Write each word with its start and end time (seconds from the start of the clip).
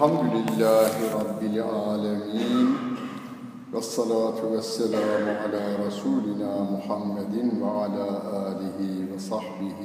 الحمد 0.00 0.32
لله 0.32 0.92
رب 1.14 1.42
العالمين 1.42 2.68
والصلاة 3.72 4.44
والسلام 4.52 5.24
على 5.28 5.76
رسولنا 5.86 6.52
محمد 6.72 7.34
وعلى 7.62 8.08
آله 8.48 8.78
وصحبه 9.14 9.80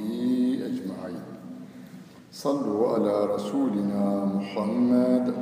أجمعين 0.68 1.24
صلوا 2.32 2.92
على 2.94 3.34
رسولنا 3.34 4.24
محمد 4.24 5.34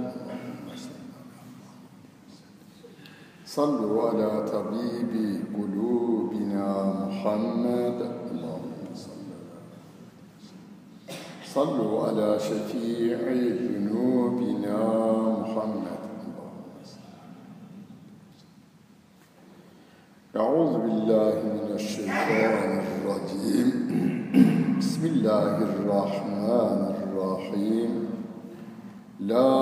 صلوا 3.47 4.03
على 4.09 4.31
طبيب 4.53 5.13
قلوبنا 5.55 6.67
محمد 7.07 7.99
اللهم 8.31 8.83
صل 8.95 9.23
صلوا 11.55 12.07
على 12.07 12.39
شفيع 12.39 13.19
محمد. 15.55 15.99
أعوذ 20.37 20.73
بالله 20.79 21.35
من 21.45 21.69
الشيطان 21.75 22.83
الرجيم. 22.83 23.69
بسم 24.79 25.07
الله 25.07 25.57
الرحمن 25.63 26.81
الرحيم. 27.07 27.93
لا 29.21 29.53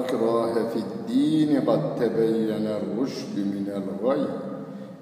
إكراه 0.00 0.54
في 0.72 0.78
الدين 0.80 1.60
قد 1.60 1.82
تبين 2.00 2.66
الرشد 2.66 3.36
من 3.36 3.66
الغي. 3.68 4.26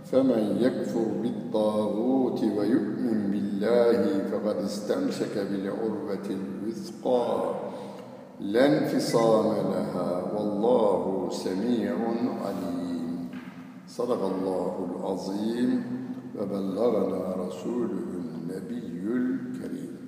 فمن 0.04 0.58
يكفر 0.60 1.06
بالطاغوت 1.22 2.40
ويؤمن 2.42 3.30
بالله 3.30 4.00
فقد 4.30 4.56
استمسك 4.56 5.34
بالعروة 5.38 6.26
الوثقى. 6.30 7.54
لا 8.43 8.65
انفصام 8.65 9.45
لها 9.45 10.33
والله 10.33 11.29
سميع 11.31 11.95
عليم 12.45 13.29
صدق 13.87 14.21
الله 14.25 14.87
العظيم 14.89 15.83
وبلغنا 16.39 17.35
رسوله 17.47 18.09
النبي 18.23 18.87
الكريم 19.05 19.99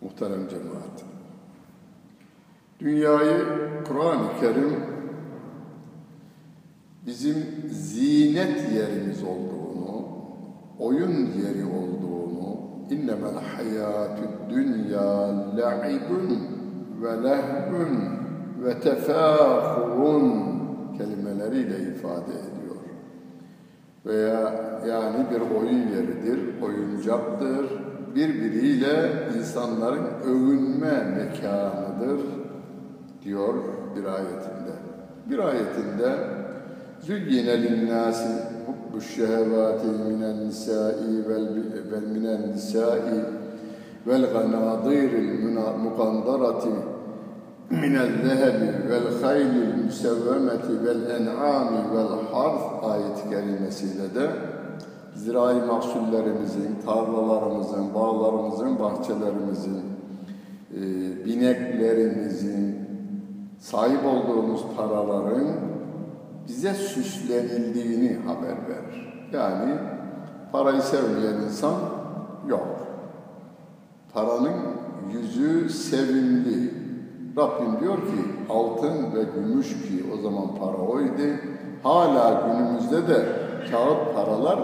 Muhterem 0.00 0.48
cemaat, 0.48 1.04
dünyayı 2.80 3.44
Kur'an-ı 3.88 4.40
Kerim 4.40 4.84
bizim 7.06 7.36
zinet 7.70 8.72
yerimiz 8.72 9.22
olduğunu, 9.22 10.08
oyun 10.78 11.26
yeri 11.26 11.64
olduğunu, 11.64 12.56
innemel 12.90 13.34
hayatü 13.34 14.22
dünya 14.50 15.28
la'ibun 15.56 16.51
ve 17.03 17.23
lehvün 17.23 17.99
ve 18.63 18.79
tefâhurun 18.79 20.33
kelimeleriyle 20.97 21.79
ifade 21.79 22.31
ediyor. 22.31 22.75
Veya 24.05 24.53
yani 24.87 25.25
bir 25.31 25.55
oyun 25.57 25.87
yeridir, 25.87 26.61
oyuncaktır, 26.61 27.65
birbiriyle 28.15 29.11
insanların 29.37 30.05
övünme 30.25 31.03
mekanıdır 31.03 32.21
diyor 33.23 33.53
bir 33.95 34.05
ayetinde. 34.05 34.73
Bir 35.29 35.39
ayetinde 35.39 36.17
Züyyine 37.01 37.63
linnâsi 37.63 38.29
hubbu 38.65 39.01
şehevâti 39.01 39.87
minen 39.87 40.47
nisâi 40.47 41.29
vel 41.91 42.01
minen 42.01 42.51
nisâi 42.51 43.25
vel 44.07 44.25
ganâdîril 44.33 45.57
mukandârati 45.83 46.69
min 47.81 47.95
el-zehebi 47.95 48.89
vel 48.89 49.21
haylil 49.21 49.75
müsevvemeti 49.85 50.73
vel 50.85 51.03
en'ami 51.17 51.81
vel 51.93 52.13
harf 52.33 52.83
ayet 52.83 53.29
kelimesiyle 53.29 54.15
de 54.15 54.27
zirai 55.15 55.61
mahsullerimizin, 55.61 56.75
tarlalarımızın, 56.85 57.93
bağlarımızın, 57.93 58.79
bahçelerimizin, 58.79 59.83
e, 60.75 60.81
bineklerimizin, 61.25 62.79
sahip 63.59 64.05
olduğumuz 64.05 64.61
paraların 64.77 65.47
bize 66.47 66.73
süslenildiğini 66.73 68.17
haber 68.25 68.57
verir. 68.69 69.27
Yani 69.33 69.73
parayı 70.51 70.81
sevmeyen 70.81 71.41
insan 71.41 71.75
yok. 72.47 72.67
Paranın 74.13 74.55
yüzü 75.13 75.69
sevimli, 75.69 76.82
Rabbim 77.37 77.79
diyor 77.79 77.97
ki 77.97 78.49
altın 78.49 79.15
ve 79.15 79.23
gümüş 79.35 79.67
ki 79.67 80.03
o 80.13 80.21
zaman 80.21 80.55
para 80.55 80.77
oydu. 80.77 81.21
Hala 81.83 82.47
günümüzde 82.47 83.07
de 83.07 83.25
kağıt 83.71 84.15
paralar 84.15 84.59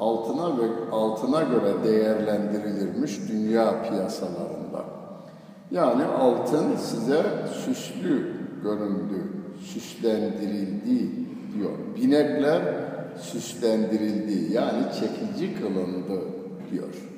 altına 0.00 0.58
ve 0.58 0.90
altına 0.92 1.42
göre 1.42 1.84
değerlendirilirmiş 1.84 3.18
dünya 3.28 3.82
piyasalarında. 3.82 4.84
Yani 5.70 6.04
altın 6.04 6.76
size 6.76 7.22
süslü 7.64 8.32
göründü 8.62 9.22
süslendirildi 9.60 11.10
diyor. 11.54 11.70
Binekler 11.96 12.62
süslendirildi 13.16 14.52
yani 14.52 14.82
çekici 15.00 15.54
kılındı 15.60 16.20
diyor. 16.70 17.17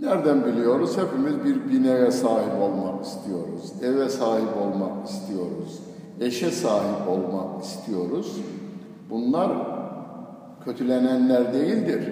Nereden 0.00 0.44
biliyoruz? 0.44 0.98
Hepimiz 0.98 1.44
bir 1.44 1.72
bineğe 1.72 2.10
sahip 2.10 2.62
olmak 2.62 3.04
istiyoruz. 3.04 3.72
Eve 3.82 4.08
sahip 4.08 4.56
olmak 4.56 5.08
istiyoruz. 5.08 5.80
Eşe 6.20 6.50
sahip 6.50 7.08
olmak 7.08 7.64
istiyoruz. 7.64 8.40
Bunlar 9.10 9.50
kötülenenler 10.64 11.52
değildir. 11.52 12.08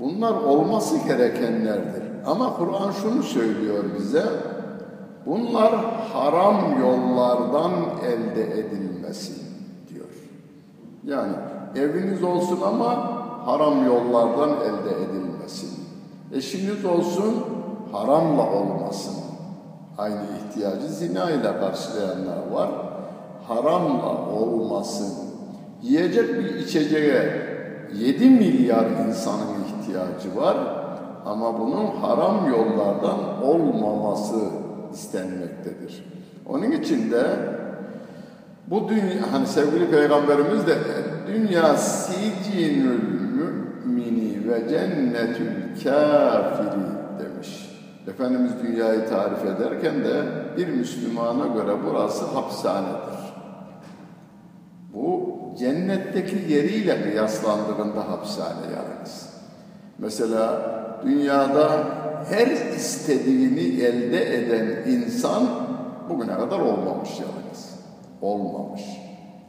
Bunlar 0.00 0.32
olması 0.32 1.08
gerekenlerdir. 1.08 2.02
Ama 2.26 2.56
Kur'an 2.56 2.90
şunu 2.90 3.22
söylüyor 3.22 3.84
bize. 3.98 4.24
Bunlar 5.26 5.72
haram 6.12 6.80
yollardan 6.80 7.72
elde 8.06 8.60
edilmesi 8.60 9.32
diyor. 9.88 10.08
Yani 11.04 11.32
eviniz 11.76 12.22
olsun 12.22 12.58
ama 12.66 13.20
haram 13.46 13.86
yollardan 13.86 14.50
elde 14.50 14.90
edilmesin. 15.04 15.19
Eşiniz 16.32 16.84
olsun 16.84 17.44
haramla 17.92 18.50
olmasın. 18.52 19.14
Aynı 19.98 20.20
ihtiyacı 20.38 20.86
zina 20.86 21.30
ile 21.30 21.58
karşılayanlar 21.60 22.50
var. 22.52 22.70
Haramla 23.48 24.28
olmasın. 24.28 25.12
Yiyecek 25.82 26.28
bir 26.28 26.54
içeceğe 26.54 27.50
7 27.94 28.30
milyar 28.30 28.86
insanın 29.08 29.64
ihtiyacı 29.64 30.36
var. 30.36 30.56
Ama 31.26 31.60
bunun 31.60 31.86
haram 31.86 32.50
yollardan 32.50 33.42
olmaması 33.42 34.36
istenmektedir. 34.92 36.04
Onun 36.48 36.70
için 36.70 37.10
de 37.10 37.26
bu 38.66 38.88
dünya, 38.88 39.32
hani 39.32 39.46
sevgili 39.46 39.90
peygamberimiz 39.90 40.66
de 40.66 40.78
dünya 41.26 41.76
sicinül 41.76 43.19
ve 44.50 44.68
cennetül 44.68 45.82
kafiri 45.84 46.80
demiş. 47.18 47.70
Efendimiz 48.08 48.52
dünyayı 48.62 49.08
tarif 49.08 49.44
ederken 49.44 50.04
de 50.04 50.22
bir 50.56 50.68
Müslümana 50.68 51.46
göre 51.46 51.72
burası 51.86 52.24
hapishanedir. 52.24 53.20
Bu 54.94 55.38
cennetteki 55.58 56.52
yeriyle 56.52 57.02
kıyaslandığında 57.02 58.08
hapishane 58.08 58.66
yalnız. 58.76 59.30
Mesela 59.98 60.62
dünyada 61.04 61.84
her 62.28 62.46
istediğini 62.76 63.82
elde 63.82 64.34
eden 64.36 64.90
insan 64.92 65.42
bugüne 66.08 66.34
kadar 66.34 66.58
olmamış 66.60 67.10
yalnız. 67.10 67.74
Olmamış. 68.22 68.82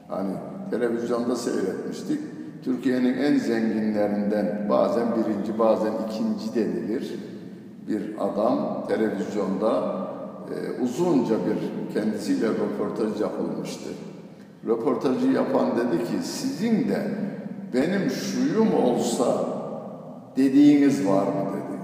Hani 0.07 0.33
televizyonda 0.69 1.35
seyretmiştik. 1.35 2.19
Türkiye'nin 2.63 3.17
en 3.17 3.37
zenginlerinden 3.37 4.65
bazen 4.69 5.07
birinci 5.15 5.59
bazen 5.59 5.91
ikinci 6.07 6.55
denilir. 6.55 7.19
Bir 7.87 8.01
adam 8.19 8.85
televizyonda 8.87 10.01
e, 10.49 10.83
uzunca 10.83 11.35
bir 11.35 11.93
kendisiyle 11.93 12.47
röportaj 12.47 13.21
yapılmıştı. 13.21 13.89
Röportajı 14.67 15.27
yapan 15.27 15.67
dedi 15.77 16.03
ki 16.03 16.27
sizin 16.27 16.89
de 16.89 17.07
benim 17.73 18.09
şuyum 18.09 18.73
olsa 18.83 19.45
dediğiniz 20.37 21.07
var 21.07 21.23
mı 21.23 21.45
dedi. 21.53 21.81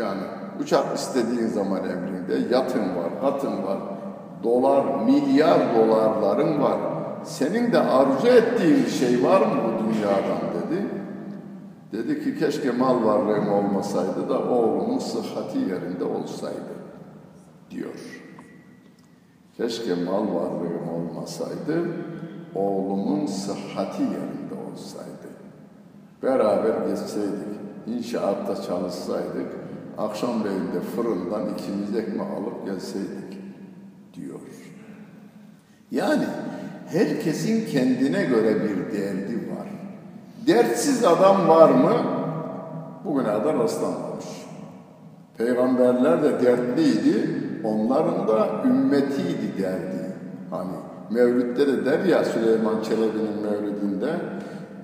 Yani 0.00 0.20
uçak 0.62 0.98
istediğin 0.98 1.46
zaman 1.46 1.80
emrinde 1.80 2.54
yatın 2.54 2.80
var, 2.80 3.20
katın 3.20 3.62
var, 3.62 3.78
dolar, 4.44 4.84
milyar 5.04 5.58
dolarların 5.76 6.62
var. 6.62 6.78
Senin 7.24 7.72
de 7.72 7.78
arzu 7.78 8.26
ettiğin 8.26 8.86
şey 8.86 9.24
var 9.24 9.40
mı 9.40 9.67
dünyadan 9.94 10.40
dedi. 10.54 10.86
Dedi 11.92 12.24
ki 12.24 12.38
keşke 12.38 12.70
mal 12.70 13.04
varlığım 13.04 13.48
olmasaydı 13.48 14.28
da 14.28 14.48
oğlumun 14.48 14.98
sıhhati 14.98 15.58
yerinde 15.58 16.04
olsaydı 16.04 16.74
diyor. 17.70 18.22
Keşke 19.56 19.94
mal 19.94 20.34
varlığım 20.34 20.88
olmasaydı, 20.94 21.88
oğlumun 22.54 23.26
sıhhati 23.26 24.02
yerinde 24.02 24.54
olsaydı. 24.72 25.28
Beraber 26.22 26.88
geçseydik, 26.88 27.58
inşaatta 27.86 28.62
çalışsaydık, 28.62 29.48
akşamleyin 29.98 30.80
fırından 30.96 31.42
ikimiz 31.54 31.96
ekmek 31.96 32.20
alıp 32.20 32.66
gelseydik 32.66 33.38
diyor. 34.14 34.40
Yani 35.90 36.24
herkesin 36.86 37.66
kendine 37.66 38.24
göre 38.24 38.54
bir 38.54 38.98
derdi. 38.98 39.47
Dertsiz 40.48 41.04
adam 41.04 41.48
var 41.48 41.70
mı? 41.70 41.92
Bugüne 43.04 43.32
kadar 43.32 43.58
rastlanmamış. 43.58 44.24
Peygamberler 45.38 46.22
de 46.22 46.42
dertliydi, 46.42 47.30
onların 47.64 48.28
da 48.28 48.48
ümmetiydi 48.64 49.62
derdi. 49.62 50.14
Hani 50.50 50.72
Mevlüt'te 51.10 51.66
de 51.66 51.84
der 51.84 52.04
ya 52.04 52.24
Süleyman 52.24 52.82
Çelebi'nin 52.82 53.42
Mevlüd'ünde 53.42 54.14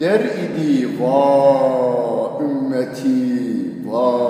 der 0.00 0.20
idi 0.20 1.02
va 1.02 2.44
ümmeti 2.44 3.90
va 3.90 4.28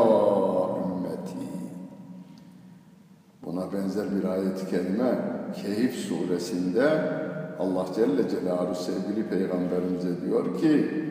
ümmeti. 0.87 1.49
Buna 3.45 3.73
benzer 3.73 4.07
bir 4.17 4.29
ayet-i 4.29 4.71
kerime 4.71 5.19
Kehif 5.63 5.95
suresinde 5.95 6.85
Allah 7.59 7.87
Celle 7.95 8.29
Celaluhu 8.29 8.75
sevgili 8.75 9.29
peygamberimize 9.29 10.23
diyor 10.27 10.59
ki 10.59 11.05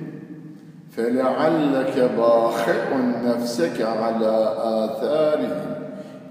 فَلَعَلَّكَ 0.97 1.97
بَاخِعٌ 2.19 2.81
نَفْسَكَ 3.25 3.79
عَلَى 3.83 4.35
آثَارِهِمْ 4.83 5.69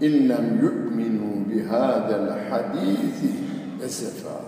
اِنْ 0.05 0.13
لَمْ 0.31 0.45
يُؤْمِنُوا 0.65 1.35
بِهَذَا 1.49 2.15
الْحَد۪يثِ 2.23 3.19
اَسَفًا 3.87 4.39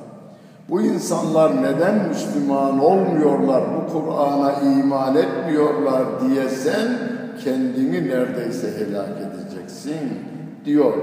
Bu 0.70 0.82
insanlar 0.82 1.64
neden 1.64 2.08
Müslüman 2.08 2.80
olmuyorlar, 2.80 3.64
bu 3.76 3.94
Kur'an'a 3.94 4.52
iman 4.62 5.16
etmiyorlar 5.16 6.04
diye 6.22 6.50
sen 6.50 6.88
kendini 7.44 8.08
neredeyse 8.08 8.68
helak 8.68 9.10
edeceksin 9.10 10.10
diyor 10.66 10.94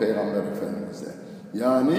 Peygamber 0.00 0.42
Efendimiz'e. 0.52 1.10
Yani 1.54 1.98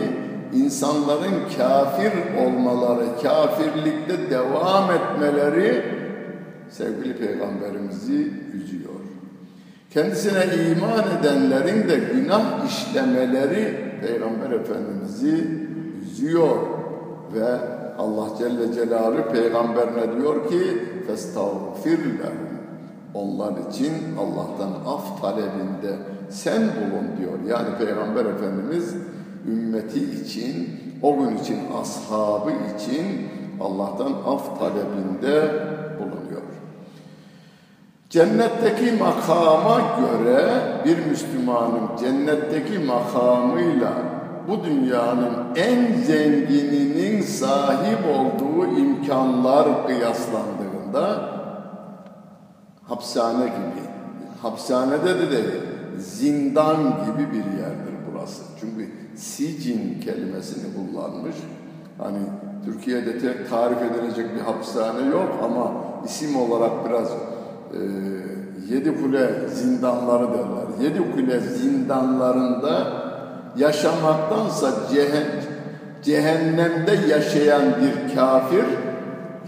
insanların 0.54 1.34
kafir 1.58 2.12
olmaları, 2.46 3.06
kafirlikte 3.24 4.30
devam 4.30 4.92
etmeleri 4.92 5.97
sevgili 6.71 7.17
peygamberimizi 7.17 8.33
üzüyor. 8.55 8.91
Kendisine 9.91 10.45
iman 10.45 11.05
edenlerin 11.21 11.89
de 11.89 11.99
günah 12.13 12.67
işlemeleri 12.67 13.77
peygamber 14.01 14.51
efendimizi 14.51 15.49
üzüyor 16.03 16.57
ve 17.35 17.59
Allah 17.99 18.29
Celle 18.39 18.73
Celaluhu 18.73 19.33
peygamberine 19.33 20.21
diyor 20.21 20.49
ki 20.49 20.83
festağfir 21.07 21.99
onlar 23.15 23.53
için 23.71 23.93
Allah'tan 24.19 24.93
af 24.93 25.21
talebinde 25.21 25.97
sen 26.31 26.63
bulun 26.63 27.19
diyor. 27.19 27.57
Yani 27.57 27.79
Peygamber 27.79 28.25
Efendimiz 28.25 28.95
ümmeti 29.47 30.05
için, 30.05 30.69
o 31.03 31.19
gün 31.19 31.37
için 31.37 31.59
ashabı 31.81 32.51
için 32.51 33.05
Allah'tan 33.61 34.13
af 34.27 34.59
talebinde. 34.59 35.68
Cennetteki 38.11 38.93
makama 38.93 39.81
göre 40.01 40.63
bir 40.85 41.07
Müslümanın 41.07 41.97
cennetteki 42.01 42.79
makamıyla 42.79 43.93
bu 44.49 44.65
dünyanın 44.65 45.35
en 45.57 45.93
zengininin 45.95 47.23
sahip 47.23 47.99
olduğu 48.17 48.67
imkanlar 48.67 49.87
kıyaslandığında 49.87 51.31
hapishane 52.89 53.45
gibi, 53.45 53.85
hapishanede 54.43 55.19
de 55.19 55.31
değil, 55.31 55.63
zindan 55.99 56.77
gibi 56.77 57.33
bir 57.33 57.59
yerdir 57.59 57.95
burası. 58.13 58.43
Çünkü 58.61 58.89
sicin 59.17 60.01
kelimesini 60.01 60.65
kullanmış. 60.75 61.37
Hani 61.99 62.19
Türkiye'de 62.65 63.19
tek 63.19 63.51
tarif 63.51 63.79
edilecek 63.83 64.35
bir 64.35 64.41
hapishane 64.41 65.07
yok 65.11 65.29
ama 65.45 65.73
isim 66.05 66.37
olarak 66.37 66.89
biraz 66.89 67.09
e, 67.75 67.81
yedi 68.75 69.03
kule 69.03 69.49
zindanları 69.49 70.29
derler. 70.29 70.83
Yedi 70.83 71.13
kule 71.15 71.41
zindanlarında 71.41 72.93
yaşamaktansa 73.57 74.71
cehen, 74.93 75.27
cehennemde 76.03 76.99
yaşayan 77.09 77.63
bir 77.63 78.15
kafir 78.15 78.65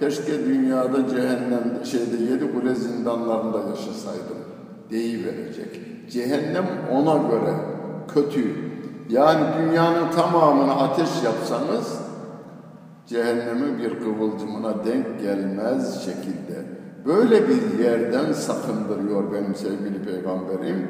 keşke 0.01 0.47
dünyada 0.47 1.09
cehennemde 1.09 1.85
şeyde 1.85 2.23
yedi 2.33 2.53
kule 2.53 2.75
zindanlarında 2.75 3.59
yaşasaydım 3.71 4.39
deyiverecek. 4.91 5.81
Cehennem 6.11 6.67
ona 6.93 7.17
göre 7.17 7.55
kötü. 8.15 8.71
Yani 9.09 9.45
dünyanın 9.59 10.11
tamamını 10.11 10.75
ateş 10.75 11.09
yapsanız 11.25 12.01
cehennemin 13.07 13.79
bir 13.79 14.01
kıvılcımına 14.01 14.85
denk 14.85 15.21
gelmez 15.21 16.05
şekilde. 16.05 16.70
Böyle 17.07 17.49
bir 17.49 17.85
yerden 17.85 18.33
sakındırıyor 18.33 19.33
benim 19.33 19.55
sevgili 19.55 20.03
peygamberim. 20.05 20.89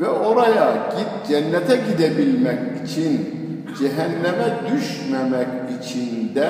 Ve 0.00 0.08
oraya 0.08 0.74
git 0.96 1.28
cennete 1.28 1.76
gidebilmek 1.76 2.84
için, 2.84 3.34
cehenneme 3.78 4.60
düşmemek 4.72 5.48
için 5.80 6.34
de 6.34 6.48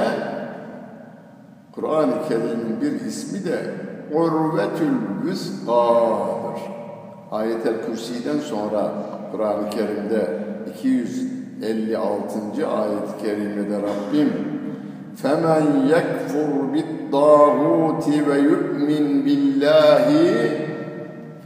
Kur'an-ı 1.73 2.29
Kerim'in 2.29 2.81
bir 2.81 3.07
ismi 3.07 3.45
de 3.45 3.59
Urvetül 4.13 4.97
Vüska'dır. 5.25 6.61
Ayet-el 7.31 7.87
Kürsi'den 7.87 8.39
sonra 8.39 8.93
Kur'an-ı 9.33 9.71
Kerim'de 9.71 10.45
256. 10.79 12.69
ayet-i 12.69 13.25
kerimede 13.25 13.83
Rabbim 13.83 14.54
فَمَنْ 15.24 15.64
يَكْفُرْ 15.94 16.50
بِالطَّاغُوتِ 16.74 18.06
وَيُؤْمِنْ 18.28 19.04
بِاللّٰهِ 19.26 20.08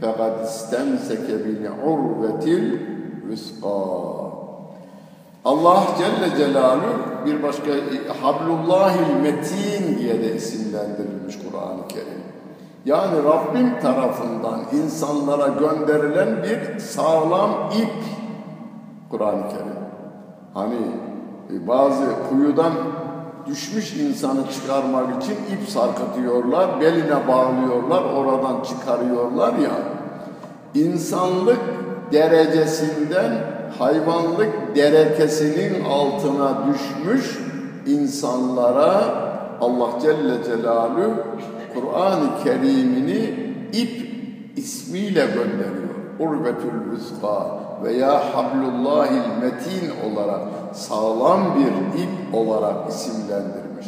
فَقَدْ 0.00 0.34
اسْتَمْسَكَ 0.50 1.26
بِالْعُرْوَةِ 1.44 2.44
الْوِسْقَى 2.60 4.24
Allah 5.44 5.82
Celle 5.98 6.36
Celaluhu 6.36 7.26
bir 7.26 7.42
başka 7.42 7.70
Hablullahil 8.22 9.16
Metin 9.22 9.98
diye 9.98 10.22
de 10.22 10.34
isimlendirilmiş 10.34 11.38
Kur'an-ı 11.38 11.88
Kerim. 11.88 12.24
Yani 12.84 13.24
Rabbim 13.24 13.80
tarafından 13.80 14.60
insanlara 14.72 15.48
gönderilen 15.48 16.42
bir 16.42 16.78
sağlam 16.78 17.50
ip 17.82 18.04
Kur'an-ı 19.10 19.48
Kerim. 19.48 19.84
Hani 20.54 20.78
e, 21.54 21.68
bazı 21.68 22.04
kuyudan 22.30 22.72
düşmüş 23.49 23.93
insanı 23.93 24.39
çıkarmak 24.53 25.23
için 25.23 25.33
ip 25.33 25.69
sarkıtıyorlar, 25.69 26.81
beline 26.81 27.27
bağlıyorlar, 27.27 28.03
oradan 28.03 28.63
çıkarıyorlar 28.63 29.53
ya. 29.53 29.71
İnsanlık 30.73 31.59
derecesinden 32.11 33.31
hayvanlık 33.79 34.75
derekesinin 34.75 35.83
altına 35.85 36.57
düşmüş 36.67 37.39
insanlara 37.85 39.03
Allah 39.61 39.89
Celle 40.01 40.43
Celaluhu 40.43 41.13
Kur'an-ı 41.73 42.43
Kerim'ini 42.43 43.53
ip 43.73 44.09
ismiyle 44.57 45.25
gönderiyor. 45.25 45.89
Urvetül 46.19 46.91
Rızka 46.91 47.59
veya 47.83 48.35
Hablullahil 48.35 49.41
Metin 49.41 50.13
olarak 50.13 50.41
sağlam 50.73 51.41
bir 51.55 52.01
ip 52.01 52.33
olarak 52.33 52.89
isimlendirmiş. 52.89 53.87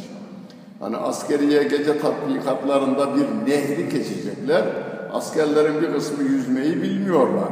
Hani 0.80 0.98
askeriye 0.98 1.64
gece 1.64 2.00
tatbikatlarında 2.00 3.16
bir 3.16 3.52
nehri 3.52 3.90
geçecekler. 3.90 4.64
Askerlerin 5.14 5.82
bir 5.82 5.94
kısmı 5.94 6.24
yüzmeyi 6.24 6.82
bilmiyorlar. 6.82 7.50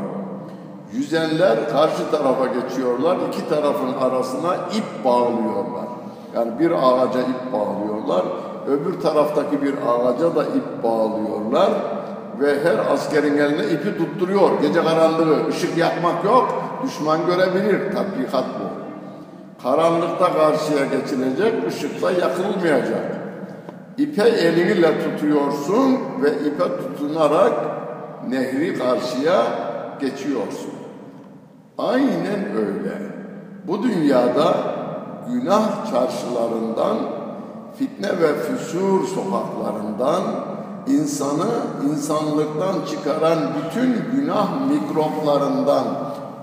Yüzenler 0.94 1.70
karşı 1.70 2.12
tarafa 2.12 2.46
geçiyorlar. 2.46 3.18
iki 3.28 3.50
tarafın 3.50 3.94
arasına 4.02 4.56
ip 4.56 5.06
bağlıyorlar. 5.06 5.88
Yani 6.36 6.60
bir 6.60 6.72
ağaca 6.72 7.22
ip 7.22 7.54
bağlıyorlar. 7.54 8.26
Öbür 8.68 9.02
taraftaki 9.02 9.62
bir 9.62 9.74
ağaca 9.74 10.36
da 10.36 10.44
ip 10.44 10.84
bağlıyorlar. 10.84 11.70
Ve 12.40 12.64
her 12.64 12.94
askerin 12.94 13.38
eline 13.38 13.64
ipi 13.64 13.98
tutturuyor. 13.98 14.50
Gece 14.62 14.84
karanlığı, 14.84 15.48
ışık 15.48 15.78
yakmak 15.78 16.24
yok. 16.24 16.64
Düşman 16.84 17.26
görebilir. 17.26 17.96
Tatbikat 17.96 18.46
bu. 18.46 18.79
Karanlıkta 19.64 20.34
karşıya 20.34 20.86
geçilecek, 20.86 21.54
ışıkta 21.68 22.12
yakılmayacak. 22.12 23.20
İpe 23.98 24.24
elinle 24.24 25.04
tutuyorsun 25.04 25.98
ve 26.22 26.32
ipe 26.32 26.64
tutunarak 26.64 27.54
nehri 28.30 28.78
karşıya 28.78 29.44
geçiyorsun. 30.02 30.74
Aynen 31.78 32.56
öyle. 32.58 32.98
Bu 33.68 33.84
dünyada 33.84 34.56
günah 35.32 35.92
çarşılarından, 35.92 36.98
fitne 37.78 38.08
ve 38.08 38.36
füsur 38.36 39.08
sokaklarından 39.08 40.22
insanı 40.88 41.50
insanlıktan 41.90 42.76
çıkaran 42.92 43.40
bütün 43.58 44.06
günah 44.16 44.50
mikroplarından 44.68 45.86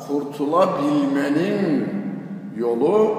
kurtulabilmenin 0.08 1.95
yolu 2.56 3.16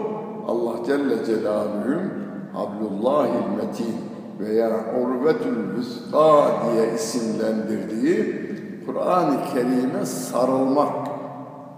Allah 0.48 0.86
Celle 0.86 1.26
Celaluhu'nun 1.26 2.12
Hablullahil 2.54 3.50
Metin 3.58 3.96
veya 4.40 4.70
Urvetül 5.02 5.78
Vüska 5.78 6.48
diye 6.66 6.94
isimlendirdiği 6.94 8.48
Kur'an-ı 8.86 9.38
Kerim'e 9.54 10.06
sarılmak 10.06 11.08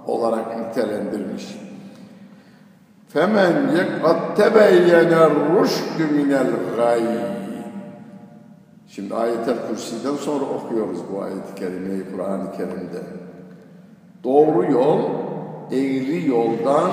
olarak 0.08 0.60
nitelendirmiş. 0.60 1.58
Femen 3.08 3.70
yekad 3.78 4.36
tebeyyene 4.36 5.30
rüşdü 5.30 6.16
minel 6.16 6.48
gay. 6.78 7.04
Şimdi 8.88 9.16
ayetel 9.16 9.56
kürsiden 9.70 10.16
sonra 10.16 10.46
okuyoruz 10.46 11.00
bu 11.14 11.22
ayet-i 11.22 11.56
kerimeyi 11.56 12.04
Kur'an-ı 12.16 12.52
Kerim'de. 12.52 13.04
Doğru 14.24 14.72
yol 14.72 15.00
eğri 15.72 16.30
yoldan 16.30 16.92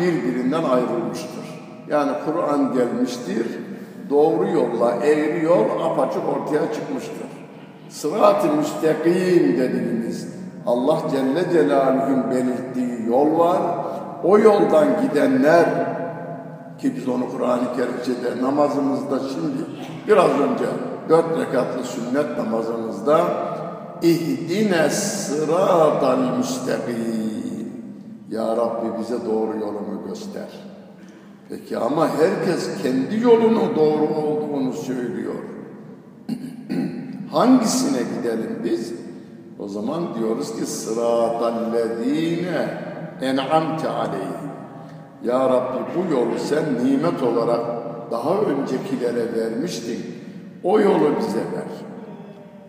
birbirinden 0.00 0.64
ayrılmıştır. 0.64 1.44
Yani 1.88 2.12
Kur'an 2.24 2.72
gelmiştir, 2.74 3.46
doğru 4.10 4.48
yolla 4.48 4.90
eğri 4.90 5.44
yol 5.44 5.64
apaçık 5.84 6.22
ortaya 6.28 6.72
çıkmıştır. 6.72 7.26
Sırat-ı 7.88 8.46
müstakim 8.52 9.58
dediğimiz 9.58 10.28
Allah 10.66 10.98
Celle 11.10 11.52
Celaluhu'nun 11.52 12.30
belirttiği 12.30 13.08
yol 13.08 13.38
var. 13.38 13.60
O 14.24 14.38
yoldan 14.38 14.86
gidenler 15.02 15.64
ki 16.78 16.96
biz 16.96 17.08
onu 17.08 17.30
Kur'an-ı 17.30 17.76
Kerim'de 17.76 18.42
namazımızda 18.42 19.18
şimdi 19.18 19.64
biraz 20.08 20.30
önce 20.30 20.64
dört 21.08 21.38
rekatlı 21.40 21.84
sünnet 21.84 22.38
namazımızda 22.38 23.20
ihdine 24.02 24.90
sıratal 24.90 26.18
müstakim 26.38 27.23
Ya 28.30 28.56
Rabbi 28.56 29.00
bize 29.00 29.26
doğru 29.26 29.58
yolumu 29.58 30.06
göster. 30.08 30.48
Peki 31.48 31.78
ama 31.78 32.08
herkes 32.08 32.82
kendi 32.82 33.20
yolunun 33.24 33.76
doğru 33.76 34.08
olduğunu 34.26 34.72
söylüyor. 34.72 35.34
Hangisine 37.32 37.98
gidelim 38.18 38.60
biz? 38.64 38.92
O 39.58 39.68
zaman 39.68 40.14
diyoruz 40.14 40.56
ki 40.56 40.66
sıratallezine 40.66 42.68
en'amte 43.20 43.88
aleyhim. 43.88 44.50
Ya 45.24 45.48
Rabbi 45.48 45.78
bu 45.96 46.12
yolu 46.14 46.38
sen 46.38 46.64
nimet 46.84 47.22
olarak 47.22 47.60
daha 48.10 48.38
öncekilere 48.38 49.34
vermiştin. 49.34 50.04
O 50.64 50.80
yolu 50.80 51.16
bize 51.18 51.38
ver. 51.38 51.70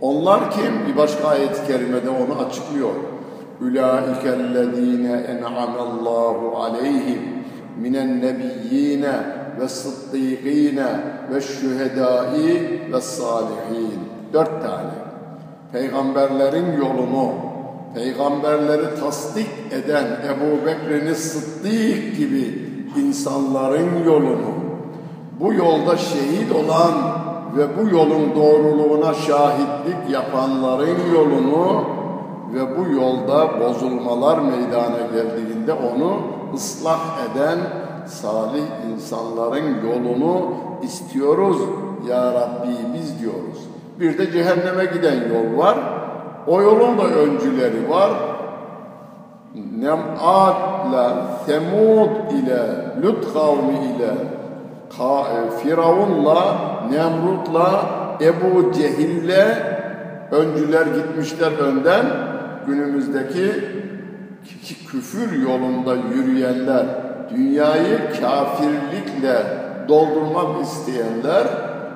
Onlar 0.02 0.52
kim? 0.52 0.88
Bir 0.88 0.98
başka 0.98 1.28
ayet-i 1.28 1.68
kerimede 1.68 2.10
onu 2.10 2.46
açıklıyor. 2.48 2.92
En'amallahu 5.30 6.58
aleyhim 6.58 7.22
minen 7.82 8.22
nebiyyine 8.22 9.16
ve 9.60 9.68
sıddîkîne 9.68 10.88
ve 11.32 11.42
şühedâi 11.42 12.82
ve 12.94 13.02
salihin. 13.02 14.00
Dört 14.34 14.62
tane. 14.62 15.06
Peygamberlerin 15.72 16.78
yolunu, 16.78 17.32
peygamberleri 17.96 19.00
tasdik 19.00 19.48
eden 19.72 20.06
Ebu 20.06 20.66
Bekir'in 20.66 21.14
Sıddık 21.14 22.18
gibi 22.18 22.70
insanların 22.98 24.04
yolunu, 24.06 24.54
bu 25.40 25.54
yolda 25.54 25.98
şehit 25.98 26.52
olan 26.52 26.94
ve 27.58 27.78
bu 27.78 27.90
yolun 27.90 28.36
doğruluğuna 28.36 29.14
şahitlik 29.14 30.10
yapanların 30.10 31.14
yolunu 31.14 31.86
ve 32.54 32.78
bu 32.78 32.92
yolda 32.92 33.60
bozulmalar 33.60 34.38
meydana 34.38 35.00
geldiğinde 35.14 35.74
onu 35.74 36.22
ıslah 36.54 37.18
eden 37.25 37.60
salih 38.06 38.64
insanların 38.94 39.88
yolunu 39.88 40.54
istiyoruz 40.84 41.58
ya 42.10 42.34
Rabbi 42.34 42.94
biz 42.94 43.20
diyoruz. 43.20 43.60
Bir 44.00 44.18
de 44.18 44.32
cehenneme 44.32 44.86
giden 44.86 45.16
yol 45.16 45.58
var. 45.58 45.78
O 46.48 46.62
yolun 46.62 46.98
da 46.98 47.04
öncüleri 47.04 47.90
var. 47.90 48.12
Nem'atla, 49.80 51.28
Semud 51.46 52.32
ile, 52.32 52.62
Lut 53.04 53.34
kavmi 53.34 53.96
ile, 53.96 54.12
e, 55.00 55.50
Firavun'la, 55.58 56.58
Nemrut'la, 56.92 57.86
Ebu 58.22 58.72
Cehil'le 58.72 59.58
öncüler 60.32 60.86
gitmişler 60.86 61.52
önden. 61.52 62.06
Günümüzdeki 62.67 63.51
küfür 64.91 65.41
yolunda 65.41 65.95
yürüyenler, 65.95 66.86
dünyayı 67.29 68.00
kafirlikle 68.22 69.36
doldurmak 69.88 70.62
isteyenler 70.63 71.48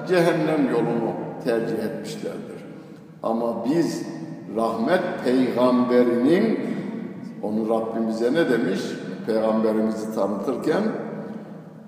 cehennem 0.08 0.72
yolunu 0.72 1.14
tercih 1.44 1.78
etmişlerdir. 1.78 2.60
Ama 3.24 3.66
biz 3.66 4.06
rahmet 4.56 5.02
peygamberinin 5.24 6.60
onu 7.44 7.70
Rabbimize 7.70 8.34
ne 8.34 8.50
demiş? 8.50 8.82
Peygamberimizi 9.26 10.16
tanıtırken 10.16 10.84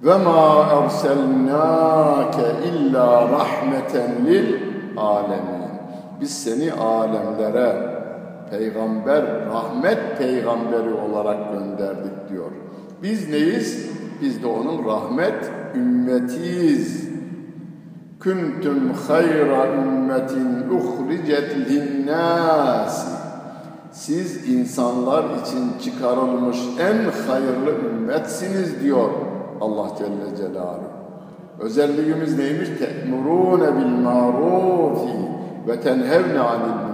ve 0.04 0.18
ma 0.18 0.66
erselnake 0.84 2.42
illa 2.70 3.30
rahmeten 3.30 4.26
lil 4.26 4.56
alemin. 4.98 5.62
Biz 6.22 6.44
seni 6.44 6.74
alemlere 6.74 7.91
peygamber, 8.52 9.24
rahmet 9.46 10.18
peygamberi 10.18 10.94
olarak 10.94 11.54
gönderdik 11.54 12.30
diyor. 12.30 12.52
Biz 13.04 13.30
neyiz? 13.30 13.90
Biz 14.22 14.44
de 14.44 14.48
onun 14.48 14.86
rahmet 14.86 15.52
ümmetiyiz. 15.76 17.10
Kuntum 18.24 18.94
hayra 19.08 19.68
ümmetin 19.74 20.70
uhricet 20.70 21.70
linnâsi. 21.70 23.08
Siz 23.92 24.50
insanlar 24.50 25.24
için 25.24 25.80
çıkarılmış 25.84 26.58
en 26.80 27.28
hayırlı 27.28 27.72
ümmetsiniz 27.90 28.84
diyor 28.84 29.10
Allah 29.62 29.88
Celle 29.98 30.38
Celaluhu. 30.38 30.92
Özelliğimiz 31.60 32.38
neymiş? 32.38 32.70
Te'murûne 32.70 33.78
bil 33.78 34.04
ma'rufi 34.04 35.18
ve 35.68 35.82
tenhevne 35.82 36.40
anil. 36.40 36.91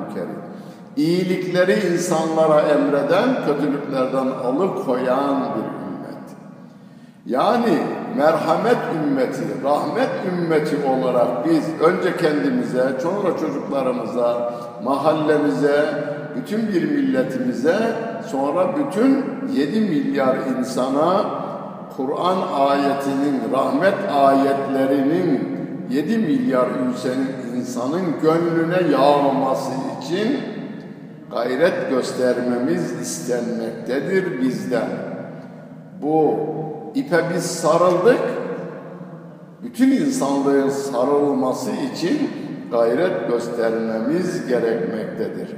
İyilikleri 0.98 1.94
insanlara 1.94 2.62
emreden, 2.62 3.46
kötülüklerden 3.46 4.28
alıkoyan 4.46 5.42
bir 5.56 5.64
ümmet. 5.64 6.24
Yani 7.26 7.78
merhamet 8.18 8.78
ümmeti, 8.96 9.44
rahmet 9.64 10.10
ümmeti 10.32 10.78
olarak 10.88 11.46
biz 11.46 11.64
önce 11.82 12.18
kendimize, 12.18 13.00
sonra 13.04 13.38
çocuklarımıza, 13.38 14.54
mahallemize, 14.84 15.86
bütün 16.36 16.68
bir 16.68 16.92
milletimize, 16.92 17.78
sonra 18.32 18.68
bütün 18.78 19.26
7 19.54 19.82
milyar 19.82 20.36
insana 20.60 21.26
Kur'an 21.98 22.38
ayetinin, 22.70 23.42
rahmet 23.54 23.96
ayetlerinin 24.14 25.58
7 25.90 26.18
milyar 26.18 26.68
insanın 27.56 28.02
gönlüne 28.22 28.92
yağması 28.92 29.72
için 30.02 30.57
gayret 31.32 31.90
göstermemiz 31.90 33.02
istenmektedir 33.02 34.42
bizden. 34.42 34.88
Bu 36.02 36.36
ipe 36.96 37.18
biz 37.36 37.46
sarıldık, 37.46 38.20
bütün 39.64 39.92
insanlığın 39.92 40.70
sarılması 40.70 41.72
için 41.72 42.30
gayret 42.72 43.28
göstermemiz 43.28 44.48
gerekmektedir. 44.48 45.56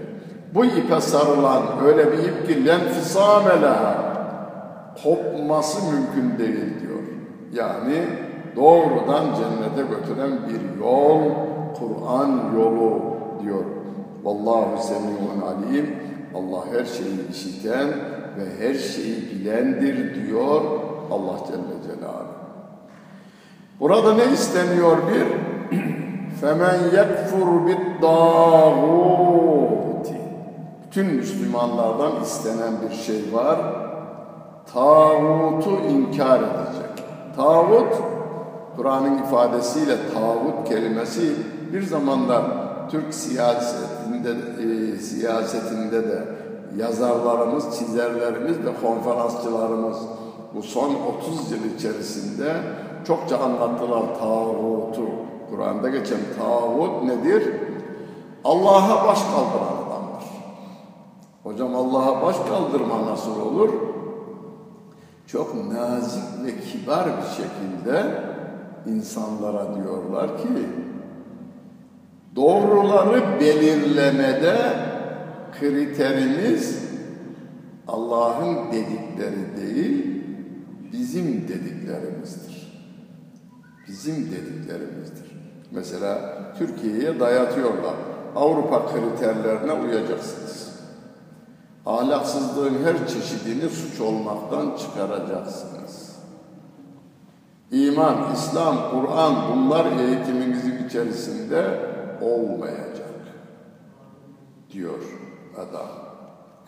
Bu 0.54 0.66
ipe 0.66 1.02
sarılan 1.02 1.64
öyle 1.86 2.12
bir 2.12 2.18
ip 2.18 2.48
ki 2.48 2.66
lenfisamele 2.66 3.76
kopması 5.04 5.80
mümkün 5.92 6.40
değil 6.40 6.80
diyor. 6.82 7.00
Yani 7.54 8.04
doğrudan 8.56 9.26
cennete 9.26 9.96
götüren 9.96 10.32
bir 10.48 10.80
yol, 10.82 11.22
Kur'an 11.80 12.42
yolu 12.56 13.02
diyor. 13.44 13.79
Vallahu 14.24 14.84
semiun 14.84 15.42
alim. 15.42 15.96
Allah 16.36 16.64
her 16.72 16.86
şeyi 16.86 17.30
işiten 17.32 17.88
ve 18.38 18.46
her 18.60 18.74
şeyi 18.74 19.30
bilendir 19.32 20.16
diyor 20.16 20.62
Allah 21.12 21.38
Celle 21.48 21.84
Celaluhu. 21.84 22.40
Burada 23.80 24.14
ne 24.14 24.26
isteniyor 24.34 24.98
bir? 24.98 25.28
Femen 26.42 26.80
yekfur 26.84 27.68
bid 27.68 28.02
dağuti. 28.02 29.40
Bütün 30.88 31.06
Müslümanlardan 31.06 32.12
istenen 32.24 32.74
bir 32.90 32.96
şey 32.96 33.34
var. 33.34 33.60
tağutu 34.74 35.72
inkar 35.90 36.40
edecek. 36.40 37.06
Tağut, 37.36 37.94
Kur'an'ın 38.76 39.18
ifadesiyle 39.18 39.96
tağut 40.14 40.70
kelimesi 40.70 41.36
bir 41.74 41.82
zamanlar 41.82 42.69
Türk 42.92 43.14
siyasetinde 43.14 44.30
e, 44.64 44.98
siyasetinde 44.98 46.10
de 46.10 46.26
yazarlarımız, 46.78 47.80
çizerlerimiz 47.80 48.58
ve 48.66 48.76
konferansçılarımız 48.82 49.98
bu 50.56 50.64
son 50.64 50.90
30 50.90 51.52
yıl 51.52 51.76
içerisinde 51.78 52.56
çokça 53.08 53.38
anlattılar 53.38 54.20
tağutu. 54.20 55.02
Kur'an'da 55.50 55.90
geçen 55.90 56.20
tağut 56.38 57.04
nedir? 57.04 57.54
Allah'a 58.44 59.08
baş 59.08 59.20
kaldıran 59.24 59.88
adamdır. 59.88 60.26
Hocam 61.44 61.76
Allah'a 61.76 62.22
baş 62.22 62.36
kaldırma 62.50 63.12
nasıl 63.12 63.42
olur? 63.42 63.70
Çok 65.28 65.56
nazik 65.74 66.24
ve 66.46 66.62
kibar 66.62 67.06
bir 67.06 67.44
şekilde 67.44 68.24
insanlara 68.86 69.76
diyorlar 69.76 70.38
ki 70.38 70.50
doğruları 72.40 73.40
belirlemede 73.40 74.58
kriterimiz 75.60 76.90
Allah'ın 77.88 78.72
dedikleri 78.72 79.58
değil, 79.58 80.24
bizim 80.94 81.48
dediklerimizdir. 81.48 82.70
Bizim 83.88 84.16
dediklerimizdir. 84.16 85.32
Mesela 85.72 86.38
Türkiye'ye 86.58 87.20
dayatıyorlar. 87.20 87.96
Avrupa 88.36 88.86
kriterlerine 88.88 89.74
uyacaksınız. 89.74 90.70
Ahlaksızlığın 91.86 92.84
her 92.84 93.08
çeşidini 93.08 93.70
suç 93.70 94.02
olmaktan 94.02 94.78
çıkaracaksınız. 94.78 96.16
İman, 97.72 98.34
İslam, 98.34 98.76
Kur'an 98.92 99.36
bunlar 99.52 99.86
eğitiminizin 100.00 100.88
içerisinde 100.88 101.89
olmayacak 102.22 103.10
diyor 104.74 105.00
adam. 105.56 105.90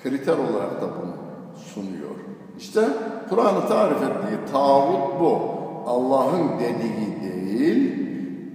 Kriter 0.03 0.37
olarak 0.37 0.81
da 0.81 0.85
bunu 0.85 1.15
sunuyor. 1.55 2.15
İşte 2.57 2.81
Kur'an'ı 3.29 3.67
tarif 3.67 3.97
ettiği 3.97 4.51
tağut 4.51 5.19
bu. 5.19 5.39
Allah'ın 5.85 6.59
dediği 6.59 7.21
değil, 7.21 7.95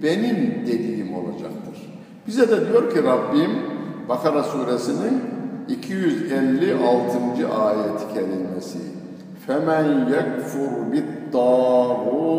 benim 0.03 0.65
dediğim 0.67 1.13
olacaktır. 1.13 2.01
Bize 2.27 2.49
de 2.49 2.67
diyor 2.67 2.93
ki 2.93 3.03
Rabbim 3.03 3.51
Bakara 4.09 4.43
suresinin 4.43 5.21
256. 5.67 7.53
ayet-i 7.61 8.13
kerimesi 8.13 8.79
Femen 9.47 10.09
yekfur 10.09 10.91
bit 10.91 11.31
tağuti 11.31 12.37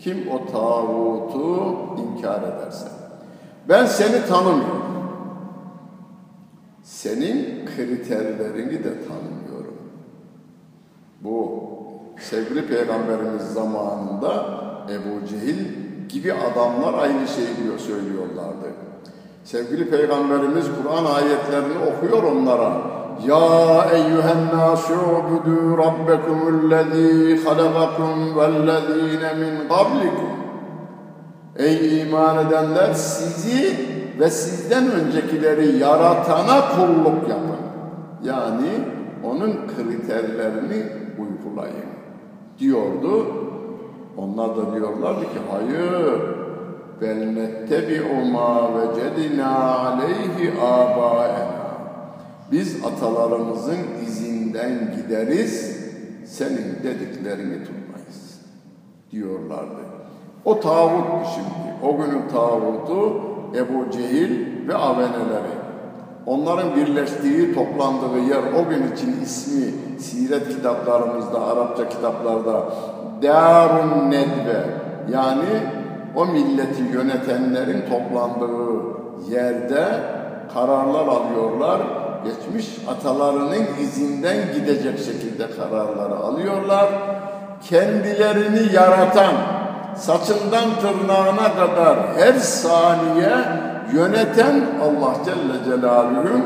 Kim 0.00 0.28
o 0.30 0.46
tağutu 0.52 1.85
inkar 2.16 2.40
ederse 2.42 2.88
ben 3.68 3.86
seni 3.86 4.26
tanımıyorum. 4.26 4.86
Senin 6.82 7.66
kriterlerini 7.66 8.84
de 8.84 8.92
tanımıyorum. 9.08 9.76
Bu 11.20 11.62
sevgili 12.20 12.66
peygamberimiz 12.66 13.42
zamanında 13.42 14.44
Ebu 14.90 15.26
Cehil 15.26 15.66
gibi 16.08 16.32
adamlar 16.32 16.94
aynı 17.02 17.28
şeyi 17.28 17.56
diyor, 17.62 17.78
söylüyorlardı. 17.78 18.66
Sevgili 19.44 19.90
peygamberimiz 19.90 20.66
Kur'an 20.82 21.04
ayetlerini 21.04 21.78
okuyor 21.78 22.22
onlara. 22.22 22.72
Ya 23.26 23.86
eyyühen 23.92 24.48
nâsûbudû 24.54 25.78
rabbekumullezî 25.78 27.44
halakakum 27.44 28.36
vellezîne 28.36 29.34
min 29.34 29.68
qablikum. 29.68 30.45
Ey 31.58 32.02
iman 32.02 32.46
edenler 32.46 32.94
sizi 32.94 33.76
ve 34.20 34.30
sizden 34.30 34.90
öncekileri 34.90 35.78
yaratana 35.78 36.68
kulluk 36.68 37.28
yapın. 37.28 37.56
Yani 38.24 38.70
onun 39.24 39.52
kriterlerini 39.52 40.82
uygulayın 41.18 41.86
diyordu. 42.58 43.26
Onlar 44.16 44.56
da 44.56 44.74
diyorlardı 44.74 45.20
ki 45.20 45.38
hayır 45.50 46.20
bel 47.00 47.26
nettebi'u 47.26 48.24
ma 48.32 48.70
vecedina 48.74 49.78
aleyhi 49.78 50.60
abaena. 50.60 51.66
Biz 52.52 52.76
atalarımızın 52.84 53.78
izinden 54.06 54.94
gideriz, 54.96 55.76
senin 56.24 56.82
dediklerini 56.82 57.64
tutmayız 57.64 58.40
diyorlardı. 59.12 59.95
O 60.46 60.60
tağut 60.60 61.26
şimdi, 61.34 61.92
o 61.92 61.96
günün 61.96 62.28
tağutu 62.28 63.20
Ebu 63.54 63.90
Cehil 63.92 64.46
ve 64.68 64.74
aveneleri. 64.74 65.56
Onların 66.26 66.76
birleştiği, 66.76 67.54
toplandığı 67.54 68.18
yer 68.28 68.42
o 68.60 68.68
gün 68.68 68.92
için 68.92 69.20
ismi 69.22 69.64
siret 69.98 70.48
kitaplarımızda, 70.48 71.46
Arapça 71.46 71.88
kitaplarda 71.88 72.64
Darun 73.22 74.10
Nedve 74.10 74.64
yani 75.12 75.48
o 76.16 76.26
milleti 76.26 76.82
yönetenlerin 76.92 77.84
toplandığı 77.90 78.82
yerde 79.30 79.86
kararlar 80.54 81.06
alıyorlar. 81.06 81.80
Geçmiş 82.24 82.78
atalarının 82.88 83.66
izinden 83.80 84.36
gidecek 84.54 84.98
şekilde 84.98 85.46
kararları 85.50 86.16
alıyorlar. 86.16 86.88
Kendilerini 87.68 88.74
yaratan, 88.74 89.34
saçından 89.95 90.69
tırnağına 90.81 91.55
kadar 91.55 91.97
her 92.17 92.33
saniye 92.33 93.35
yöneten 93.93 94.61
Allah 94.83 95.13
Celle 95.25 95.63
Celaluhu'nun 95.65 96.43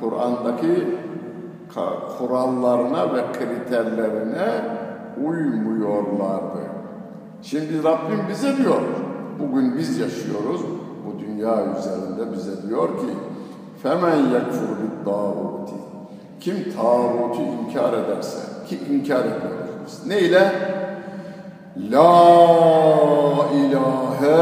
Kur'an'daki 0.00 0.98
kurallarına 2.18 3.14
ve 3.14 3.22
kriterlerine 3.32 4.64
uymuyorlardı. 5.26 6.60
Şimdi 7.42 7.84
Rabbim 7.84 8.20
bize 8.28 8.56
diyor, 8.56 8.80
bugün 9.38 9.78
biz 9.78 9.98
yaşıyoruz, 9.98 10.60
bu 11.06 11.20
dünya 11.20 11.54
üzerinde 11.78 12.32
bize 12.32 12.68
diyor 12.68 12.88
ki 12.88 13.06
فَمَنْ 13.84 14.16
يَكْفُرْ 14.34 14.70
بِالْدَّاغُوتِ 14.80 15.68
Kim 16.40 16.72
tağutu 16.76 17.42
inkar 17.42 17.92
ederse, 17.92 18.38
ki 18.68 18.78
inkar 18.90 19.20
ediyoruz 19.20 19.70
biz. 19.86 20.06
Ne 20.06 20.20
ile? 20.20 20.52
La 21.77 23.49
ilahe 23.53 24.39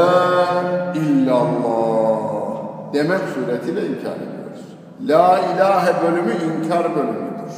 illallah 0.94 2.64
demek 2.92 3.20
suretiyle 3.34 3.86
inkar 3.86 4.16
ediyoruz. 4.16 4.64
La 5.00 5.38
ilahe 5.38 6.02
bölümü 6.02 6.32
inkar 6.32 6.96
bölümüdür. 6.96 7.54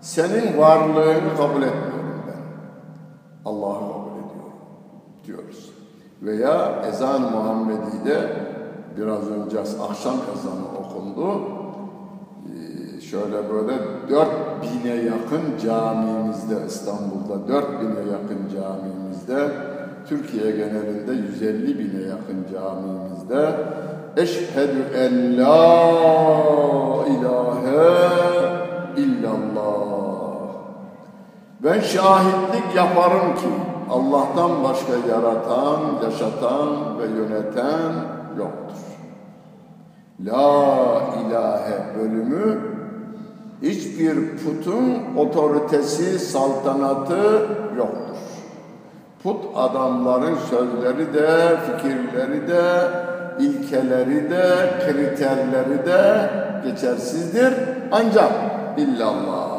Senin 0.00 0.58
varlığını 0.58 1.36
kabul 1.36 1.62
etmiyorum 1.62 2.22
ben. 2.28 2.42
Allah'ı 3.50 3.80
kabul 3.80 4.10
ediyorum 4.10 4.52
diyoruz. 5.26 5.70
Veya 6.22 6.82
ezan 6.88 7.22
Muhammedi'de 7.22 8.30
biraz 8.96 9.30
önce 9.30 9.60
akşam 9.60 10.14
ezanı 10.34 10.78
okundu. 10.80 11.61
Şöyle 13.12 13.50
böyle 13.52 13.78
dört 14.10 14.30
bine 14.62 14.94
yakın 14.94 15.58
camimizde 15.62 16.54
İstanbul'da 16.66 17.48
dört 17.48 17.80
bine 17.80 18.12
yakın 18.12 18.48
camimizde 18.54 19.48
Türkiye 20.08 20.50
genelinde 20.50 21.12
150 21.12 21.78
bine 21.78 22.02
yakın 22.02 22.46
camimizde 22.52 23.56
Eşhedü 24.16 24.84
en 24.96 25.38
la 25.38 25.92
ilahe 27.06 27.92
illallah. 28.96 30.48
Ben 31.60 31.80
şahitlik 31.80 32.76
yaparım 32.76 33.34
ki 33.36 33.48
Allah'tan 33.90 34.64
başka 34.64 34.92
yaratan, 34.92 35.80
yaşatan 36.04 36.98
ve 36.98 37.04
yöneten 37.04 37.92
yoktur. 38.38 38.82
La 40.20 41.00
ilahe 41.26 41.98
bölümü 41.98 42.72
hiçbir 43.62 44.14
putun 44.36 45.16
otoritesi, 45.16 46.18
saltanatı 46.18 47.46
yoktur. 47.76 48.16
Put 49.22 49.44
adamların 49.54 50.36
sözleri 50.50 51.14
de, 51.14 51.56
fikirleri 51.66 52.48
de, 52.48 52.90
ilkeleri 53.38 54.30
de, 54.30 54.70
kriterleri 54.86 55.86
de 55.86 56.30
geçersizdir. 56.64 57.54
Ancak 57.92 58.32
illallah 58.76 59.52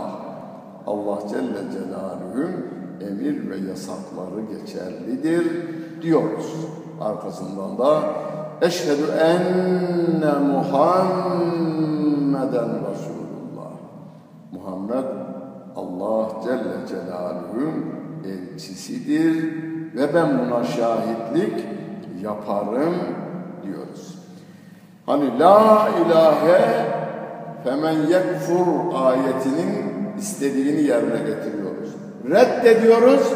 Allah 0.87 1.19
Celle 1.29 1.63
Celaluhu'nun 1.73 2.73
emir 3.01 3.49
ve 3.49 3.57
yasakları 3.69 4.41
geçerlidir 4.59 5.47
diyoruz. 6.01 6.55
Arkasından 7.01 7.77
da 7.77 8.03
Eşhedü 8.61 9.11
enne 9.19 10.33
Muhammeden 10.53 11.29
Resulullah. 12.91 13.12
Muhammed 14.63 15.05
Allah 15.75 16.27
Celle 16.43 16.87
Celaluhu'nun 16.89 17.85
elçisidir 18.25 19.53
ve 19.95 20.13
ben 20.13 20.39
buna 20.39 20.63
şahitlik 20.63 21.65
yaparım 22.21 22.95
diyoruz. 23.63 24.15
Hani 25.05 25.39
la 25.39 25.89
ilahe 26.05 26.85
femen 27.63 27.93
yekfur 27.93 28.95
ayetinin 28.95 30.17
istediğini 30.17 30.81
yerine 30.81 31.17
getiriyoruz. 31.17 31.95
Reddediyoruz. 32.29 33.33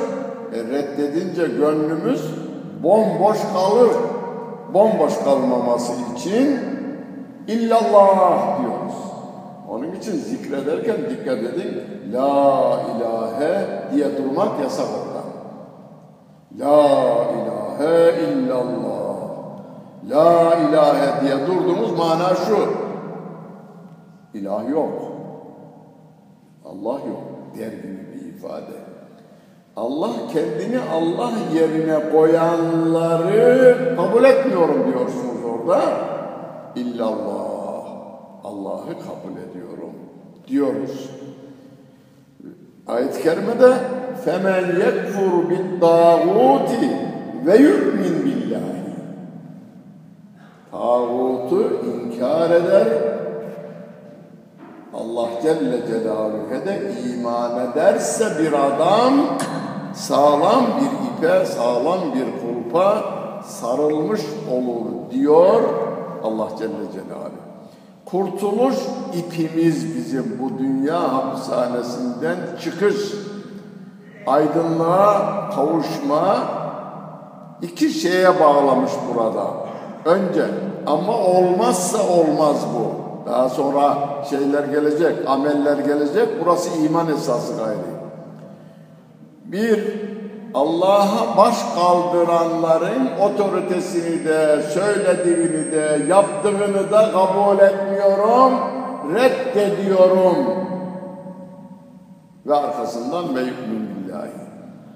E 0.54 0.58
reddedince 0.58 1.48
gönlümüz 1.48 2.34
bomboş 2.84 3.38
kalır. 3.54 3.92
Bomboş 4.74 5.18
kalmaması 5.24 5.94
için 6.16 6.60
illallah 7.48 8.60
diyoruz. 8.62 9.07
Onun 9.88 9.95
için 9.95 10.12
zikrederken 10.12 10.97
dikkat 11.10 11.38
edin. 11.38 11.84
La 12.13 12.80
ilahe 12.97 13.67
diye 13.93 14.17
durmak 14.17 14.60
yasak 14.63 14.86
orada. 14.86 15.23
La 16.60 16.88
ilahe 17.32 18.21
illallah. 18.21 19.17
La 20.10 20.56
ilahe 20.56 21.21
diye 21.21 21.47
durduğumuz 21.47 21.97
mana 21.97 22.36
şu. 22.36 22.58
İlah 24.34 24.69
yok. 24.69 24.91
Allah 26.65 26.93
yok 26.93 27.23
der 27.58 27.71
gibi 27.71 28.08
bir 28.13 28.34
ifade. 28.36 28.78
Allah 29.76 30.10
kendini 30.34 30.80
Allah 30.93 31.32
yerine 31.54 32.12
koyanları 32.12 33.95
kabul 33.95 34.23
etmiyorum 34.23 34.86
diyorsunuz 34.88 35.45
orada. 35.45 35.82
İllallah. 36.76 37.47
Allah'ı 38.43 38.86
kabul 38.86 39.32
ediyorum 39.32 39.47
diyoruz. 40.48 41.10
Ayet-i 42.88 43.24
kerimede 43.24 43.74
bid 45.50 45.82
dağuti 45.82 46.90
ve 47.46 47.58
yu'min 47.58 48.26
billahi. 48.26 48.78
Tağutu 50.72 51.82
inkar 51.86 52.52
eder, 52.52 52.88
Allah 54.94 55.30
Celle 55.44 55.88
Celaluhu'ya 55.88 56.66
de 56.66 56.92
iman 57.10 57.72
ederse 57.72 58.26
bir 58.40 58.54
adam 58.54 59.14
sağlam 59.94 60.66
bir 60.82 61.28
ipe, 61.28 61.46
sağlam 61.46 62.00
bir 62.16 62.26
kulpa 62.42 63.04
sarılmış 63.46 64.22
olur 64.52 65.12
diyor 65.12 65.62
Allah 66.24 66.50
Celle 66.60 66.92
Celaluhu. 66.94 67.17
Kurtuluş 68.12 68.76
ipimiz 69.13 69.96
bizim 69.96 70.39
bu 70.41 70.60
dünya 70.60 71.13
hapishanesinden 71.13 72.38
çıkış, 72.63 72.96
aydınlığa 74.28 75.50
kavuşma 75.50 76.38
iki 77.62 77.89
şeye 77.89 78.39
bağlamış 78.39 78.91
burada. 79.13 79.54
Önce 80.06 80.46
ama 80.86 81.17
olmazsa 81.17 82.08
olmaz 82.08 82.65
bu. 82.76 83.08
Daha 83.30 83.50
sonra 83.50 83.98
şeyler 84.30 84.63
gelecek, 84.63 85.15
ameller 85.28 85.78
gelecek. 85.78 86.30
Burası 86.46 86.70
iman 86.80 87.08
esası 87.12 87.54
gayri. 87.58 87.98
Bir, 89.46 90.07
Allah'a 90.58 91.38
baş 91.38 91.56
kaldıranların 91.76 93.10
otoritesini 93.22 94.26
de, 94.26 94.62
söylediğini 94.62 95.72
de, 95.72 96.06
yaptığını 96.10 96.91
da 96.91 97.12
kabul 97.12 97.60
etmiyorum, 97.60 98.54
reddediyorum. 99.15 100.36
Ve 102.46 102.56
arkasından 102.56 103.36
ve 103.36 103.41
billahi. 103.41 104.32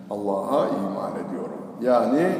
Allah'a 0.09 0.67
iman 0.67 1.11
ediyorum. 1.11 1.61
Yani 1.81 2.35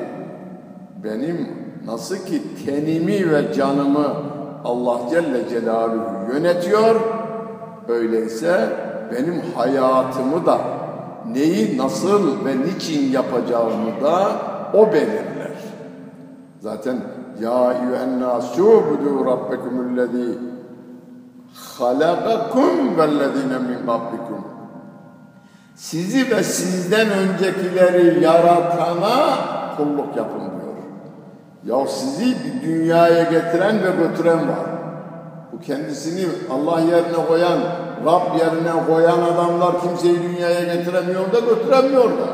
benim 1.04 1.50
nasıl 1.86 2.16
ki 2.16 2.66
tenimi 2.66 3.32
ve 3.32 3.54
canımı 3.54 4.08
Allah 4.64 4.98
Celle 5.10 5.50
Celaluhu 5.50 6.34
yönetiyor, 6.34 6.96
öyleyse 7.88 8.70
benim 9.12 9.42
hayatımı 9.56 10.46
da 10.46 10.81
neyi 11.28 11.78
nasıl 11.78 12.46
ve 12.46 12.58
niçin 12.60 13.12
yapacağımı 13.12 14.02
da 14.04 14.32
o 14.74 14.94
belirler. 14.94 15.52
Zaten 16.60 16.98
ya 17.42 17.74
eyyühennâsû 17.74 18.62
budû 18.62 19.26
rabbekumullezî 19.26 20.38
halakakum 21.54 22.98
vellezîne 22.98 23.60
min 23.60 23.86
kablikum 23.86 24.52
sizi 25.76 26.32
ve 26.32 26.44
sizden 26.44 27.08
öncekileri 27.10 28.24
yaratana 28.24 29.38
kulluk 29.78 30.18
yapın 30.18 30.40
diyor. 30.40 30.62
Ya 31.66 31.88
sizi 31.88 32.26
bir 32.26 32.68
dünyaya 32.68 33.24
getiren 33.24 33.84
ve 33.84 33.92
götüren 34.08 34.38
var. 34.50 34.66
Bu 35.52 35.60
kendisini 35.60 36.26
Allah 36.52 36.80
yerine 36.80 37.26
koyan, 37.28 37.60
Rab 38.06 38.40
yerine 38.40 38.86
koyan 38.88 39.22
adamlar 39.22 39.82
kimseyi 39.82 40.24
dünyaya 40.24 40.74
getiremiyor 40.76 41.34
da 41.34 41.40
götüremiyor 41.40 42.10
da. 42.10 42.28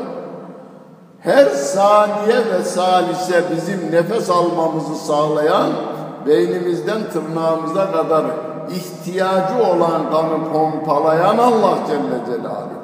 Her 1.20 1.46
saniye 1.46 2.36
ve 2.36 2.62
salise 2.64 3.42
bizim 3.56 3.92
nefes 3.92 4.30
almamızı 4.30 4.94
sağlayan, 4.94 5.68
beynimizden 6.26 6.98
tırnağımıza 7.12 7.92
kadar 7.92 8.24
ihtiyacı 8.70 9.54
olan 9.72 10.10
kanı 10.10 10.52
pompalayan 10.52 11.38
Allah 11.38 11.78
Celle 11.86 12.36
Celaluhu. 12.36 12.78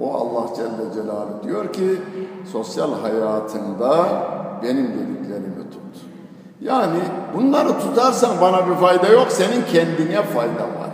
O 0.00 0.14
Allah 0.14 0.46
Celle 0.56 0.94
Celaluhu 0.94 1.42
diyor 1.44 1.72
ki 1.72 2.02
sosyal 2.52 2.90
hayatında 3.00 4.06
benim 4.62 4.86
dediklerimi 4.86 5.70
tut. 5.70 6.02
Yani 6.60 6.98
bunları 7.36 7.78
tutarsan 7.78 8.30
bana 8.40 8.68
bir 8.68 8.74
fayda 8.74 9.06
yok, 9.06 9.26
senin 9.28 9.64
kendine 9.72 10.22
fayda 10.22 10.62
var. 10.62 10.93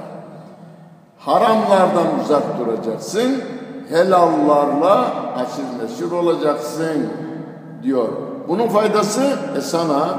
Haramlardan 1.20 2.06
uzak 2.24 2.42
duracaksın, 2.59 3.37
helallarla 3.88 5.14
aşırı 5.37 5.87
neşir 5.87 6.12
olacaksın 6.12 7.06
diyor. 7.83 8.09
Bunun 8.48 8.68
faydası 8.68 9.22
e 9.59 9.61
sana 9.61 10.18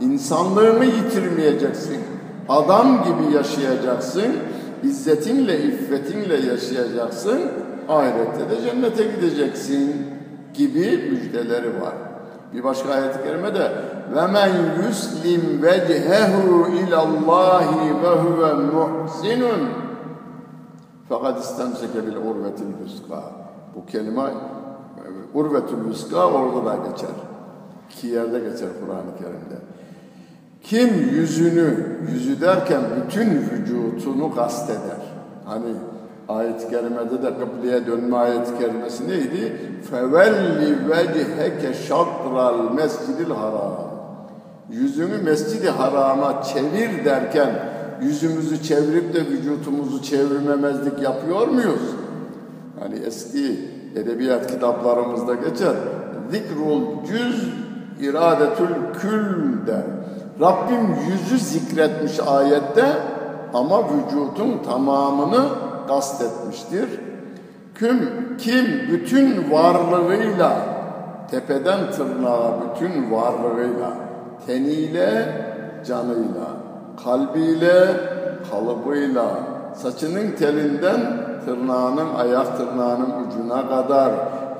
insanlığını 0.00 0.84
yitirmeyeceksin. 0.84 2.00
Adam 2.48 3.04
gibi 3.04 3.34
yaşayacaksın, 3.34 4.36
izzetinle, 4.82 5.62
iffetinle 5.62 6.36
yaşayacaksın, 6.52 7.40
ahirette 7.88 8.50
de 8.50 8.62
cennete 8.62 9.04
gideceksin 9.04 10.06
gibi 10.54 11.10
müjdeleri 11.12 11.80
var. 11.80 11.94
Bir 12.52 12.64
başka 12.64 12.92
ayet-i 12.92 13.22
kerimede 13.22 13.72
ve 14.14 14.26
men 14.26 14.50
yuslim 14.86 15.62
vecehehu 15.62 16.68
ilallahi 16.68 18.02
ve 18.02 18.08
huve 18.08 18.52
muhsinun 18.54 19.85
fakat 21.08 21.44
istemseke 21.44 22.06
bil 22.06 22.16
urvetil 22.16 22.72
vuska. 22.84 23.22
Bu 23.74 23.86
kelime 23.86 24.22
urvetül 25.34 25.84
vuska 25.88 26.26
orada 26.26 26.66
da 26.66 26.76
geçer. 26.90 27.10
İki 27.90 28.06
yerde 28.06 28.38
geçer 28.38 28.68
Kur'an-ı 28.80 29.18
Kerim'de. 29.18 29.58
Kim 30.62 31.10
yüzünü, 31.10 31.98
yüzü 32.10 32.40
derken 32.40 32.80
bütün 32.96 33.30
vücutunu 33.30 34.34
kasteder. 34.34 35.00
Hani 35.44 35.74
ayet-i 36.28 36.68
kerimede 36.70 37.22
de 37.22 37.32
kıbleye 37.38 37.86
dönme 37.86 38.16
ayet-i 38.16 38.58
kerimesi 38.58 39.08
neydi? 39.08 39.56
Fevelli 39.90 40.90
vecheke 40.90 41.74
şatral 41.74 42.72
mescidil 42.72 43.30
haram. 43.30 43.86
Yüzünü 44.70 45.18
mescidi 45.22 45.70
harama 45.70 46.42
çevir 46.42 47.04
derken 47.04 47.75
yüzümüzü 48.02 48.62
çevirip 48.62 49.14
de 49.14 49.26
vücutumuzu 49.26 50.02
çevirmemezlik 50.02 51.02
yapıyor 51.02 51.48
muyuz? 51.48 51.80
Hani 52.80 52.98
eski 53.06 53.60
edebiyat 53.96 54.46
kitaplarımızda 54.52 55.34
geçer. 55.34 55.74
Zikrul 56.30 56.82
cüz 57.06 57.48
iradetül 58.00 58.74
kül 59.00 59.66
der. 59.66 59.82
Rabbim 60.40 60.96
yüzü 61.08 61.38
zikretmiş 61.38 62.20
ayette 62.20 62.86
ama 63.54 63.84
vücudun 63.84 64.62
tamamını 64.66 65.48
kastetmiştir. 65.88 66.88
Kim, 67.78 68.10
kim 68.38 68.66
bütün 68.92 69.50
varlığıyla, 69.50 70.56
tepeden 71.30 71.90
tırnağa 71.90 72.58
bütün 72.60 73.10
varlığıyla, 73.10 73.92
teniyle, 74.46 75.28
canıyla, 75.86 76.65
kalbiyle, 77.04 77.86
kalıbıyla, 78.50 79.38
saçının 79.74 80.30
telinden 80.30 81.00
tırnağının, 81.44 82.14
ayak 82.14 82.56
tırnağının 82.56 83.26
ucuna 83.26 83.68
kadar 83.68 84.12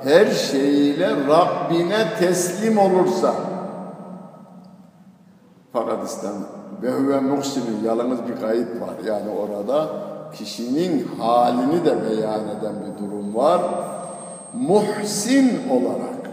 her 0.03 0.25
şeyiyle 0.25 1.09
Rabbine 1.27 2.15
teslim 2.19 2.77
olursa 2.77 3.33
fakat 5.73 6.09
İslam 6.09 6.33
ve 6.81 6.91
huve 6.91 7.19
muhsinin 7.19 7.83
yalnız 7.85 8.19
bir 8.27 8.41
kayıt 8.41 8.81
var 8.81 8.95
yani 9.05 9.29
orada 9.29 9.87
kişinin 10.33 11.07
halini 11.19 11.85
de 11.85 11.95
beyan 12.09 12.41
eden 12.41 12.75
bir 12.81 13.05
durum 13.05 13.35
var. 13.35 13.61
Muhsin 14.53 15.69
olarak 15.69 16.29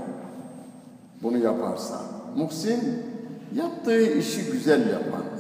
bunu 1.23 1.38
yaparsan. 1.38 2.01
Muhsin 2.37 3.03
yaptığı 3.55 4.03
işi 4.03 4.53
güzel 4.53 4.90
yapan. 4.90 5.34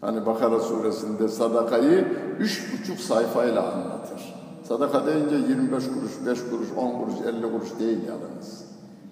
Hani 0.00 0.26
Bakara 0.26 0.60
suresinde 0.60 1.28
sadakayı 1.28 2.08
üç 2.38 2.72
buçuk 2.72 3.00
sayfayla 3.00 3.72
anlatır. 3.72 4.34
Sadaka 4.68 5.06
deyince 5.06 5.36
25 5.36 5.84
kuruş, 5.84 6.12
5 6.26 6.50
kuruş, 6.50 6.68
10 6.76 6.90
kuruş, 6.90 7.14
50 7.26 7.42
kuruş 7.42 7.78
değil 7.80 7.98
yalnız. 8.08 8.64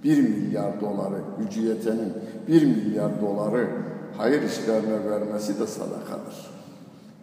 1 0.05 0.22
milyar 0.22 0.81
doları, 0.81 1.20
gücü 1.38 1.61
yetenin 1.61 2.12
1 2.49 2.66
milyar 2.66 3.20
doları 3.20 3.68
hayır 4.16 4.42
işlerine 4.42 5.11
vermesi 5.11 5.61
de 5.61 5.66
sadakadır. 5.66 6.51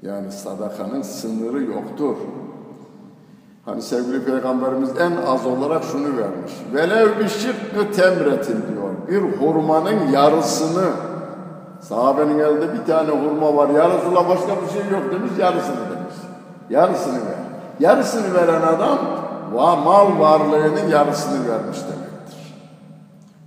Yani 0.02 0.32
sadakanın 0.32 1.02
sınırı 1.02 1.64
yoktur. 1.64 2.16
Hani 3.66 3.82
sevgili 3.82 4.26
Peygamberimiz 4.26 4.90
en 5.00 5.12
az 5.28 5.46
olarak 5.46 5.84
şunu 5.84 6.18
vermiş. 6.18 6.52
Velev 6.74 7.20
bir 7.20 7.30
şıkkı 7.30 7.92
temretin 7.96 8.58
diyor. 8.72 8.90
Bir 9.08 9.38
hurmanın 9.38 10.12
yarısını 10.12 10.86
sahabenin 11.90 12.40
elinde 12.40 12.74
bir 12.74 12.86
tane 12.86 13.10
hurma 13.10 13.56
var. 13.56 13.70
Yarısıyla 13.70 14.30
başka 14.30 14.62
bir 14.62 14.70
şey 14.74 14.92
yok 14.92 15.12
demiş. 15.12 15.32
Yarısını 15.40 15.76
demiş. 15.76 16.16
Yarısını 16.70 17.16
ver. 17.16 17.44
Yarısını 17.80 18.34
veren 18.34 18.62
adam 18.62 19.00
mal 19.86 20.20
varlığının 20.20 20.90
yarısını 20.90 21.50
vermiş 21.50 21.78
demektir. 21.78 22.56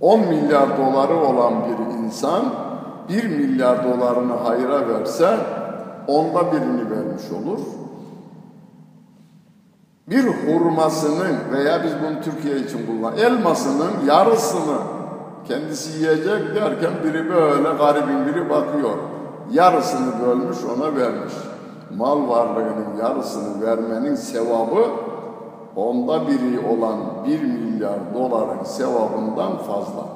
10 0.01 0.19
milyar 0.19 0.77
doları 0.77 1.15
olan 1.15 1.53
bir 1.65 1.97
insan 1.97 2.43
1 3.09 3.23
milyar 3.23 3.83
dolarını 3.83 4.33
hayra 4.33 4.87
verse 4.89 5.37
onda 6.07 6.51
birini 6.51 6.91
vermiş 6.91 7.23
olur. 7.31 7.59
Bir 10.07 10.23
hurmasının 10.23 11.37
veya 11.51 11.83
biz 11.83 11.91
bunu 12.03 12.21
Türkiye 12.21 12.57
için 12.57 12.87
kullan, 12.87 13.17
elmasının 13.17 13.91
yarısını 14.07 14.77
kendisi 15.47 15.99
yiyecek 15.99 16.55
derken 16.55 16.91
biri 17.03 17.29
böyle 17.29 17.69
garibin 17.77 18.25
biri 18.25 18.49
bakıyor. 18.49 18.97
Yarısını 19.51 20.13
bölmüş 20.25 20.57
ona 20.75 20.95
vermiş. 20.95 21.33
Mal 21.97 22.29
varlığının 22.29 22.97
yarısını 22.99 23.61
vermenin 23.65 24.15
sevabı 24.15 24.85
onda 25.75 26.27
biri 26.27 26.59
olan 26.67 26.97
bir 27.27 27.43
milyar 27.43 27.99
doların 28.13 28.63
sevabından 28.63 29.57
fazla. 29.57 30.07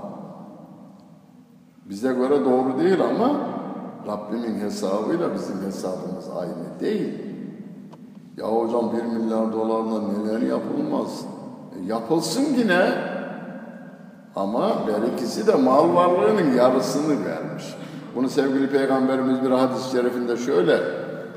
Bize 1.90 2.14
göre 2.14 2.46
doğru 2.46 2.80
değil 2.80 2.98
ama 3.04 3.32
Rabbimin 4.08 4.60
hesabıyla 4.60 5.34
bizim 5.34 5.66
hesabımız 5.66 6.30
aynı 6.40 6.80
değil. 6.80 7.14
Ya 8.38 8.48
hocam 8.48 8.92
bir 8.98 9.04
milyar 9.04 9.54
dolarla 9.54 10.02
neler 10.02 10.42
yapılmaz? 10.42 11.26
E, 11.76 11.86
yapılsın 11.86 12.46
yine 12.58 13.11
ama 14.36 14.88
her 14.88 15.14
ikisi 15.14 15.48
de 15.48 15.56
mal 15.56 15.96
varlığının 15.96 16.54
yarısını 16.54 17.26
vermiş. 17.26 17.64
Bunu 18.16 18.30
sevgili 18.30 18.70
Peygamberimiz 18.70 19.44
bir 19.44 19.52
hadis-i 19.52 19.92
şerifinde 19.92 20.38
şöyle 20.38 20.80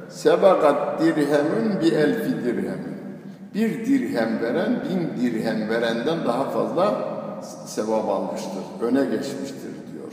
Sebakat 0.08 1.00
dirhemin 1.00 1.80
bir 1.80 1.92
elfi 1.92 2.44
dirhemin. 2.44 2.94
Bir 3.54 3.86
dirhem 3.86 4.40
veren 4.42 4.84
bin 4.88 5.22
dirhem 5.22 5.68
verenden 5.68 6.24
daha 6.24 6.44
fazla 6.44 6.94
sevap 7.66 8.08
almıştır. 8.08 8.62
Öne 8.82 9.04
geçmiştir 9.04 9.72
diyor. 9.92 10.12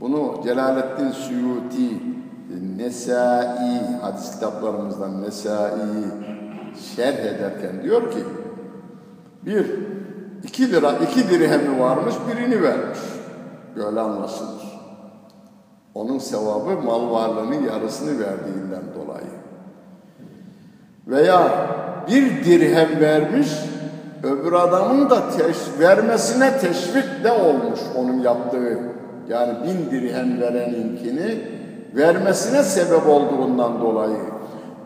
Bunu 0.00 0.40
Celaleddin 0.44 1.10
Suyuti 1.10 2.00
Nesai 2.76 3.98
hadis 4.02 4.34
kitaplarımızdan 4.34 5.22
Nesai'yi 5.22 6.04
şerh 6.96 7.18
ederken 7.18 7.82
diyor 7.82 8.10
ki 8.10 8.18
bir 9.46 9.66
iki 10.44 10.72
lira 10.72 10.92
iki 10.92 11.30
dirhemi 11.30 11.80
varmış 11.80 12.14
birini 12.28 12.62
vermiş. 12.62 12.98
Böyle 13.76 14.00
anlaşılır. 14.00 14.62
Onun 15.94 16.18
sevabı 16.18 16.82
mal 16.84 17.10
varlığının 17.10 17.62
yarısını 17.62 18.10
verdiğinden 18.20 18.82
dolayı. 18.94 19.30
Veya 21.06 21.68
bir 22.08 22.44
dirhem 22.44 23.00
vermiş, 23.00 23.48
öbür 24.22 24.52
adamın 24.52 25.10
da 25.10 25.30
teş, 25.30 25.56
vermesine 25.80 26.58
teşvik 26.58 27.24
de 27.24 27.32
olmuş 27.32 27.80
onun 27.96 28.20
yaptığı. 28.20 28.78
Yani 29.28 29.52
bin 29.64 29.90
dirhem 29.90 30.40
vereninkini 30.40 31.38
vermesine 31.96 32.62
sebep 32.62 33.08
olduğundan 33.08 33.80
dolayı. 33.80 34.20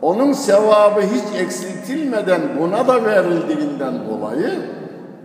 Onun 0.03 0.33
sevabı 0.33 1.01
hiç 1.01 1.41
eksiltilmeden 1.41 2.41
buna 2.61 2.89
da 2.89 3.05
verildiğinden 3.05 3.95
dolayı 4.11 4.51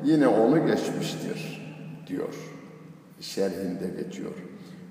yine 0.04 0.28
onu 0.28 0.66
geçmiştir 0.66 1.62
diyor. 2.08 2.36
Şerhinde 3.20 4.04
geçiyor. 4.04 4.32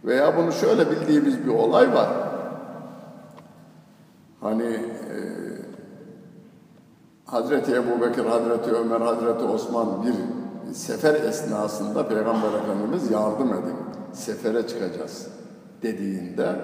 Veya 0.04 0.36
bunu 0.36 0.52
şöyle 0.52 0.90
bildiğimiz 0.90 1.46
bir 1.46 1.50
olay 1.50 1.94
var. 1.94 2.08
Hani 4.40 4.64
e, 4.64 5.18
Hazreti 7.24 7.74
Ebu 7.74 8.00
Bekir, 8.00 8.24
Hazreti 8.24 8.70
Ömer, 8.70 9.00
Hazreti 9.00 9.44
Osman 9.44 10.06
bir 10.06 10.14
sefer 10.74 11.14
esnasında 11.14 12.08
Peygamber 12.08 12.52
Efendimiz 12.62 13.10
yardım 13.10 13.48
edin, 13.48 13.76
sefere 14.12 14.66
çıkacağız 14.66 15.28
dediğinde 15.82 16.56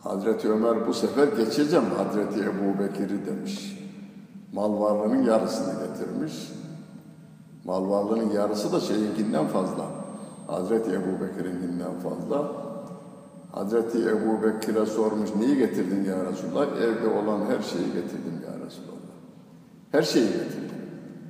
Hazreti 0.00 0.52
Ömer 0.52 0.86
bu 0.86 0.94
sefer 0.94 1.28
geçeceğim 1.28 1.84
Hazreti 1.96 2.40
Ebu 2.40 2.82
Bekir'i 2.82 3.26
demiş. 3.26 3.78
Mal 4.52 4.80
varlığının 4.80 5.22
yarısını 5.22 5.72
getirmiş. 5.86 6.32
Mal 7.64 7.90
varlığının 7.90 8.30
yarısı 8.30 8.72
da 8.72 8.80
şeyinkinden 8.80 9.46
fazla. 9.46 9.84
Hazreti 10.46 10.90
Ebu 10.90 11.24
Bekir'inkinden 11.24 11.92
fazla. 12.02 12.52
Hazreti 13.52 13.98
Ebu 13.98 14.42
Bekir'e 14.42 14.86
sormuş, 14.86 15.30
neyi 15.40 15.56
getirdin 15.56 16.04
ya 16.04 16.16
Resulallah? 16.32 16.66
Evde 16.66 17.08
olan 17.08 17.40
her 17.40 17.62
şeyi 17.62 17.86
getirdim 17.86 18.40
ya 18.44 18.66
Resulallah. 18.66 19.14
Her 19.92 20.02
şeyi 20.02 20.26
getirdim. 20.26 20.78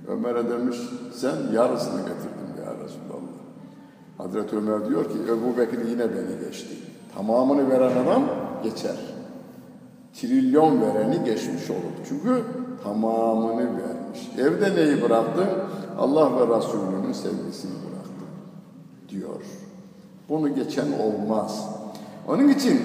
Ömer'e 0.09 0.49
demiş, 0.51 0.77
sen 1.15 1.35
yarısını 1.53 2.01
getirdim 2.01 2.65
ya 2.65 2.85
Resulallah. 2.85 3.35
Hazreti 4.19 4.57
Ömer 4.57 4.89
diyor 4.89 5.05
ki, 5.05 5.19
Ebu 5.29 5.59
Bekir 5.59 5.89
yine 5.89 6.11
beni 6.11 6.47
geçti. 6.47 6.75
Tamamını 7.15 7.71
veren 7.71 8.05
adam 8.05 8.23
geçer. 8.63 8.97
Trilyon 10.15 10.83
vereni 10.83 11.25
geçmiş 11.25 11.71
olur. 11.71 11.95
Çünkü 12.09 12.43
tamamını 12.85 13.61
vermiş. 13.61 14.31
Evde 14.39 14.77
neyi 14.77 15.03
bıraktın? 15.03 15.47
Allah 15.99 16.31
ve 16.37 16.57
Resulünün 16.57 17.13
sevgisini 17.13 17.73
bıraktı 17.73 18.25
diyor. 19.09 19.41
Bunu 20.29 20.55
geçen 20.55 20.87
olmaz. 20.93 21.69
Onun 22.29 22.49
için 22.49 22.81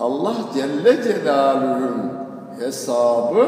Allah 0.00 0.34
Celle 0.54 1.02
Celaluhu'nun 1.02 2.12
hesabı 2.58 3.46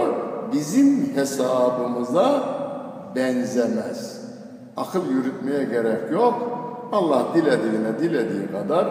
bizim 0.53 1.17
hesabımıza 1.17 2.43
benzemez. 3.17 4.21
Akıl 4.77 5.07
yürütmeye 5.11 5.65
gerek 5.65 6.13
yok. 6.13 6.35
Allah 6.93 7.23
dilediğine 7.35 7.99
dilediği 7.99 8.51
kadar 8.53 8.87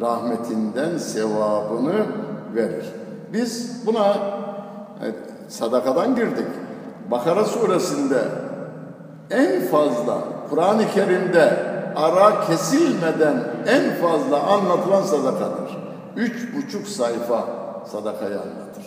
rahmetinden 0.00 0.98
sevabını 0.98 2.06
verir. 2.54 2.92
Biz 3.32 3.82
buna 3.86 4.16
sadakadan 5.48 6.14
girdik. 6.14 6.46
Bakara 7.10 7.44
suresinde 7.44 8.18
en 9.30 9.60
fazla 9.60 10.18
Kur'an-ı 10.50 10.90
Kerim'de 10.94 11.56
ara 11.96 12.46
kesilmeden 12.46 13.44
en 13.66 13.94
fazla 13.94 14.42
anlatılan 14.42 15.02
sadakadır. 15.02 15.78
Üç 16.16 16.54
buçuk 16.56 16.88
sayfa 16.88 17.44
sadakayı 17.92 18.40
anlatır. 18.40 18.84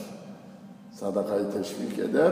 Sadakayı 0.99 1.51
teşvik 1.51 1.99
eder. 1.99 2.31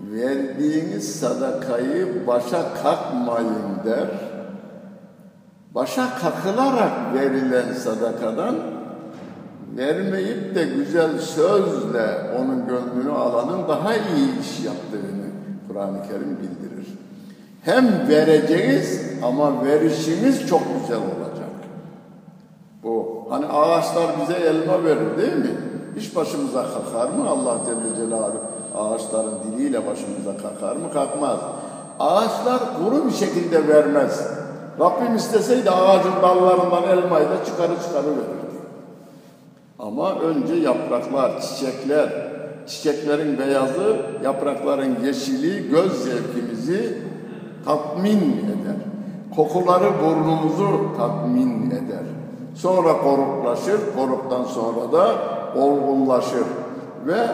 Verdiğiniz 0.00 1.20
sadakayı 1.20 2.26
başa 2.26 2.74
kalkmayın 2.82 3.84
der. 3.84 4.08
Başa 5.74 6.18
kakılarak 6.18 7.14
verilen 7.14 7.72
sadakadan 7.72 8.56
vermeyip 9.76 10.54
de 10.54 10.64
güzel 10.64 11.18
sözle 11.18 12.16
onun 12.38 12.66
gönlünü 12.68 13.12
alanın 13.12 13.68
daha 13.68 13.94
iyi 13.94 14.40
iş 14.40 14.64
yaptığını 14.64 15.23
Kur'an-ı 15.74 16.02
Kerim 16.08 16.38
bildirir. 16.38 16.88
Hem 17.62 18.08
vereceğiz 18.08 19.00
ama 19.22 19.64
verişimiz 19.64 20.48
çok 20.48 20.60
güzel 20.80 20.96
olacak. 20.96 21.50
Bu 22.82 23.26
hani 23.30 23.46
ağaçlar 23.46 24.06
bize 24.20 24.34
elma 24.34 24.84
verir 24.84 25.18
değil 25.18 25.36
mi? 25.36 25.50
Hiç 25.96 26.16
başımıza 26.16 26.62
kakar 26.62 27.08
mı 27.08 27.28
Allah 27.28 27.56
Celle 27.66 27.96
Celaluhu? 27.96 28.40
Ağaçların 28.78 29.38
diliyle 29.44 29.86
başımıza 29.86 30.36
kakar 30.36 30.76
mı? 30.76 30.92
Kalkmaz. 30.92 31.38
Ağaçlar 32.00 32.60
kuru 32.78 33.06
bir 33.06 33.12
şekilde 33.12 33.68
vermez. 33.68 34.28
Rabbim 34.80 35.16
isteseydi 35.16 35.70
ağacın 35.70 36.22
dallarından 36.22 36.82
elmayı 36.82 37.28
da 37.28 37.44
çıkarı 37.44 37.72
çıkarı 37.86 38.06
verirdi. 38.06 38.54
Ama 39.78 40.14
önce 40.14 40.54
yapraklar, 40.54 41.40
çiçekler, 41.40 42.33
çiçeklerin 42.66 43.38
beyazı, 43.38 43.96
yaprakların 44.24 44.96
yeşili 45.04 45.70
göz 45.70 46.04
zevkimizi 46.04 46.98
tatmin 47.64 48.20
eder. 48.20 48.76
Kokuları 49.36 49.90
burnumuzu 50.04 50.96
tatmin 50.96 51.70
eder. 51.70 52.04
Sonra 52.54 52.98
koruklaşır, 52.98 53.80
koruktan 53.96 54.44
sonra 54.44 54.92
da 54.92 55.14
olgunlaşır. 55.56 56.44
Ve 57.06 57.26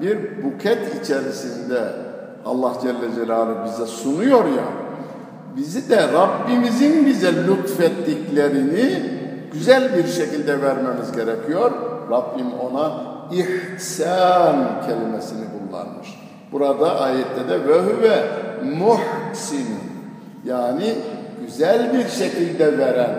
bir 0.00 0.44
buket 0.44 1.04
içerisinde 1.04 1.80
Allah 2.46 2.72
Celle 2.82 3.14
Celaluhu 3.14 3.64
bize 3.64 3.86
sunuyor 3.86 4.44
ya, 4.44 4.64
bizi 5.56 5.90
de 5.90 6.12
Rabbimizin 6.12 7.06
bize 7.06 7.32
lütfettiklerini 7.46 9.02
güzel 9.52 9.96
bir 9.96 10.06
şekilde 10.06 10.62
vermemiz 10.62 11.12
gerekiyor. 11.12 11.70
Rabbim 12.10 12.46
ona 12.60 13.11
ihsan 13.32 14.82
kelimesini 14.86 15.44
kullanmış. 15.52 16.08
Burada 16.52 17.00
ayette 17.00 17.48
de 17.48 17.68
ve 17.68 17.80
huve 17.80 18.24
muhsin 18.78 19.66
yani 20.44 20.94
güzel 21.46 21.92
bir 21.94 22.08
şekilde 22.08 22.78
veren, 22.78 23.10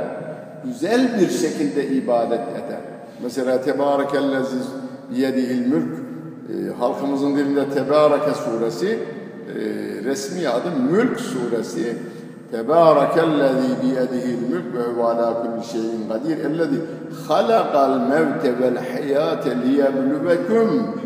güzel 0.63 1.19
bir 1.19 1.29
şekilde 1.29 1.87
ibadet 1.87 2.39
eden. 2.39 2.81
Mesela 3.23 3.61
Tebarekellezi 3.61 4.55
biyedihil 5.11 5.67
mülk 5.67 5.99
e, 6.49 6.77
halkımızın 6.79 7.35
dilinde 7.35 7.69
Tebareke 7.69 8.33
suresi 8.33 8.87
e, 8.89 8.99
resmi 10.03 10.47
adı 10.47 10.71
Mülk 10.91 11.19
suresi 11.19 11.97
Biyedihil 13.83 14.49
mülk 14.49 14.73
ve 14.73 14.83
huve 14.83 15.03
ala 15.03 15.41
kulli 15.41 15.63
şeyin 15.65 16.09
kadir 16.09 16.45
ellezi 16.45 16.81
halakal 17.27 17.99
mevte 17.99 18.59
vel 18.59 18.77
hayate 18.77 19.61
liyebluvekum 19.61 20.99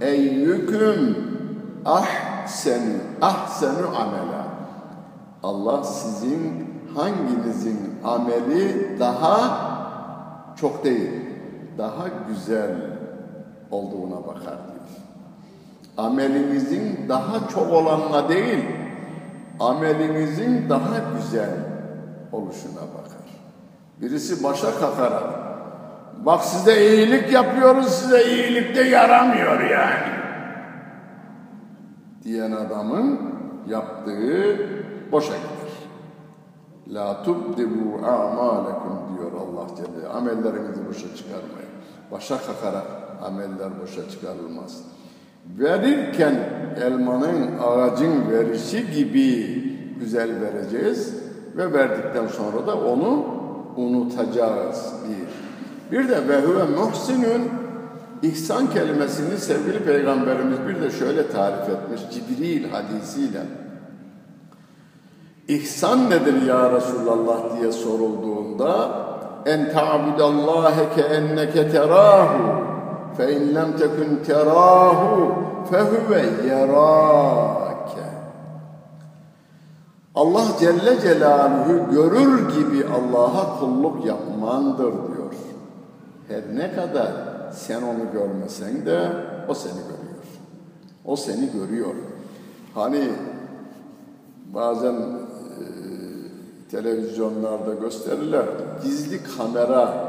eyyüküm 0.00 1.16
ahsenu 1.84 2.96
ahsenu 3.22 3.86
amela 3.86 4.46
Allah 5.42 5.84
sizin 5.84 6.66
hanginizin 6.94 7.78
ameli 8.04 8.96
daha 9.00 9.58
çok 10.60 10.84
değil, 10.84 11.10
daha 11.78 12.04
güzel 12.28 12.70
olduğuna 13.70 14.26
bakar 14.26 14.42
diyor. 14.44 14.86
Amelinizin 15.96 17.08
daha 17.08 17.48
çok 17.48 17.72
olanına 17.72 18.28
değil, 18.28 18.64
amelinizin 19.60 20.68
daha 20.68 20.98
güzel 21.16 21.50
oluşuna 22.32 22.80
bakar. 22.80 23.26
Birisi 24.00 24.44
başa 24.44 24.78
kakarak, 24.80 25.34
bak 26.26 26.44
size 26.44 26.86
iyilik 26.86 27.32
yapıyoruz, 27.32 27.88
size 27.88 28.24
iyilik 28.24 28.76
de 28.76 28.80
yaramıyor 28.80 29.60
yani. 29.60 30.16
Diyen 32.24 32.52
adamın 32.52 33.20
yaptığı 33.68 34.58
boşa 35.12 35.32
gider. 35.36 35.56
La 36.88 37.22
tubdibu 37.22 38.06
a'malekum 38.06 39.16
diyor 39.16 39.32
Allah 39.32 39.66
Celle. 39.76 40.08
Amellerinizi 40.08 40.88
boşa 40.88 41.16
çıkarmayın. 41.16 41.70
Başa 42.12 42.38
kakarak 42.38 42.86
ameller 43.22 43.80
boşa 43.82 44.10
çıkarılmaz. 44.10 44.82
Verirken 45.58 46.34
elmanın 46.82 47.58
ağacın 47.58 48.30
verişi 48.30 48.90
gibi 48.90 49.56
güzel 50.00 50.30
vereceğiz 50.40 51.14
ve 51.56 51.72
verdikten 51.72 52.26
sonra 52.26 52.66
da 52.66 52.76
onu 52.76 53.24
unutacağız. 53.76 54.92
Bir, 55.08 55.98
bir 55.98 56.08
de 56.08 56.28
ve 56.28 56.40
huve 56.40 56.64
muhsinun 56.64 57.42
ihsan 58.22 58.70
kelimesini 58.70 59.38
sevgili 59.38 59.84
peygamberimiz 59.84 60.58
bir 60.68 60.82
de 60.82 60.90
şöyle 60.90 61.28
tarif 61.28 61.68
etmiş 61.68 62.00
Cibril 62.10 62.70
hadisiyle. 62.70 63.42
İhsan 65.48 66.10
nedir 66.10 66.42
ya 66.42 66.72
Resulallah 66.72 67.60
diye 67.60 67.72
sorulduğunda 67.72 68.90
en 69.46 69.72
ta'budallâhe 69.72 70.94
ke 70.96 71.02
enneke 71.02 71.70
terâhu 71.70 72.66
lem 73.24 73.76
tekun 73.76 74.24
terâhu 74.26 75.34
fe 75.70 75.80
huve 75.80 76.48
yerâke 76.48 78.06
Allah 80.14 80.44
Celle 80.60 81.00
Celaluhu 81.00 81.90
görür 81.90 82.48
gibi 82.54 82.84
Allah'a 82.86 83.60
kulluk 83.60 84.06
yapmandır 84.06 84.92
diyor. 84.92 85.32
Her 86.28 86.56
ne 86.56 86.74
kadar 86.74 87.12
sen 87.52 87.82
onu 87.82 88.12
görmesen 88.12 88.86
de 88.86 89.12
o 89.48 89.54
seni 89.54 89.72
görüyor. 89.72 90.24
O 91.04 91.16
seni 91.16 91.50
görüyor. 91.52 91.94
Hani 92.74 93.08
bazen 94.54 94.96
televizyonlarda 96.70 97.74
gösterirler. 97.74 98.44
Gizli 98.82 99.20
kamera 99.36 100.08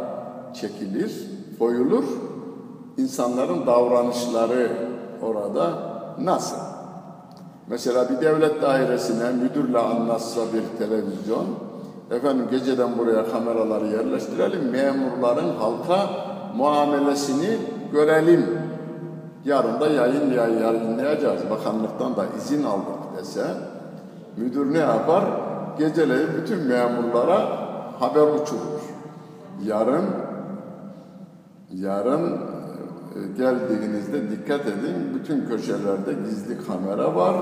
çekilir, 0.54 1.30
koyulur. 1.60 2.04
İnsanların 2.98 3.66
davranışları 3.66 4.72
orada 5.22 5.70
nasıl? 6.22 6.58
Mesela 7.68 8.10
bir 8.10 8.22
devlet 8.22 8.62
dairesine 8.62 9.32
müdürle 9.32 9.78
anlatsa 9.78 10.42
bir 10.54 10.78
televizyon, 10.78 11.46
efendim 12.12 12.48
geceden 12.52 12.98
buraya 12.98 13.30
kameraları 13.30 13.88
yerleştirelim, 13.88 14.70
memurların 14.70 15.56
halka 15.60 16.10
muamelesini 16.56 17.58
görelim. 17.92 18.46
Yarın 19.46 19.80
da 19.80 19.88
yayın 19.88 20.34
yayınlayacağız. 20.34 21.50
Bakanlıktan 21.50 22.16
da 22.16 22.26
izin 22.38 22.64
aldık 22.64 23.18
dese, 23.18 23.46
müdür 24.38 24.74
ne 24.74 24.78
yapar? 24.78 25.24
geceleyin 25.78 26.30
bütün 26.42 26.68
memurlara 26.68 27.50
haber 28.00 28.22
uçurur. 28.22 28.82
Yarın 29.64 30.06
yarın 31.74 32.40
geldiğinizde 33.38 34.32
dikkat 34.32 34.62
edin 34.62 34.96
bütün 35.16 35.46
köşelerde 35.48 36.14
gizli 36.26 36.66
kamera 36.68 37.16
var. 37.16 37.36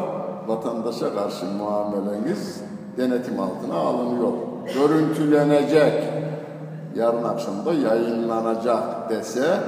Vatandaşa 0.48 1.14
karşı 1.14 1.46
muameleniz 1.46 2.62
denetim 2.98 3.40
altına 3.40 3.76
alınıyor. 3.76 4.32
Görüntülenecek. 4.74 6.04
Yarın 6.96 7.24
akşam 7.24 7.66
da 7.66 7.74
yayınlanacak 7.74 9.10
dese 9.10 9.60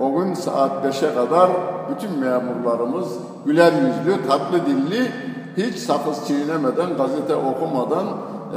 o 0.00 0.12
gün 0.18 0.34
saat 0.34 0.84
5'e 0.84 1.14
kadar 1.14 1.50
bütün 1.90 2.18
memurlarımız 2.18 3.08
güler 3.46 3.72
yüzlü, 3.72 4.26
tatlı 4.28 4.66
dilli 4.66 5.10
hiç 5.56 5.76
sakız 5.76 6.26
çiğnemeden, 6.26 6.96
gazete 6.96 7.34
okumadan, 7.34 8.06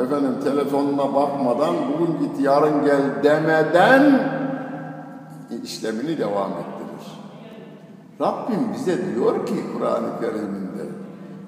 efendim 0.04 0.36
telefonuna 0.44 1.16
bakmadan, 1.16 1.76
bugün 1.94 2.20
git 2.20 2.39
yarın 2.39 2.86
gel 2.86 3.02
demeden 3.24 4.20
işlemini 5.63 6.18
devam 6.18 6.52
ettirir. 6.52 6.73
Rabbim 8.21 8.73
bize 8.73 8.97
diyor 9.15 9.45
ki 9.45 9.54
Kur'an-ı 9.73 10.19
Kerim'inde 10.21 10.86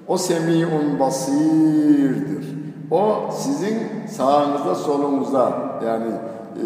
o 0.08 0.18
semi'un 0.18 1.00
basirdir. 1.00 2.56
O 2.90 3.30
sizin 3.38 3.78
sağınıza 4.08 4.74
solunuza 4.74 5.52
yani 5.86 6.10
e, 6.56 6.64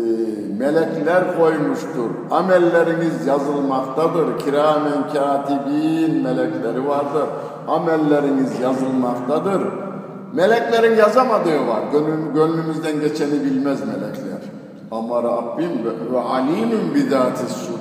melekler 0.58 1.38
koymuştur. 1.38 2.10
Amelleriniz 2.30 3.26
yazılmaktadır. 3.26 4.38
Kiramen 4.38 5.12
katibin 5.12 6.22
melekleri 6.22 6.88
vardır 6.88 7.26
amelleriniz 7.70 8.60
yazılmaktadır. 8.60 9.62
Meleklerin 10.32 10.96
yazamadığı 10.96 11.66
var. 11.66 11.82
Gönül, 11.92 12.34
gönlümüzden 12.34 13.00
geçeni 13.00 13.44
bilmez 13.44 13.80
melekler. 13.80 14.40
Ama 14.90 15.22
Rabbim 15.22 15.70
ve 16.12 16.18
alimun 16.20 16.94
bidati 16.94 17.52
sudur. 17.52 17.79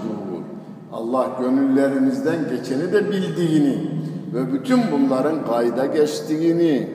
Allah 0.94 1.28
gönüllerimizden 1.40 2.38
geçeni 2.50 2.94
de 2.94 3.12
bildiğini 3.12 3.92
ve 4.34 4.54
bütün 4.54 4.80
bunların 4.92 5.46
kayda 5.46 5.86
geçtiğini, 5.86 6.88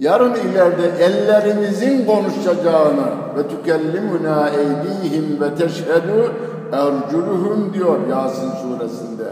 yarın 0.00 0.34
ileride 0.34 1.04
ellerimizin 1.04 2.06
konuşacağını 2.06 3.06
ve 3.36 3.48
tükellimuna 3.48 4.48
eydihim 4.48 5.40
ve 5.40 5.54
teşhedü 5.54 6.32
erculuhum 6.72 7.74
diyor 7.74 7.98
Yasin 8.10 8.50
suresinde. 8.50 9.24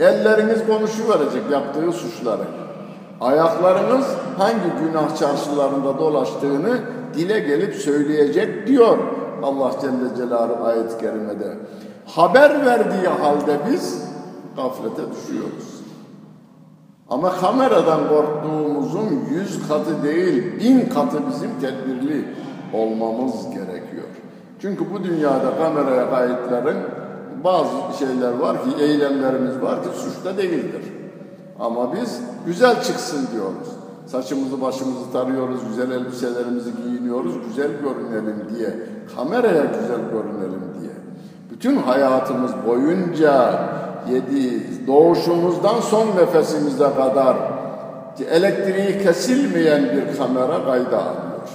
Elleriniz 0.00 0.66
konuşuverecek 0.66 1.42
yaptığı 1.52 1.92
suçları. 1.92 2.44
Ayaklarınız 3.20 4.06
hangi 4.38 4.86
günah 4.86 5.16
çarşılarında 5.18 5.98
dolaştığını 5.98 6.78
dile 7.14 7.40
gelip 7.40 7.74
söyleyecek 7.74 8.66
diyor 8.66 8.98
Allah 9.42 9.70
Celle 9.80 10.16
Celaluhu 10.16 10.64
ayet-i 10.64 10.98
kerimede. 10.98 11.56
Haber 12.06 12.66
verdiği 12.66 13.08
halde 13.08 13.58
biz 13.70 14.02
gaflete 14.56 15.02
düşüyoruz. 15.12 15.78
Ama 17.10 17.30
kameradan 17.30 18.08
korktuğumuzun 18.08 19.24
yüz 19.30 19.68
katı 19.68 20.02
değil, 20.02 20.60
bin 20.60 20.80
katı 20.88 21.18
bizim 21.28 21.50
tedbirli 21.60 22.28
olmamız 22.72 23.50
gerekiyor. 23.50 24.08
Çünkü 24.60 24.84
bu 24.94 25.04
dünyada 25.04 25.56
kameraya 25.58 26.10
kayıtların 26.10 26.76
bazı 27.44 27.98
şeyler 27.98 28.32
var 28.32 28.64
ki, 28.64 28.84
eylemlerimiz 28.84 29.62
var 29.62 29.82
ki 29.82 29.88
suçta 29.98 30.36
değildir. 30.36 30.82
Ama 31.60 31.94
biz 31.94 32.20
güzel 32.46 32.82
çıksın 32.82 33.28
diyoruz. 33.32 33.77
Saçımızı 34.12 34.60
başımızı 34.60 35.12
tarıyoruz, 35.12 35.60
güzel 35.68 35.90
elbiselerimizi 35.90 36.70
giyiniyoruz, 36.76 37.34
güzel 37.48 37.70
görünelim 37.82 38.48
diye. 38.56 38.76
Kameraya 39.16 39.64
güzel 39.64 40.00
görünelim 40.12 40.62
diye. 40.80 40.92
Bütün 41.50 41.76
hayatımız 41.76 42.50
boyunca 42.66 43.60
yedi 44.10 44.62
doğuşumuzdan 44.86 45.80
son 45.80 46.06
nefesimize 46.16 46.90
kadar 46.96 47.36
elektriği 48.30 49.02
kesilmeyen 49.02 49.82
bir 49.82 50.18
kamera 50.18 50.64
kayda 50.64 50.98
alıyor. 50.98 51.48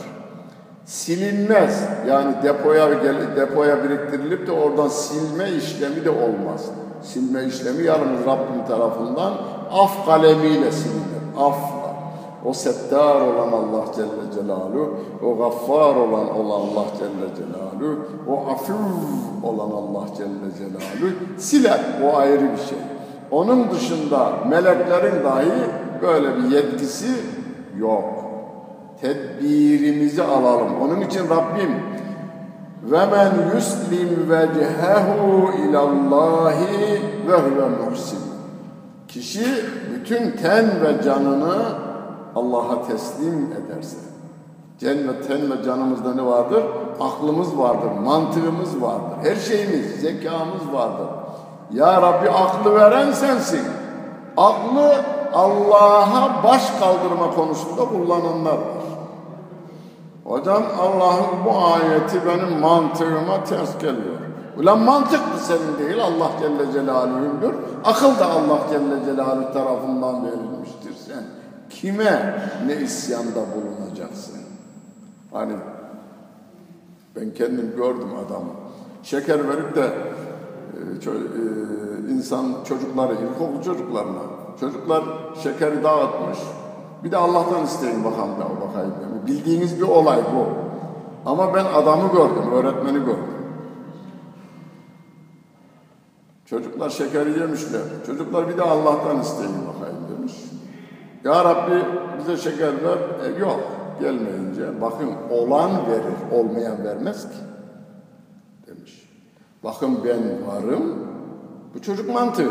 Silinmez. 0.85 1.83
Yani 2.07 2.35
depoya 2.43 2.89
depoya 3.35 3.83
biriktirilip 3.83 4.47
de 4.47 4.51
oradan 4.51 4.87
silme 4.87 5.51
işlemi 5.51 6.05
de 6.05 6.09
olmaz. 6.09 6.65
Silme 7.03 7.43
işlemi 7.43 7.83
yalnız 7.83 8.25
Rabbim 8.25 8.65
tarafından 8.67 9.33
af 9.71 10.05
kalemiyle 10.05 10.71
silinir. 10.71 11.37
Afla. 11.37 11.82
O 12.45 12.53
settar 12.53 13.21
olan 13.21 13.51
Allah 13.51 13.85
Celle 13.95 14.33
Celaluhu, 14.35 14.95
o 15.25 15.37
gaffar 15.37 15.95
olan 15.95 16.35
olan 16.35 16.61
Allah 16.61 16.85
Celle 16.99 17.35
Celaluhu, 17.35 17.99
o 18.27 18.51
afur 18.51 18.73
olan 19.43 19.71
Allah 19.71 20.05
Celle 20.17 20.57
Celaluhu 20.57 21.15
siler. 21.37 21.79
O 22.03 22.17
ayrı 22.17 22.41
bir 22.41 22.57
şey. 22.69 22.77
Onun 23.31 23.71
dışında 23.71 24.29
meleklerin 24.49 25.23
dahi 25.23 25.51
böyle 26.01 26.37
bir 26.37 26.51
yetkisi 26.55 27.11
yok. 27.77 28.03
Tedbirimizi 29.01 30.23
alalım. 30.23 30.81
Onun 30.81 31.01
için 31.01 31.29
Rabbim 31.29 31.75
ve 32.83 33.05
men 33.05 33.55
yuslim 33.55 34.29
vecehehu 34.29 35.51
ilallahi 35.69 37.01
ve 37.27 37.33
huve 37.33 37.69
muhsin. 37.69 38.19
Kişi 39.07 39.45
bütün 39.95 40.31
ten 40.31 40.65
ve 40.65 41.03
canını 41.03 41.82
Allah'a 42.35 42.81
teslim 42.87 43.51
ederse. 43.51 43.97
Cennet 44.79 45.27
ten 45.27 45.51
ve 45.51 45.63
canımızda 45.63 46.15
ne 46.15 46.25
vardır? 46.25 46.63
Aklımız 46.99 47.57
vardır, 47.57 47.91
mantığımız 48.03 48.81
vardır, 48.81 49.17
her 49.23 49.35
şeyimiz, 49.35 49.85
zekamız 50.01 50.73
vardır. 50.73 51.07
Ya 51.71 52.01
Rabbi 52.01 52.29
aklı 52.29 52.75
veren 52.75 53.11
sensin. 53.11 53.63
Aklı 54.37 54.95
Allah'a 55.33 56.43
baş 56.43 56.71
kaldırma 56.79 57.31
konusunda 57.35 57.85
kullananlar 57.85 58.53
var. 58.53 58.83
Hocam 60.23 60.63
Allah'ın 60.81 61.45
bu 61.45 61.51
ayeti 61.73 62.25
benim 62.25 62.59
mantığıma 62.59 63.43
ters 63.43 63.77
geliyor. 63.77 64.19
Ulan 64.57 64.79
mantık 64.79 65.19
mı 65.19 65.39
senin 65.39 65.77
değil 65.79 66.03
Allah 66.03 66.31
Celle 66.39 66.71
Celaluhu'ndur. 66.71 67.53
Akıl 67.85 68.19
da 68.19 68.25
Allah 68.25 68.59
Celle 68.69 69.05
Celaluhu 69.05 69.53
tarafından 69.53 70.25
verilmiştir 70.25 70.52
sen. 70.52 70.52
Kime 71.83 72.39
ne 72.65 72.75
isyanda 72.75 73.39
bulunacaksın? 73.55 74.35
Hani 75.31 75.53
ben 77.15 77.33
kendim 77.33 77.73
gördüm 77.77 78.09
adamı. 78.25 78.49
Şeker 79.03 79.49
verip 79.49 79.75
de 79.75 79.81
e, 79.81 81.09
e, 81.09 82.13
insan 82.13 82.45
çocukları, 82.67 83.13
ilkokul 83.13 83.63
çocuklarına 83.63 84.21
çocuklar 84.59 85.03
şekeri 85.43 85.83
dağıtmış. 85.83 86.37
Bir 87.03 87.11
de 87.11 87.17
Allah'tan 87.17 87.63
isteyin 87.63 88.03
bakalım 88.03 88.39
da 88.39 88.61
bakayım. 88.67 88.93
Bildiğiniz 89.27 89.77
bir 89.77 89.87
olay 89.87 90.19
bu. 90.35 90.47
Ama 91.29 91.53
ben 91.53 91.65
adamı 91.65 92.11
gördüm, 92.11 92.51
öğretmeni 92.53 92.99
gördüm. 92.99 93.33
Çocuklar 96.45 96.89
şekeri 96.89 97.39
yemişler. 97.39 97.81
Çocuklar 98.05 98.49
bir 98.49 98.57
de 98.57 98.61
Allah'tan 98.61 99.19
isteyin 99.21 99.55
bakayım 99.67 99.73
demiş. 99.73 99.82
Ya 101.23 101.45
Rabbi 101.45 101.85
bize 102.19 102.37
şeker 102.37 102.73
ver. 102.83 102.97
E, 103.25 103.39
yok 103.39 103.59
gelmeyince 103.99 104.81
bakın 104.81 105.09
olan 105.29 105.71
verir, 105.71 106.39
olmayan 106.39 106.85
vermez 106.85 107.23
ki 107.23 107.37
demiş. 108.67 109.09
Bakın 109.63 109.99
ben 110.05 110.47
varım. 110.47 110.99
Bu 111.75 111.81
çocuk 111.81 112.13
mantığı. 112.13 112.49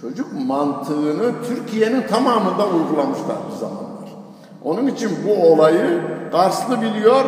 Çocuk 0.00 0.26
mantığını 0.46 1.32
Türkiye'nin 1.48 2.02
tamamında 2.02 2.66
uygulamışlar 2.66 3.36
bir 3.50 3.56
zamanlar. 3.56 3.88
Onun 4.64 4.86
için 4.86 5.10
bu 5.26 5.52
olayı 5.52 6.00
Karslı 6.32 6.82
biliyor, 6.82 7.24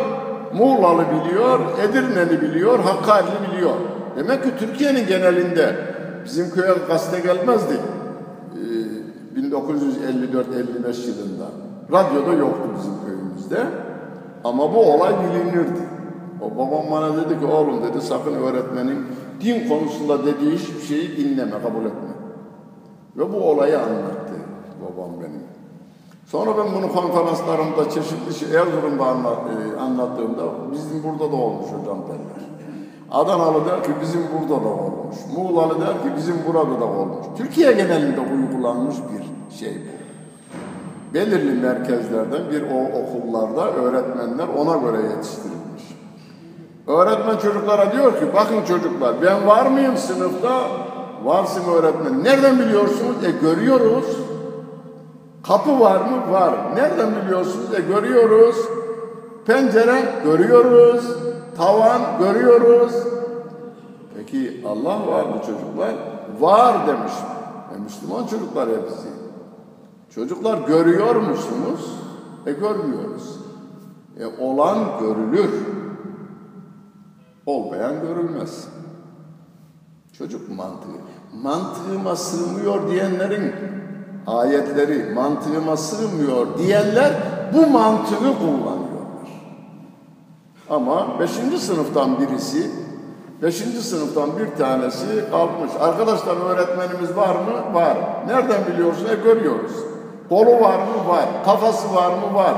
Muğlalı 0.53 1.03
biliyor, 1.11 1.59
Edirneli 1.83 2.41
biliyor, 2.41 2.79
Hakkari 2.79 3.25
biliyor. 3.51 3.75
Demek 4.15 4.43
ki 4.43 4.49
Türkiye'nin 4.59 5.07
genelinde 5.07 5.75
bizim 6.25 6.51
köye 6.51 6.73
gazete 6.87 7.19
gelmezdi. 7.19 7.73
Ee, 9.51 9.55
1954-55 9.55 11.07
yılında. 11.07 11.45
Radyoda 11.91 12.33
yoktu 12.33 12.69
bizim 12.77 12.93
köyümüzde. 13.05 13.65
Ama 14.43 14.73
bu 14.73 14.93
olay 14.93 15.13
bilinirdi. 15.23 15.81
O 16.41 16.57
babam 16.57 16.91
bana 16.91 17.17
dedi 17.17 17.39
ki 17.39 17.45
oğlum 17.45 17.83
dedi 17.83 18.01
sakın 18.01 18.33
öğretmenin 18.33 19.05
din 19.41 19.69
konusunda 19.69 20.25
dediği 20.25 20.51
hiçbir 20.51 20.81
şeyi 20.81 21.17
dinleme, 21.17 21.51
kabul 21.51 21.85
etme. 21.85 22.11
Ve 23.17 23.33
bu 23.33 23.49
olayı 23.49 23.79
anlattı 23.79 24.33
babam 24.81 25.09
benim. 25.19 25.41
Sonra 26.25 26.57
ben 26.57 26.65
bunu 26.75 26.93
konferanslarımda 26.93 27.89
çeşitli 27.89 28.33
şey, 28.33 28.55
Erzurum'da 28.57 29.05
anlat, 29.05 29.37
e, 29.37 29.79
anlattığımda 29.79 30.43
bizim 30.71 31.03
burada 31.03 31.31
da 31.31 31.35
olmuş 31.35 31.65
hocam 31.65 31.97
derler. 32.07 32.40
Adanalı 33.11 33.65
der 33.65 33.83
ki 33.83 33.91
bizim 34.01 34.21
burada 34.33 34.63
da 34.63 34.69
olmuş. 34.69 35.15
Muğlalı 35.37 35.81
der 35.81 35.93
ki 35.93 36.09
bizim 36.17 36.35
burada 36.47 36.81
da 36.81 36.85
olmuş. 36.85 37.25
Türkiye 37.37 37.71
genelinde 37.71 38.19
uygulanmış 38.19 38.95
bir 38.95 39.55
şey 39.57 39.77
bu. 39.77 40.01
Belirli 41.13 41.61
merkezlerden 41.61 42.41
bir 42.51 42.61
o 42.61 42.99
okullarda 42.99 43.71
öğretmenler 43.71 44.47
ona 44.57 44.77
göre 44.77 44.97
yetiştirilmiş. 45.01 45.83
Öğretmen 46.87 47.37
çocuklara 47.37 47.91
diyor 47.91 48.19
ki 48.19 48.25
bakın 48.35 48.65
çocuklar 48.67 49.15
ben 49.21 49.47
var 49.47 49.65
mıyım 49.65 49.97
sınıfta? 49.97 50.61
Varsın 51.23 51.73
öğretmen. 51.73 52.23
Nereden 52.23 52.59
biliyorsunuz? 52.59 53.15
E 53.23 53.31
görüyoruz. 53.31 54.05
Kapı 55.47 55.79
var 55.79 55.97
mı? 55.97 56.31
Var. 56.31 56.53
Nereden 56.75 57.09
biliyorsunuz? 57.15 57.73
E 57.73 57.81
görüyoruz. 57.81 58.55
Pencere 59.45 60.03
görüyoruz. 60.23 61.05
Tavan 61.57 62.01
görüyoruz. 62.19 62.93
Peki 64.15 64.63
Allah 64.67 65.07
var 65.07 65.25
mı 65.25 65.35
çocuklar? 65.45 65.95
Var 66.39 66.87
demiş. 66.87 67.13
E 67.75 67.79
Müslüman 67.79 68.27
çocuklar 68.27 68.69
hepsi. 68.69 69.07
Çocuklar 70.15 70.67
görüyor 70.67 71.15
musunuz? 71.15 71.99
E 72.45 72.51
görmüyoruz. 72.51 73.39
E 74.19 74.25
olan 74.25 74.77
görülür. 74.99 75.51
Olmayan 77.45 78.01
görülmez. 78.01 78.67
Çocuk 80.17 80.49
mantığı. 80.49 80.87
Mantığıma 81.43 82.15
sığmıyor 82.15 82.91
diyenlerin 82.91 83.53
ayetleri 84.27 85.13
mantığıma 85.13 85.77
sığmıyor 85.77 86.57
diyenler 86.57 87.13
bu 87.53 87.67
mantığı 87.67 88.17
kullanıyorlar. 88.39 88.90
Ama 90.71 91.19
beşinci 91.19 91.59
sınıftan 91.59 92.19
birisi, 92.19 92.71
beşinci 93.41 93.81
sınıftan 93.81 94.29
bir 94.39 94.57
tanesi 94.57 95.29
kalkmış. 95.31 95.71
Arkadaşlar 95.79 96.37
öğretmenimiz 96.37 97.17
var 97.17 97.35
mı? 97.35 97.73
Var. 97.73 97.97
Nereden 98.27 98.61
biliyorsun? 98.73 99.05
E 99.05 99.15
görüyoruz. 99.15 99.71
Kolu 100.29 100.51
var 100.51 100.77
mı? 100.77 101.07
Var. 101.07 101.25
Kafası 101.45 101.95
var 101.95 102.09
mı? 102.11 102.35
Var. 102.35 102.53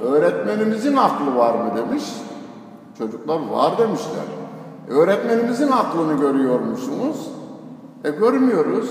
Öğretmenimizin 0.00 0.96
aklı 0.96 1.36
var 1.36 1.54
mı 1.54 1.76
demiş. 1.76 2.04
Çocuklar 2.98 3.40
var 3.50 3.78
demişler. 3.78 4.24
Öğretmenimizin 4.88 5.72
aklını 5.72 6.20
görüyor 6.20 6.60
musunuz? 6.60 7.30
E 8.04 8.10
görmüyoruz. 8.10 8.90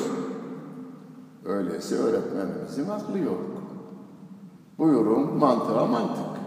Öyleyse 1.45 1.95
öğretmenimizin 1.95 2.89
aklı 2.89 3.19
yok. 3.19 3.41
Buyurun 4.77 5.37
mantığa 5.37 5.85
mantık. 5.85 6.42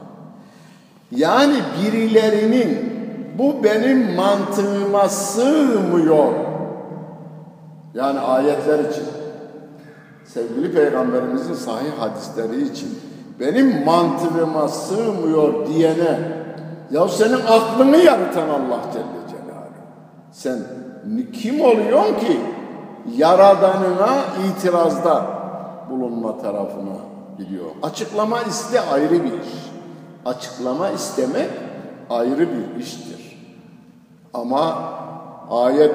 Yani 1.10 1.54
birilerinin 1.82 2.96
bu 3.38 3.64
benim 3.64 4.14
mantığıma 4.14 5.08
sığmıyor. 5.08 6.32
Yani 7.94 8.20
ayetler 8.20 8.78
için. 8.78 9.04
Sevgili 10.24 10.72
Peygamberimizin 10.72 11.54
sahih 11.54 11.90
hadisleri 11.98 12.62
için 12.62 12.98
benim 13.40 13.84
mantığıma 13.84 14.68
sığmıyor 14.68 15.66
diyene 15.66 16.18
ya 16.90 17.08
senin 17.08 17.40
aklını 17.48 17.96
yaratan 17.96 18.48
Allah 18.48 18.80
Celle 18.92 19.28
Celaluhu. 19.30 19.82
Sen 20.32 20.58
kim 21.32 21.60
oluyorsun 21.60 22.14
ki 22.14 22.40
yaradanına 23.16 24.14
itirazda 24.48 25.26
bulunma 25.90 26.38
tarafına 26.38 26.96
gidiyor. 27.38 27.66
Açıklama 27.82 28.42
iste 28.42 28.80
ayrı 28.80 29.24
bir 29.24 29.32
iş. 29.32 29.65
Açıklama 30.26 30.90
istemek 30.90 31.50
ayrı 32.10 32.38
bir 32.38 32.80
iştir. 32.80 33.46
Ama 34.34 34.78
ayet 35.50 35.94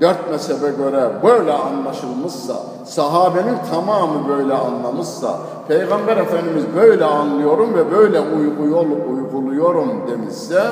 dört 0.00 0.30
mezhebe 0.30 0.70
göre 0.76 1.10
böyle 1.22 1.52
anlaşılmışsa, 1.52 2.54
sahabenin 2.84 3.56
tamamı 3.70 4.28
böyle 4.28 4.54
anlamışsa, 4.54 5.38
Peygamber 5.68 6.16
Efendimiz 6.16 6.64
böyle 6.76 7.04
anlıyorum 7.04 7.74
ve 7.74 7.90
böyle 7.90 8.20
uyguluyorum 8.20 10.02
demişse, 10.10 10.62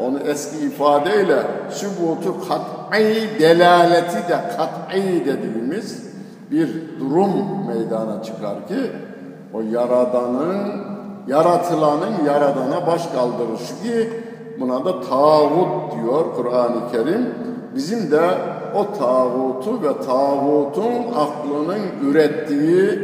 onu 0.00 0.18
eski 0.18 0.66
ifadeyle 0.66 1.42
sübutu 1.70 2.34
kat'i 2.48 3.40
delaleti 3.40 4.28
de 4.28 4.40
kat'i 4.56 5.24
dediğimiz 5.24 6.08
bir 6.50 6.68
durum 7.00 7.32
meydana 7.66 8.22
çıkar 8.22 8.68
ki 8.68 8.92
o 9.54 9.60
yaradanın, 9.60 10.97
yaratılanın 11.28 12.24
yaradana 12.26 12.86
baş 12.86 13.06
kaldırışı 13.06 13.82
ki 13.82 14.10
buna 14.60 14.84
da 14.84 15.00
tağut 15.00 15.92
diyor 15.94 16.24
Kur'an-ı 16.36 16.92
Kerim. 16.92 17.34
Bizim 17.74 18.10
de 18.10 18.20
o 18.74 18.98
tağutu 18.98 19.82
ve 19.82 20.02
tağutun 20.06 21.14
aklının 21.16 21.80
ürettiği 22.02 22.98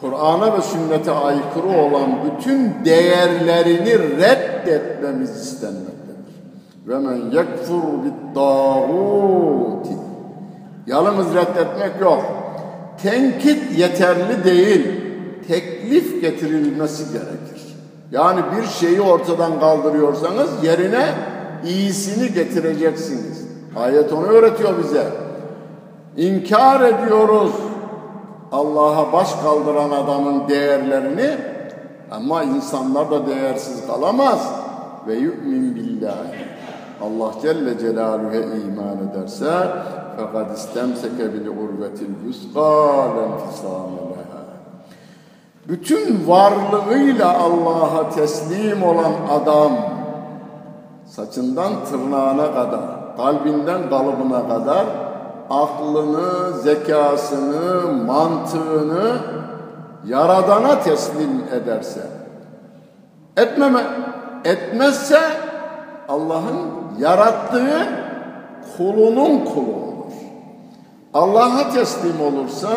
Kur'an'a 0.00 0.56
ve 0.56 0.62
sünnete 0.62 1.10
aykırı 1.10 1.68
olan 1.68 2.10
bütün 2.24 2.84
değerlerini 2.84 4.18
reddetmemiz 4.18 5.30
istenmektedir. 5.30 5.94
Ve 6.86 6.98
men 6.98 7.16
yekfur 7.16 8.04
bit 8.04 8.34
tağuti 8.34 10.04
Yalnız 10.86 11.34
reddetmek 11.34 12.00
yok. 12.00 12.24
Tenkit 13.02 13.78
yeterli 13.78 14.44
değil. 14.44 15.03
Teklif 15.84 16.20
getirilmesi 16.20 17.12
gerekir. 17.12 17.76
Yani 18.10 18.40
bir 18.56 18.66
şeyi 18.66 19.00
ortadan 19.00 19.60
kaldırıyorsanız 19.60 20.64
yerine 20.64 21.06
iyisini 21.66 22.32
getireceksiniz. 22.32 23.48
Ayet 23.76 24.12
onu 24.12 24.26
öğretiyor 24.26 24.78
bize. 24.78 25.06
İnkar 26.16 26.80
ediyoruz 26.80 27.52
Allah'a 28.52 29.12
baş 29.12 29.34
kaldıran 29.34 29.90
adamın 29.90 30.48
değerlerini 30.48 31.36
ama 32.10 32.42
insanlar 32.42 33.10
da 33.10 33.26
değersiz 33.26 33.86
kalamaz. 33.86 34.52
Ve 35.06 35.14
yu'min 35.14 35.74
billahi. 35.74 36.44
Allah 37.02 37.32
Celle 37.42 37.78
Celaluhu'ya 37.78 38.42
iman 38.42 38.98
ederse 39.10 39.68
fakat 40.16 40.58
istemseke 40.58 41.34
bil 41.34 41.46
urvetil 41.46 42.10
yusqa 42.26 43.16
lenfisame 43.16 44.13
Bütün 45.68 46.28
varlığıyla 46.28 47.38
Allah'a 47.38 48.10
teslim 48.10 48.82
olan 48.82 49.12
adam 49.30 49.72
saçından 51.06 51.72
tırnağına 51.90 52.54
kadar, 52.54 53.16
kalbinden 53.16 53.90
kalıbına 53.90 54.48
kadar 54.48 54.86
aklını, 55.50 56.52
zekasını, 56.52 57.92
mantığını 57.92 59.18
Yaradan'a 60.06 60.80
teslim 60.80 61.44
ederse, 61.52 62.06
etmeme, 63.36 63.82
etmezse 64.44 65.20
Allah'ın 66.08 66.58
yarattığı 66.98 67.88
kulunun 68.76 69.44
kulu 69.44 69.72
olur. 69.72 70.12
Allah'a 71.14 71.70
teslim 71.70 72.20
olursa 72.20 72.68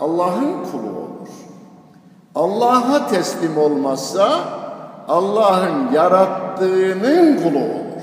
Allah'ın 0.00 0.64
kulu 0.72 0.98
olur. 0.98 1.07
Allah'a 2.38 3.08
teslim 3.08 3.58
olmazsa 3.58 4.40
Allah'ın 5.08 5.92
yarattığının 5.92 7.36
kulu 7.36 7.58
olur. 7.58 8.02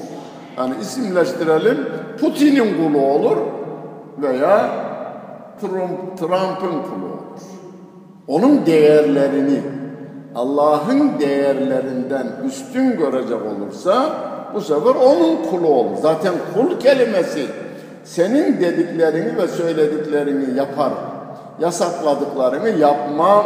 Yani 0.57 0.73
isimleştirelim 0.81 1.87
Putin'in 2.19 2.77
kulu 2.77 3.05
olur 3.05 3.37
veya 4.21 4.69
Trump, 5.61 6.17
Trump'ın 6.17 6.67
kulu 6.67 7.05
olur. 7.05 7.41
Onun 8.27 8.65
değerlerini 8.65 9.61
Allah'ın 10.35 11.19
değerlerinden 11.19 12.27
üstün 12.45 12.97
görecek 12.97 13.39
olursa 13.41 14.09
bu 14.53 14.61
sefer 14.61 14.95
onun 14.95 15.35
kulu 15.51 15.67
olur. 15.67 15.97
Zaten 16.01 16.33
kul 16.53 16.79
kelimesi 16.79 17.45
senin 18.03 18.59
dediklerini 18.59 19.37
ve 19.37 19.47
söylediklerini 19.47 20.57
yapar. 20.57 20.91
Yasakladıklarını 21.59 22.69
yapmam 22.69 23.45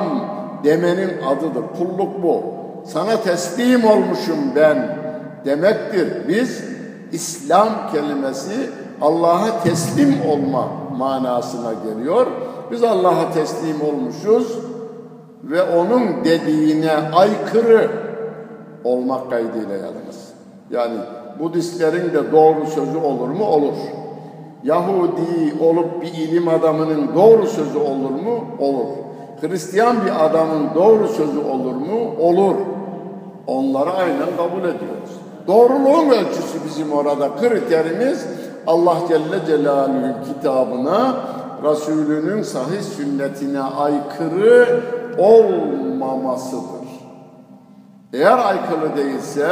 demenin 0.64 1.10
adıdır. 1.28 1.64
Kulluk 1.78 2.24
bu. 2.24 2.44
Sana 2.86 3.22
teslim 3.22 3.86
olmuşum 3.86 4.38
ben 4.56 4.98
demektir. 5.46 6.28
Biz 6.28 6.64
İslam 7.12 7.70
kelimesi 7.92 8.70
Allah'a 9.02 9.64
teslim 9.64 10.16
olma 10.30 10.68
manasına 10.98 11.74
geliyor. 11.74 12.28
Biz 12.72 12.84
Allah'a 12.84 13.32
teslim 13.32 13.82
olmuşuz 13.82 14.60
ve 15.44 15.64
onun 15.64 16.26
dediğine 16.26 16.92
aykırı 16.92 17.92
olmak 18.84 19.30
kaydıyla 19.30 19.76
yalnız. 19.76 20.30
Yani 20.72 20.98
Budistlerin 21.40 22.14
de 22.14 22.32
doğru 22.32 22.66
sözü 22.66 22.98
olur 22.98 23.30
mu? 23.30 23.46
Olur. 23.46 23.76
Yahudi 24.64 25.64
olup 25.64 26.02
bir 26.02 26.14
ilim 26.14 26.48
adamının 26.48 27.16
doğru 27.16 27.48
sözü 27.48 27.78
olur 27.78 28.10
mu? 28.10 28.44
Olur. 28.60 28.88
Hristiyan 29.42 29.96
bir 30.06 30.26
adamın 30.26 30.76
doğru 30.76 31.08
sözü 31.08 31.40
olur 31.40 31.76
mu? 31.76 32.16
Olur. 32.20 32.56
Onları 33.48 33.90
aynen 33.90 34.28
kabul 34.38 34.60
ediyoruz. 34.60 35.20
Doğruluğun 35.48 36.10
ölçüsü 36.10 36.58
bizim 36.66 36.92
orada 36.94 37.30
kriterimiz 37.36 38.28
Allah 38.68 38.98
Celle 39.08 39.46
Celaluhu'nun 39.48 40.16
kitabına, 40.24 41.16
Resulünün 41.64 42.42
sahih 42.42 42.82
sünnetine 42.82 43.62
aykırı 43.62 44.82
olmamasıdır. 45.18 46.90
Eğer 48.14 48.38
aykırı 48.38 48.98
değilse 48.98 49.50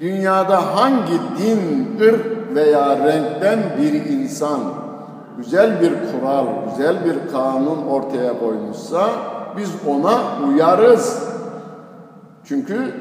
dünyada 0.00 0.76
hangi 0.76 1.20
din, 1.38 1.96
ırk 2.00 2.54
veya 2.54 2.96
renkten 2.98 3.58
bir 3.78 3.92
insan 3.92 4.60
güzel 5.36 5.80
bir 5.80 5.90
kural, 5.90 6.46
güzel 6.70 7.04
bir 7.04 7.32
kanun 7.32 7.86
ortaya 7.90 8.38
koymuşsa 8.38 9.08
biz 9.56 9.70
ona 9.88 10.18
uyarız. 10.48 11.28
Çünkü 12.44 12.94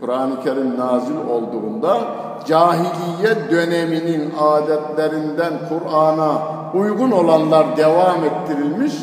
Kur'an-ı 0.00 0.42
Kerim 0.44 0.78
nazil 0.78 1.16
olduğunda 1.30 1.98
cahiliye 2.46 3.50
döneminin 3.50 4.32
adetlerinden 4.40 5.52
Kur'an'a 5.68 6.32
uygun 6.74 7.10
olanlar 7.10 7.76
devam 7.76 8.24
ettirilmiş, 8.24 8.94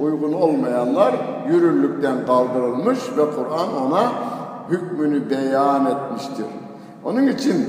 uygun 0.00 0.32
olmayanlar 0.32 1.14
yürürlükten 1.48 2.26
kaldırılmış 2.26 2.98
ve 3.16 3.22
Kur'an 3.30 3.86
ona 3.86 4.12
hükmünü 4.70 5.30
beyan 5.30 5.86
etmiştir. 5.86 6.46
Onun 7.04 7.26
için 7.26 7.66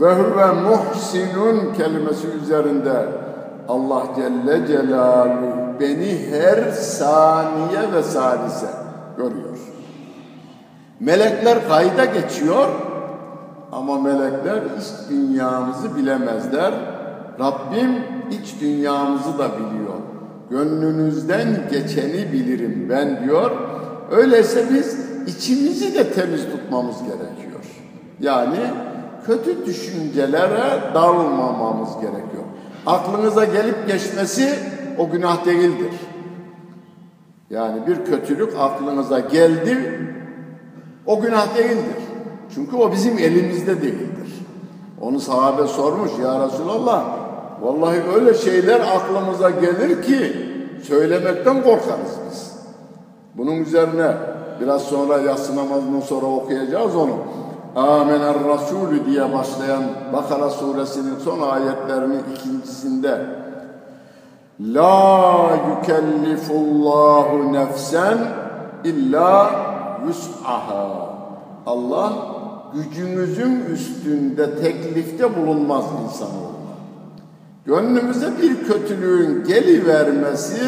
ve 0.00 0.14
huve 0.14 0.46
muhsinun 0.46 1.74
kelimesi 1.76 2.26
üzerinde 2.42 3.23
Allah 3.68 4.02
Celle 4.16 4.66
Celaluhu 4.66 5.80
beni 5.80 6.18
her 6.30 6.70
saniye 6.72 7.92
ve 7.92 8.02
salise 8.02 8.66
görüyor. 9.16 9.58
Melekler 11.00 11.68
kayda 11.68 12.04
geçiyor 12.04 12.68
ama 13.72 13.98
melekler 13.98 14.56
iç 14.56 15.10
dünyamızı 15.10 15.96
bilemezler. 15.96 16.74
Rabbim 17.40 18.02
iç 18.30 18.60
dünyamızı 18.60 19.38
da 19.38 19.48
biliyor. 19.52 19.94
Gönlünüzden 20.50 21.48
geçeni 21.70 22.32
bilirim 22.32 22.86
ben 22.90 23.24
diyor. 23.24 23.50
Öyleyse 24.10 24.64
biz 24.74 24.98
içimizi 25.26 25.94
de 25.94 26.12
temiz 26.12 26.44
tutmamız 26.44 26.96
gerekiyor. 26.98 27.64
Yani 28.20 28.60
kötü 29.26 29.66
düşüncelere 29.66 30.94
dalmamamız 30.94 31.94
gerekiyor. 31.94 32.43
Aklınıza 32.86 33.44
gelip 33.44 33.86
geçmesi 33.86 34.58
o 34.98 35.10
günah 35.10 35.44
değildir. 35.44 35.92
Yani 37.50 37.86
bir 37.86 38.04
kötülük 38.04 38.52
aklınıza 38.58 39.20
geldi, 39.20 40.00
o 41.06 41.20
günah 41.20 41.56
değildir. 41.56 42.02
Çünkü 42.54 42.76
o 42.76 42.92
bizim 42.92 43.18
elimizde 43.18 43.82
değildir. 43.82 44.44
Onu 45.00 45.20
sahabe 45.20 45.66
sormuş 45.66 46.10
ya 46.22 46.46
Resulallah. 46.46 47.04
Vallahi 47.62 48.02
öyle 48.14 48.34
şeyler 48.34 48.80
aklımıza 48.80 49.50
gelir 49.50 50.02
ki 50.02 50.36
söylemekten 50.82 51.62
korkarız 51.62 52.18
biz. 52.30 52.52
Bunun 53.34 53.56
üzerine 53.56 54.16
biraz 54.60 54.82
sonra 54.82 55.18
yatsı 55.18 55.56
namazından 55.56 56.00
sonra 56.00 56.26
okuyacağız 56.26 56.96
onu. 56.96 57.16
Amener 57.76 58.34
Resulü 58.34 59.06
diye 59.06 59.32
başlayan 59.32 59.82
Bakara 60.12 60.50
suresinin 60.50 61.18
son 61.24 61.40
ayetlerinin 61.40 62.22
ikincisinde 62.34 63.26
La 64.60 65.50
yükellifullahu 65.68 67.52
nefsen 67.52 68.18
illa 68.84 69.50
yus'aha 70.06 71.14
Allah 71.66 72.12
gücümüzün 72.74 73.60
üstünde 73.60 74.56
teklifte 74.56 75.36
bulunmaz 75.36 75.84
insanoğluna. 76.04 76.54
Gönlümüze 77.66 78.28
bir 78.42 78.64
kötülüğün 78.64 79.44
gelivermesi 79.44 80.62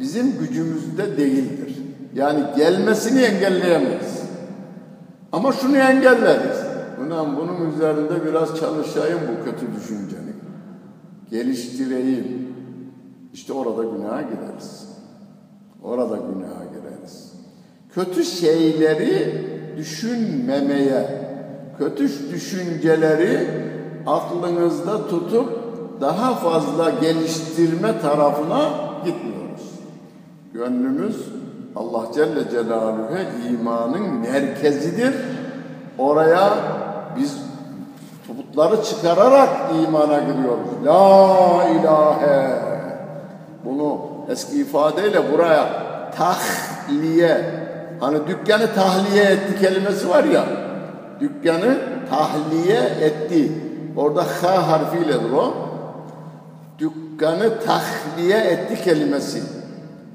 bizim 0.00 0.38
gücümüzde 0.38 1.16
değildir. 1.16 1.76
Yani 2.14 2.40
gelmesini 2.56 3.22
engelleyemeyiz. 3.22 4.13
Ama 5.34 5.52
şunu 5.52 5.76
engelleriz. 5.76 6.58
Ulan 7.06 7.36
bunun 7.36 7.70
üzerinde 7.70 8.26
biraz 8.26 8.60
çalışayım 8.60 9.20
bu 9.30 9.44
kötü 9.44 9.66
düşüncenin. 9.76 10.36
Geliştireyim. 11.30 12.54
İşte 13.32 13.52
orada 13.52 13.82
günaha 13.82 14.22
gireriz. 14.22 14.88
Orada 15.82 16.16
günaha 16.16 16.64
gireriz. 16.72 17.32
Kötü 17.94 18.24
şeyleri 18.24 19.44
düşünmemeye, 19.76 21.28
kötü 21.78 22.32
düşünceleri 22.32 23.48
aklınızda 24.06 25.08
tutup 25.08 25.48
daha 26.00 26.34
fazla 26.34 26.90
geliştirme 26.90 28.00
tarafına 28.00 28.70
gitmiyoruz. 29.04 29.70
Gönlümüz 30.52 31.16
Allah 31.76 32.06
Celle 32.14 32.50
Celaluhu'ya 32.50 33.50
imanın 33.50 34.14
merkezidir. 34.14 35.14
Oraya 35.98 36.54
biz 37.16 37.36
tubutları 38.26 38.82
çıkararak 38.82 39.48
imana 39.88 40.18
giriyoruz. 40.18 40.68
La 40.84 41.68
ilahe. 41.68 42.60
Bunu 43.64 43.98
eski 44.28 44.60
ifadeyle 44.60 45.32
buraya 45.32 45.68
tahliye. 46.16 47.64
Hani 48.00 48.26
dükkanı 48.26 48.74
tahliye 48.74 49.24
etti 49.24 49.60
kelimesi 49.60 50.08
var 50.08 50.24
ya. 50.24 50.44
Dükkanı 51.20 51.78
tahliye 52.10 52.80
etti. 53.00 53.52
Orada 53.96 54.22
ha 54.42 54.68
harfiyledir 54.68 55.32
o. 55.32 55.54
Dükkanı 56.78 57.60
tahliye 57.60 58.38
etti 58.38 58.84
kelimesi. 58.84 59.42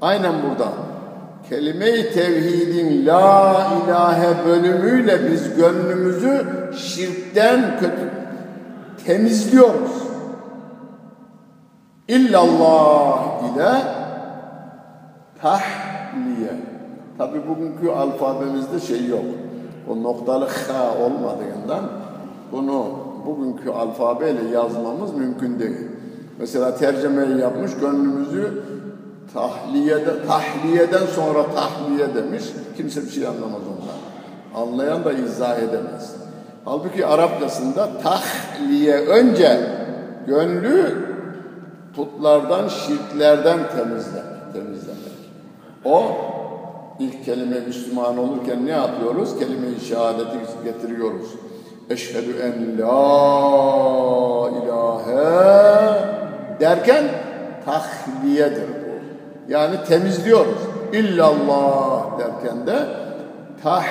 Aynen 0.00 0.32
burada. 0.42 0.89
Kelime-i 1.48 2.12
tevhidin 2.12 3.06
la 3.06 3.68
ilahe 3.86 4.46
bölümüyle 4.46 5.30
biz 5.30 5.56
gönlümüzü 5.56 6.46
şirkten 6.76 7.78
kötü 7.80 8.10
temizliyoruz. 9.06 10.10
İllallah 12.08 13.42
ile 13.54 13.72
tahliye. 15.42 16.52
Tabi 17.18 17.48
bugünkü 17.48 17.90
alfabemizde 17.90 18.80
şey 18.80 19.06
yok. 19.06 19.24
O 19.88 20.02
noktalı 20.02 20.48
ha 20.68 20.94
olmadığından 21.04 21.84
bunu 22.52 22.86
bugünkü 23.26 23.70
alfabeyle 23.70 24.48
yazmamız 24.54 25.14
mümkün 25.14 25.58
değil. 25.58 25.88
Mesela 26.38 26.76
tercümeyi 26.76 27.38
yapmış 27.38 27.70
gönlümüzü 27.80 28.62
tahliyede, 29.34 30.26
tahliyeden 30.26 31.06
sonra 31.06 31.46
tahliye 31.54 32.14
demiş. 32.14 32.44
Kimse 32.76 33.02
bir 33.02 33.10
şey 33.10 33.26
anlamaz 33.26 33.62
ondan. 33.70 34.62
Anlayan 34.62 35.04
da 35.04 35.12
izah 35.12 35.58
edemez. 35.58 36.14
Halbuki 36.64 37.06
Arapçasında 37.06 37.88
tahliye 38.02 38.96
önce 38.96 39.60
gönlü 40.26 41.10
putlardan, 41.96 42.68
şirklerden 42.68 43.58
temizler, 43.76 44.24
temizlemek. 44.52 45.00
O 45.84 46.02
ilk 46.98 47.24
kelime 47.24 47.60
Müslüman 47.60 48.18
olurken 48.18 48.66
ne 48.66 48.70
yapıyoruz? 48.70 49.38
Kelime-i 49.38 49.84
şehadeti 49.84 50.38
getiriyoruz. 50.64 51.26
Eşhedü 51.90 52.34
en 52.42 52.78
la 52.78 54.50
ilahe 54.50 55.30
derken 56.60 57.04
tahliyedir. 57.64 58.79
Yani 59.50 59.84
temizliyoruz. 59.84 60.58
İllallah 60.92 62.18
derken 62.18 62.66
de 62.66 62.88
tah 63.62 63.84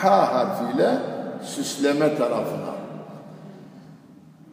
ha 0.00 0.34
harfiyle 0.34 0.98
süsleme 1.42 2.16
tarafına. 2.16 2.74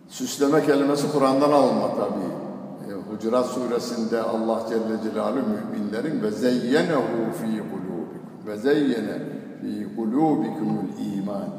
Süsleme 0.08 0.66
kelimesi 0.66 1.12
Kur'an'dan 1.12 1.52
alınma 1.52 1.90
tabii. 1.96 2.92
E, 2.92 3.12
Hucurat 3.12 3.46
suresinde 3.46 4.22
Allah 4.22 4.62
Celle 4.70 5.12
Celaluhu 5.12 5.46
müminlerin 5.48 6.24
ve 6.24 6.32
zeyyenehu 6.32 7.32
fi 7.42 7.46
kulubikum 7.46 8.46
ve 8.48 8.58
zeyyene 8.58 9.18
fi 9.62 9.96
kulubikumul 9.96 10.88
iman 11.16 11.50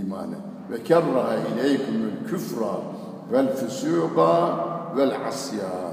imanı 0.00 0.36
ve 0.70 0.82
kerraha 0.84 1.34
ileykumul 1.34 2.28
küfra 2.30 2.72
vel 3.32 3.56
füsuqa 3.56 4.58
vel 4.96 5.12
asyan 5.28 5.91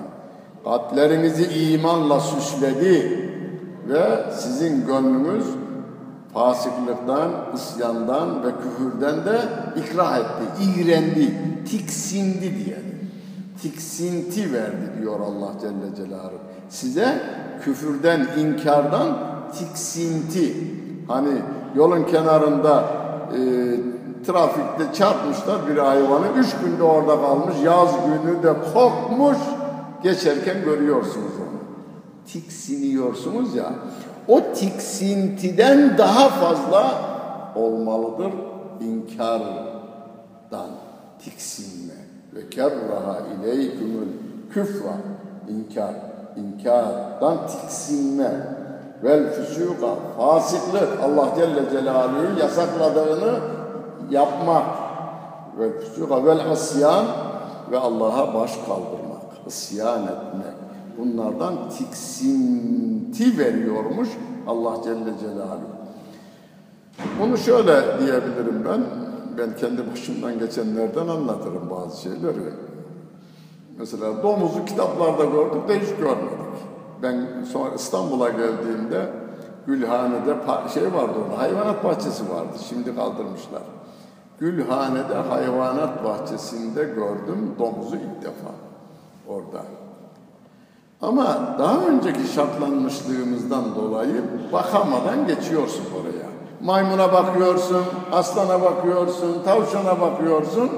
kalplerinizi 0.70 1.46
imanla 1.46 2.20
süsledi 2.20 3.30
ve 3.88 4.32
sizin 4.32 4.86
gönlünüz 4.86 5.46
fasıklıktan, 6.34 7.32
isyandan 7.56 8.44
ve 8.44 8.48
küfürden 8.64 9.26
de 9.26 9.42
ikrah 9.76 10.18
etti, 10.18 10.64
iğrendi, 10.64 11.34
tiksindi 11.70 12.42
diyelim. 12.42 13.10
Tiksinti 13.62 14.54
verdi 14.54 15.02
diyor 15.02 15.20
Allah 15.20 15.52
Celle 15.62 15.96
Celaluhu. 15.96 16.40
Size 16.70 17.22
küfürden, 17.64 18.28
inkardan 18.38 19.18
tiksinti. 19.60 20.54
Hani 21.08 21.34
yolun 21.76 22.04
kenarında 22.04 22.84
e, 23.34 23.40
trafikte 24.26 24.94
çarpmışlar 24.94 25.68
bir 25.68 25.78
hayvanı. 25.78 26.26
Üç 26.38 26.56
günde 26.64 26.84
orada 26.84 27.22
kalmış. 27.22 27.56
Yaz 27.64 27.90
günü 28.06 28.44
de 28.44 28.54
kokmuş. 28.74 29.38
Geçerken 30.04 30.64
görüyorsunuz 30.66 31.32
onu. 31.40 31.60
Tiksiniyorsunuz 32.28 33.56
ya. 33.56 33.74
O 34.28 34.42
tiksintiden 34.54 35.98
daha 35.98 36.30
fazla 36.30 36.92
olmalıdır 37.56 38.32
inkardan 38.82 40.70
tiksinme. 41.24 41.94
Ve 42.36 42.50
kerraha 42.50 43.18
ileykumul 43.20 44.08
küfra 44.54 44.94
inkar. 45.50 45.96
inkardan 46.36 47.48
tiksinme. 47.48 48.60
Vel 49.04 49.34
füsuka 49.34 49.96
fasıklık 50.18 50.88
Allah 51.04 51.28
Celle 51.36 51.70
Celaluhu 51.72 52.40
yasakladığını 52.40 53.40
yapmak. 54.10 54.66
Vel 55.60 55.72
füsuka 55.80 56.26
vel 56.26 56.52
asyan 56.52 57.06
ve 57.72 57.80
Allah'a 57.80 58.34
baş 58.34 58.52
kaldırmak, 58.56 59.09
isyan 59.48 60.04
etmek. 60.04 60.54
Bunlardan 60.98 61.70
tiksinti 61.70 63.38
veriyormuş 63.38 64.10
Allah 64.48 64.78
Celle 64.84 65.20
Celaluhu. 65.20 65.80
Bunu 67.22 67.38
şöyle 67.38 68.00
diyebilirim 68.00 68.66
ben. 68.66 68.82
Ben 69.38 69.56
kendi 69.56 69.92
başımdan 69.92 70.40
geçenlerden 70.40 71.08
anlatırım 71.08 71.70
bazı 71.70 72.02
şeyleri. 72.02 72.54
Mesela 73.78 74.24
domuzu 74.24 74.66
kitaplarda 74.66 75.26
gördük 75.26 75.70
de 75.70 75.80
hiç 75.80 75.90
görmedik. 75.90 76.40
Ben 77.04 77.44
sonra 77.54 77.76
İstanbul'a 77.76 78.30
geldiğimde 78.30 79.10
Gülhane'de 79.68 80.36
şey 80.74 80.94
vardı 80.94 81.14
orada, 81.26 81.42
hayvanat 81.42 81.84
bahçesi 81.84 82.30
vardı. 82.30 82.58
Şimdi 82.70 82.96
kaldırmışlar. 82.96 83.62
Gülhane'de 84.40 85.14
hayvanat 85.14 86.04
bahçesinde 86.04 86.84
gördüm 86.84 87.56
domuzu 87.60 87.96
ilk 87.96 88.22
defa 88.22 88.69
orada. 89.30 89.66
Ama 91.02 91.56
daha 91.60 91.86
önceki 91.86 92.34
şartlanmışlığımızdan 92.34 93.76
dolayı 93.76 94.24
bakamadan 94.54 95.28
geçiyorsun 95.28 95.84
oraya. 96.02 96.30
Maymuna 96.62 97.14
bakıyorsun, 97.14 97.84
aslana 98.12 98.62
bakıyorsun, 98.62 99.44
tavşana 99.44 100.02
bakıyorsun. 100.02 100.70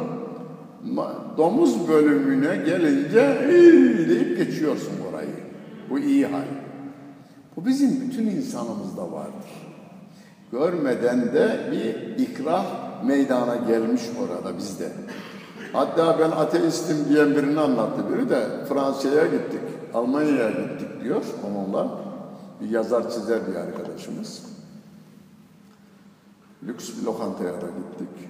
Domuz 1.38 1.88
bölümüne 1.88 2.56
gelince 2.56 3.50
iyi 3.52 4.10
deyip 4.10 4.38
geçiyorsun 4.38 4.94
orayı. 5.12 5.36
Bu 5.90 6.00
iyi 6.00 6.26
hal. 6.26 6.46
Bu 7.56 7.66
bizim 7.66 8.02
bütün 8.02 8.28
insanımızda 8.28 9.12
vardır. 9.12 9.52
Görmeden 10.52 11.34
de 11.34 11.60
bir 11.72 12.18
ikrah 12.24 12.66
meydana 13.04 13.56
gelmiş 13.56 14.02
orada 14.22 14.58
bizde. 14.58 14.92
Hatta 15.74 16.20
ben 16.20 16.32
ateistim 16.32 16.98
diyen 17.10 17.36
birini 17.36 17.60
anlattı 17.60 18.10
biri 18.10 18.30
de 18.30 18.66
Fransa'ya 18.70 19.26
gittik, 19.26 19.62
Almanya'ya 19.94 20.50
gittik 20.50 21.04
diyor 21.04 21.24
onunla. 21.48 22.02
Bir 22.62 22.70
yazar 22.70 23.12
çizer 23.12 23.48
bir 23.48 23.56
arkadaşımız. 23.56 24.46
Lüks 26.64 26.98
bir 26.98 27.06
lokantaya 27.06 27.54
da 27.54 27.68
gittik. 27.68 28.30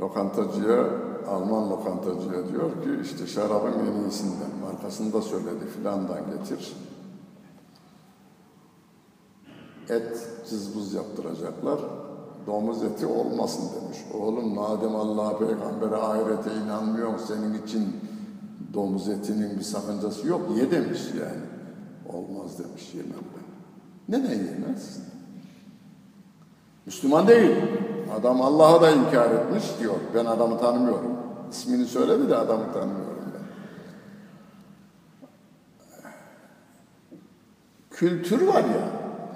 Lokantacıya, 0.00 0.86
Alman 1.28 1.70
lokantacıya 1.70 2.48
diyor 2.48 2.70
ki 2.70 3.00
işte 3.02 3.26
şarabın 3.26 3.72
en 3.72 4.02
iyisinden, 4.02 4.50
markasını 4.62 5.12
da 5.12 5.22
söyledi 5.22 5.66
filandan 5.76 6.20
getir. 6.38 6.76
Et 9.88 10.28
cızbız 10.50 10.94
yaptıracaklar. 10.94 11.80
Domuz 12.46 12.82
eti 12.82 13.06
olmasın 13.06 13.70
demiş. 13.80 13.98
Oğlum 14.20 14.54
madem 14.54 14.96
Allah 14.96 15.38
peygambere 15.38 15.96
ahirete 15.96 16.50
inanmıyor 16.64 17.18
senin 17.18 17.62
için 17.66 17.96
domuz 18.74 19.08
etinin 19.08 19.58
bir 19.58 19.64
sakıncası 19.64 20.26
yok. 20.26 20.56
Ye 20.56 20.70
demiş 20.70 21.00
yani. 21.20 21.44
Olmaz 22.08 22.58
demiş 22.58 22.94
yemem 22.94 23.12
ben. 23.12 23.44
Neden 24.08 24.34
yemez? 24.34 24.98
Müslüman 26.86 27.28
değil. 27.28 27.56
Adam 28.20 28.42
Allah'a 28.42 28.82
da 28.82 28.90
inkar 28.90 29.30
etmiş 29.30 29.64
diyor. 29.80 29.94
Ben 30.14 30.24
adamı 30.24 30.58
tanımıyorum. 30.58 31.16
İsmini 31.50 31.86
söyledi 31.86 32.28
de 32.28 32.36
adamı 32.36 32.72
tanımıyorum 32.72 33.24
ben. 33.34 33.44
Kültür 37.90 38.46
var 38.46 38.64
ya. 38.64 38.88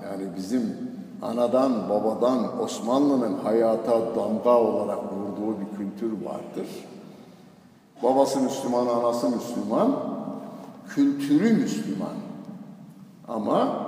Yani 0.05 0.37
bizim 0.37 0.88
anadan 1.23 1.89
babadan 1.89 2.61
Osmanlı'nın 2.63 3.39
hayata 3.45 4.17
damga 4.17 4.59
olarak 4.59 4.99
vurduğu 4.99 5.61
bir 5.61 5.77
kültür 5.77 6.13
vardır. 6.13 6.67
Babası 8.03 8.41
Müslüman, 8.41 8.87
anası 8.87 9.29
Müslüman, 9.29 9.97
kültürü 10.89 11.53
Müslüman. 11.53 12.17
Ama 13.29 13.87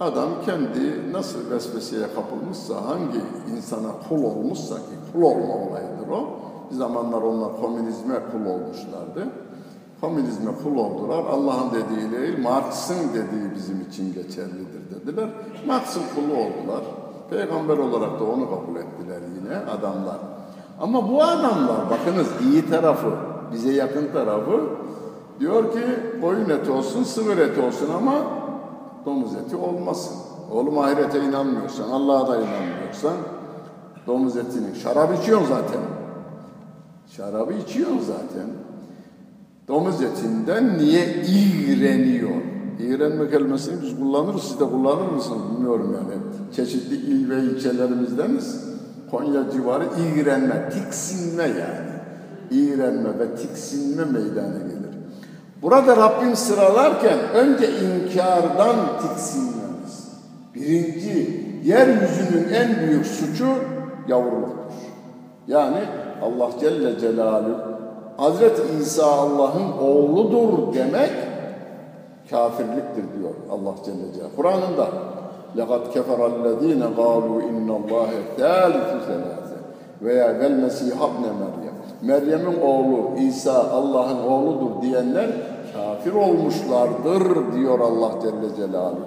adam 0.00 0.28
kendi 0.46 1.12
nasıl 1.12 1.50
vesveseye 1.50 2.06
kapılmışsa, 2.14 2.74
hangi 2.86 3.20
insana 3.56 3.92
kul 4.08 4.22
olmuşsa 4.22 4.74
ki 4.74 4.96
kul 5.12 5.22
olma 5.22 5.54
olayıdır 5.54 6.08
o. 6.08 6.28
Bir 6.70 6.76
zamanlar 6.76 7.22
onlar 7.22 7.60
komünizme 7.60 8.14
kul 8.32 8.50
olmuşlardı. 8.50 9.28
Komünizme 10.00 10.50
kul 10.62 10.76
oldular. 10.76 11.24
Allah'ın 11.24 11.70
dediği 11.70 12.12
değil, 12.12 12.42
Marx'ın 12.42 13.08
dediği 13.08 13.54
bizim 13.54 13.80
için 13.80 14.14
geçerlidir 14.14 14.81
dediler. 14.94 15.28
Marx'ın 15.66 16.02
kulu 16.14 16.32
oldular. 16.32 16.82
Peygamber 17.30 17.78
olarak 17.78 18.20
da 18.20 18.24
onu 18.24 18.50
kabul 18.50 18.76
ettiler 18.76 19.20
yine 19.36 19.56
adamlar. 19.56 20.16
Ama 20.80 21.10
bu 21.10 21.22
adamlar, 21.22 21.90
bakınız 21.90 22.26
iyi 22.42 22.70
tarafı, 22.70 23.10
bize 23.52 23.72
yakın 23.72 24.12
tarafı 24.12 24.60
diyor 25.40 25.72
ki 25.72 25.80
koyun 26.20 26.50
eti 26.50 26.70
olsun, 26.70 27.02
sığır 27.04 27.38
eti 27.38 27.60
olsun 27.60 27.88
ama 27.96 28.14
domuz 29.06 29.34
eti 29.34 29.56
olmasın. 29.56 30.16
Oğlum 30.52 30.78
ahirete 30.78 31.20
inanmıyorsan, 31.20 31.90
Allah'a 31.90 32.28
da 32.28 32.36
inanmıyorsan 32.36 33.14
domuz 34.06 34.36
etini, 34.36 34.76
şarap 34.82 35.22
içiyorsun 35.22 35.46
zaten. 35.48 35.80
Şarabı 37.16 37.52
içiyorsun 37.52 38.00
zaten. 38.00 38.48
Domuz 39.68 40.02
etinden 40.02 40.78
niye 40.78 41.14
iğreniyor? 41.14 42.51
İğrenme 42.80 43.30
kelimesini 43.30 43.82
biz 43.82 43.98
kullanırız, 43.98 44.42
siz 44.42 44.60
de 44.60 44.64
kullanır 44.64 45.12
mısınız 45.12 45.42
bilmiyorum 45.52 45.96
yani. 45.96 46.20
Çeşitli 46.56 46.94
il 46.96 47.30
ve 47.30 47.42
ilçelerimizdeniz. 47.42 48.64
Konya 49.10 49.50
civarı 49.50 49.84
iğrenme, 49.84 50.70
tiksinme 50.70 51.42
yani. 51.42 51.92
İğrenme 52.50 53.18
ve 53.18 53.34
tiksinme 53.34 54.04
meydana 54.04 54.58
gelir. 54.58 54.92
Burada 55.62 55.96
Rabbim 55.96 56.36
sıralarken 56.36 57.18
önce 57.34 57.66
inkardan 57.66 58.76
tiksinmemiz. 59.02 60.08
Birinci, 60.54 61.46
yeryüzünün 61.64 62.48
en 62.52 62.88
büyük 62.88 63.06
suçu 63.06 63.46
yavruluktur. 64.08 64.72
Yani 65.48 65.80
Allah 66.22 66.50
Celle 66.60 66.98
Celaluhu 67.00 67.72
Hazreti 68.16 68.62
İsa 68.80 69.06
Allah'ın 69.06 69.72
oğludur 69.72 70.74
demek 70.74 71.10
kafirliktir 72.31 73.03
diyor 73.19 73.33
Allah 73.51 73.75
Celle 73.85 74.13
Celaluhu. 74.13 74.35
Kur'an'ında 74.35 74.87
لَقَدْ 75.55 75.83
كَفَرَ 75.95 76.19
الَّذ۪ينَ 76.33 76.83
قَالُوا 77.01 77.39
اِنَّ 77.49 77.67
اللّٰهَ 77.79 78.09
ثَالِثُ 78.39 78.89
ثَلَاثَ 79.07 79.49
veya 80.01 80.39
vel 80.39 80.51
Mesih 80.51 80.87
ibne 80.87 81.31
Meryem. 81.41 81.77
Meryem'in 82.01 82.61
oğlu 82.61 83.19
İsa 83.19 83.69
Allah'ın 83.71 84.23
oğludur 84.27 84.81
diyenler 84.81 85.29
kafir 85.73 86.13
olmuşlardır 86.13 87.53
diyor 87.53 87.79
Allah 87.79 88.11
Celle 88.21 88.55
Celaluhu. 88.55 89.05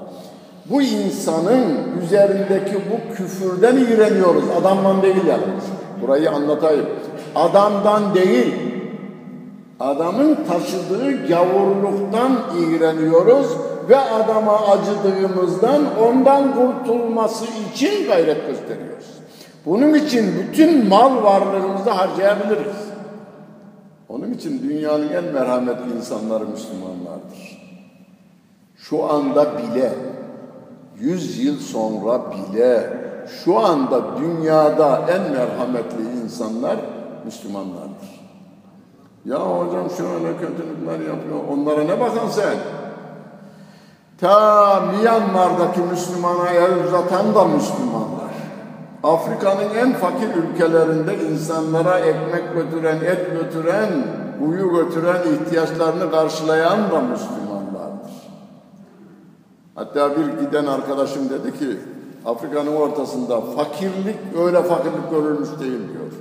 Bu 0.70 0.82
insanın 0.82 2.00
üzerindeki 2.02 2.74
bu 2.74 3.14
küfürden 3.14 3.76
iğreniyoruz. 3.76 4.44
Adamdan 4.60 5.02
değil 5.02 5.26
yalnız. 5.26 5.64
Burayı 6.02 6.30
anlatayım. 6.30 6.86
Adamdan 7.34 8.14
değil, 8.14 8.54
adamın 9.79 10.37
taşıdığı 10.47 11.27
gavurluktan 11.27 12.31
iğreniyoruz 12.59 13.47
ve 13.89 13.97
adama 13.97 14.59
acıdığımızdan 14.67 15.81
ondan 16.03 16.53
kurtulması 16.55 17.45
için 17.73 18.07
gayret 18.07 18.47
gösteriyoruz. 18.47 19.05
Bunun 19.65 19.93
için 19.93 20.33
bütün 20.39 20.87
mal 20.87 21.23
varlığımızı 21.23 21.89
harcayabiliriz. 21.89 22.85
Onun 24.09 24.33
için 24.33 24.69
dünyanın 24.69 25.09
en 25.09 25.23
merhametli 25.23 25.97
insanları 25.97 26.47
Müslümanlardır. 26.47 27.65
Şu 28.77 29.03
anda 29.03 29.57
bile, 29.57 29.93
yüz 30.99 31.43
yıl 31.45 31.59
sonra 31.59 32.21
bile, 32.31 32.89
şu 33.43 33.59
anda 33.59 34.01
dünyada 34.17 35.01
en 35.09 35.21
merhametli 35.21 36.23
insanlar 36.23 36.77
Müslümanlardır. 37.25 38.14
Ya 39.25 39.39
hocam 39.39 39.89
şöyle 39.97 40.37
kötülükler 40.37 40.99
yapıyor, 40.99 41.39
onlara 41.51 41.83
ne 41.83 41.99
bakan 41.99 42.27
sen? 42.27 42.55
Ta 44.19 44.81
Myanmar'daki 44.81 45.79
Müslümana 45.79 46.49
el 46.49 46.85
uzatan 46.87 47.35
da 47.35 47.45
Müslümanlar. 47.45 48.31
Afrika'nın 49.03 49.75
en 49.75 49.93
fakir 49.93 50.29
ülkelerinde 50.35 51.17
insanlara 51.17 51.99
ekmek 51.99 52.53
götüren, 52.53 52.97
et 52.97 53.31
götüren, 53.31 53.89
uyu 54.47 54.69
götüren, 54.69 55.21
ihtiyaçlarını 55.33 56.11
karşılayan 56.11 56.91
da 56.91 57.01
Müslümanlardır. 57.01 58.11
Hatta 59.75 60.11
bir 60.11 60.45
giden 60.45 60.65
arkadaşım 60.65 61.29
dedi 61.29 61.59
ki, 61.59 61.77
Afrika'nın 62.25 62.75
ortasında 62.75 63.41
fakirlik 63.41 64.17
öyle 64.45 64.63
fakirlik 64.63 65.09
görülmüş 65.11 65.49
değil 65.59 65.79
diyor. 65.79 66.11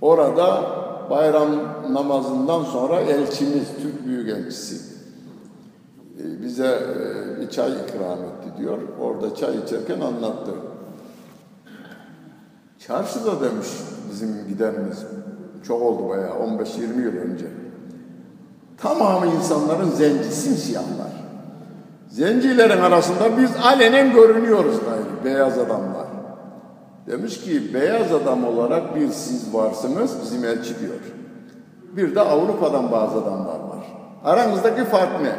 Orada 0.00 0.62
bayram 1.10 1.48
namazından 1.90 2.64
sonra 2.64 3.00
elçimiz, 3.00 3.68
Türk 3.82 4.06
Büyükelçisi 4.06 4.98
bize 6.18 6.80
bir 7.40 7.50
çay 7.50 7.72
ikram 7.72 8.18
etti 8.18 8.58
diyor. 8.58 8.78
Orada 9.00 9.34
çay 9.34 9.58
içerken 9.58 10.00
anlattı. 10.00 10.50
Çarşıda 12.78 13.40
demiş 13.40 13.68
bizim 14.10 14.48
gidenimiz. 14.48 15.06
Çok 15.66 15.82
oldu 15.82 16.08
bayağı 16.08 16.30
15-20 16.30 17.02
yıl 17.02 17.16
önce. 17.16 17.46
Tamamı 18.76 19.26
insanların 19.26 19.90
zenci, 19.90 20.24
simsiyahlar. 20.24 21.12
Zencilerin 22.08 22.80
arasında 22.80 23.38
biz 23.38 23.50
alenen 23.62 24.12
görünüyoruz 24.12 24.76
gayri, 24.84 25.24
beyaz 25.24 25.58
adamlar. 25.58 26.07
Demiş 27.08 27.40
ki 27.40 27.74
beyaz 27.74 28.12
adam 28.12 28.44
olarak 28.44 28.96
bir 28.96 29.08
siz 29.08 29.54
varsınız 29.54 30.12
bizim 30.22 30.44
elçi 30.44 30.80
diyor. 30.80 31.00
Bir 31.92 32.14
de 32.14 32.20
Avrupa'dan 32.20 32.92
bazı 32.92 33.18
adamlar 33.18 33.54
var. 33.54 33.86
Aranızdaki 34.24 34.84
fark 34.84 35.20
ne? 35.22 35.32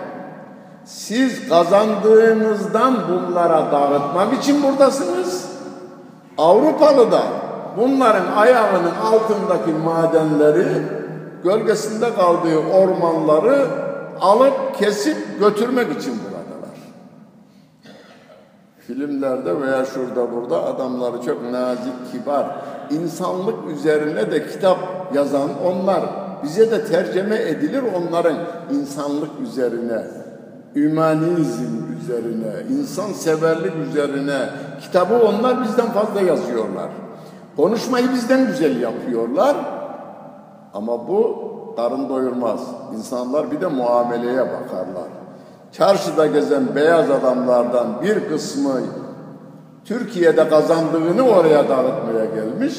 Siz 0.86 1.50
kazandığınızdan 1.50 2.96
bunlara 3.10 3.72
dağıtmak 3.72 4.34
için 4.34 4.64
buradasınız. 4.64 5.50
Avrupalı 6.38 7.12
da 7.12 7.22
bunların 7.78 8.26
ayağının 8.36 8.96
altındaki 9.04 9.72
madenleri, 9.86 10.68
gölgesinde 11.44 12.16
kaldığı 12.16 12.58
ormanları 12.58 13.68
alıp 14.22 14.78
kesip 14.80 15.18
götürmek 15.40 16.02
için 16.02 16.14
buradalar. 16.14 16.39
Filmlerde 18.90 19.62
veya 19.62 19.86
şurada 19.86 20.32
burada 20.32 20.66
adamları 20.66 21.22
çok 21.26 21.52
nazik, 21.52 22.12
kibar, 22.12 22.46
insanlık 22.90 23.56
üzerine 23.72 24.32
de 24.32 24.48
kitap 24.48 24.78
yazan 25.14 25.50
onlar. 25.66 26.02
Bize 26.44 26.72
de 26.72 26.86
tercüme 26.86 27.36
edilir 27.36 27.84
onların 27.96 28.36
insanlık 28.72 29.30
üzerine, 29.42 30.04
ümanizm 30.76 31.98
üzerine, 32.02 32.54
insan 32.80 33.08
severlik 33.08 33.74
üzerine 33.90 34.40
kitabı 34.82 35.20
onlar 35.20 35.64
bizden 35.64 35.88
fazla 35.88 36.22
yazıyorlar. 36.22 36.90
Konuşmayı 37.56 38.12
bizden 38.14 38.48
güzel 38.48 38.82
yapıyorlar. 38.82 39.56
Ama 40.74 41.08
bu 41.08 41.50
karın 41.76 42.10
doyurmaz. 42.10 42.60
İnsanlar 42.96 43.52
bir 43.52 43.62
de 43.62 43.68
muameleye 43.68 44.42
bakarlar. 44.42 45.19
Çarşıda 45.72 46.28
gezen 46.28 46.76
beyaz 46.76 47.12
adamlardan 47.12 48.02
bir 48.04 48.30
kısmı 48.30 48.82
Türkiye'de 49.86 50.50
kazandığını 50.50 51.22
oraya 51.22 51.70
dağıtmaya 51.70 52.26
gelmiş. 52.26 52.74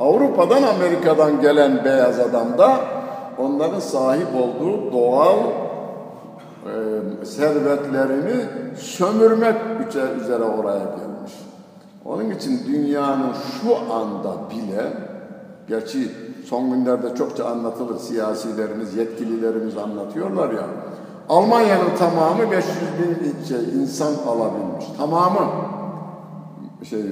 Avrupa'dan 0.00 0.62
Amerika'dan 0.62 1.40
gelen 1.40 1.84
beyaz 1.84 2.20
adam 2.20 2.58
da 2.58 2.76
onların 3.38 3.80
sahip 3.80 4.26
olduğu 4.34 4.92
doğal 4.92 5.38
e, 6.66 7.26
servetlerini 7.26 8.44
sömürmek 8.76 9.56
üzere 10.20 10.44
oraya 10.44 10.78
gelmiş. 10.78 11.32
Onun 12.04 12.30
için 12.30 12.60
dünyanın 12.66 13.32
şu 13.32 13.94
anda 13.94 14.50
bile, 14.50 14.92
gerçi 15.68 16.10
son 16.46 16.70
günlerde 16.70 17.14
çokça 17.14 17.44
anlatılır, 17.44 17.98
siyasilerimiz, 17.98 18.96
yetkililerimiz 18.96 19.76
anlatıyorlar 19.76 20.50
ya, 20.50 20.64
Almanya'nın 21.28 21.96
tamamı 21.98 22.50
500 22.50 22.76
bin 22.98 23.44
şey, 23.48 23.82
insan 23.82 24.14
alabilmiş. 24.26 24.84
Tamamı 24.96 25.50
şey, 26.90 27.00
e, 27.00 27.06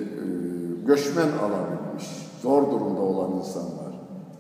göçmen 0.87 1.29
alabilmiş. 1.29 2.05
Zor 2.43 2.63
durumda 2.63 3.01
olan 3.01 3.33
insanlar. 3.33 3.87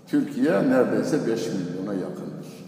Türkiye 0.06 0.52
neredeyse 0.52 1.26
5 1.26 1.46
milyona 1.46 1.94
yakındır. 1.94 2.66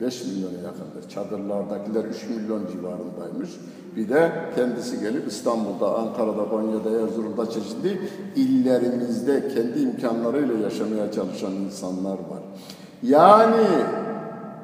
5 0.00 0.24
milyona 0.24 0.58
yakındır. 0.64 1.08
Çadırlardakiler 1.08 2.04
3 2.04 2.28
milyon 2.28 2.66
civarındaymış. 2.66 3.50
Bir 3.96 4.08
de 4.08 4.32
kendisi 4.56 5.00
gelip 5.00 5.28
İstanbul'da, 5.28 5.98
Ankara'da, 5.98 6.48
Konya'da, 6.48 6.90
Erzurum'da 6.90 7.50
çeşitli 7.50 8.00
illerimizde 8.36 9.48
kendi 9.48 9.78
imkanlarıyla 9.78 10.58
yaşamaya 10.58 11.12
çalışan 11.12 11.52
insanlar 11.52 12.12
var. 12.12 12.42
Yani 13.02 13.66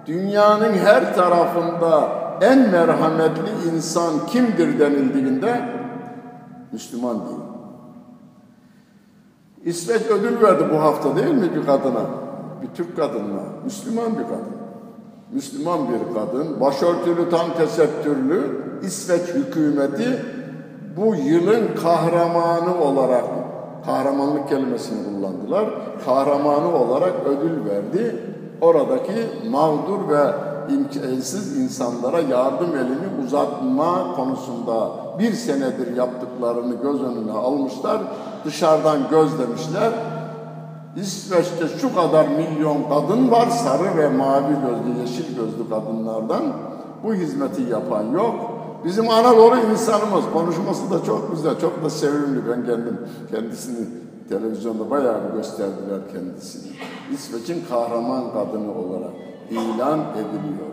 dünyanın 0.07 0.73
her 0.73 1.15
tarafında 1.15 2.09
en 2.41 2.71
merhametli 2.71 3.75
insan 3.75 4.27
kimdir 4.27 4.81
denildiğinde 4.81 5.69
Müslüman 6.73 7.17
değil. 7.27 7.41
İsveç 9.65 10.03
ödül 10.03 10.43
verdi 10.43 10.65
bu 10.73 10.83
hafta 10.83 11.17
değil 11.17 11.35
mi 11.35 11.51
bir 11.55 11.67
kadına? 11.67 12.03
Bir 12.63 12.69
Türk 12.75 12.97
kadınına. 12.97 13.43
Müslüman 13.65 14.13
bir 14.19 14.23
kadın. 14.23 14.57
Müslüman 15.33 15.81
bir 15.89 16.15
kadın, 16.15 16.61
başörtülü 16.61 17.31
tam 17.31 17.55
tesettürlü 17.59 18.41
İsveç 18.83 19.21
hükümeti 19.21 20.23
bu 20.97 21.15
yılın 21.15 21.69
kahramanı 21.83 22.81
olarak 22.81 23.25
kahramanlık 23.87 24.49
kelimesini 24.49 25.05
kullandılar. 25.05 25.67
Kahramanı 26.05 26.75
olarak 26.75 27.13
ödül 27.27 27.71
verdi. 27.71 28.17
Oradaki 28.61 29.27
mağdur 29.51 30.09
ve 30.09 30.35
imkansız 30.75 31.57
insanlara 31.57 32.21
yardım 32.21 32.77
elini 32.77 33.27
uzatma 33.27 34.15
konusunda 34.17 34.91
bir 35.19 35.33
senedir 35.33 35.97
yaptıklarını 35.97 36.75
göz 36.83 37.03
önüne 37.03 37.33
almışlar. 37.33 38.01
Dışarıdan 38.45 38.99
gözlemişler. 39.11 39.93
İsveç'te 40.97 41.69
şu 41.81 41.95
kadar 41.95 42.29
milyon 42.29 42.77
kadın 42.89 43.31
var 43.31 43.49
sarı 43.49 43.99
ve 43.99 44.09
mavi 44.09 44.55
gözlü, 44.67 45.01
yeşil 45.01 45.37
gözlü 45.37 45.69
kadınlardan. 45.71 46.43
Bu 47.05 47.15
hizmeti 47.15 47.63
yapan 47.63 48.05
yok. 48.13 48.35
Bizim 48.85 49.11
Anadolu 49.11 49.57
insanımız 49.73 50.25
konuşması 50.33 50.91
da 50.91 51.05
çok 51.05 51.31
güzel, 51.37 51.61
çok 51.61 51.85
da 51.85 51.91
sevimli. 51.91 52.49
Ben 52.51 52.67
kendim 52.67 52.99
kendisini 53.31 53.87
televizyonda 54.29 54.91
bayağı 54.91 55.21
bir 55.29 55.37
gösterdiler 55.37 56.01
kendisini. 56.13 56.73
İsveç'in 57.13 57.65
kahraman 57.69 58.33
kadını 58.33 58.79
olarak 58.79 59.13
ilan 59.51 60.01
ediliyor. 60.15 60.67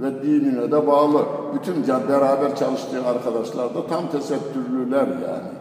Ve 0.00 0.22
dinine 0.22 0.72
de 0.72 0.86
bağlı. 0.86 1.24
Bütün 1.54 1.86
beraber 2.08 2.56
çalıştığı 2.56 3.06
arkadaşlar 3.06 3.74
da 3.74 3.86
tam 3.86 4.10
tesettürlüler 4.10 5.06
yani. 5.06 5.52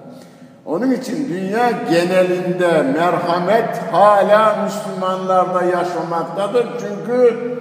Onun 0.65 0.91
için 0.91 1.29
dünya 1.29 1.71
genelinde 1.71 2.81
merhamet 2.81 3.77
hala 3.91 4.63
Müslümanlarda 4.63 5.63
yaşamaktadır. 5.63 6.67
Çünkü 6.79 7.51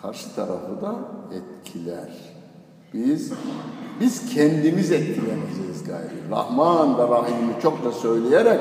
karşı 0.03 0.35
tarafı 0.35 0.81
da 0.83 0.95
etkiler. 1.35 2.09
Biz 2.95 3.33
biz 4.01 4.35
kendimiz 4.35 4.93
etkileneceğiz 4.93 5.85
gayri. 5.87 6.31
Rahman 6.31 6.99
ve 6.99 7.03
Rahim'i 7.03 7.61
çok 7.63 7.85
da 7.85 7.93
söyleyerek 7.93 8.61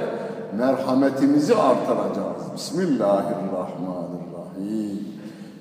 merhametimizi 0.58 1.56
artıracağız. 1.56 2.54
Bismillahirrahmanirrahim. 2.56 5.00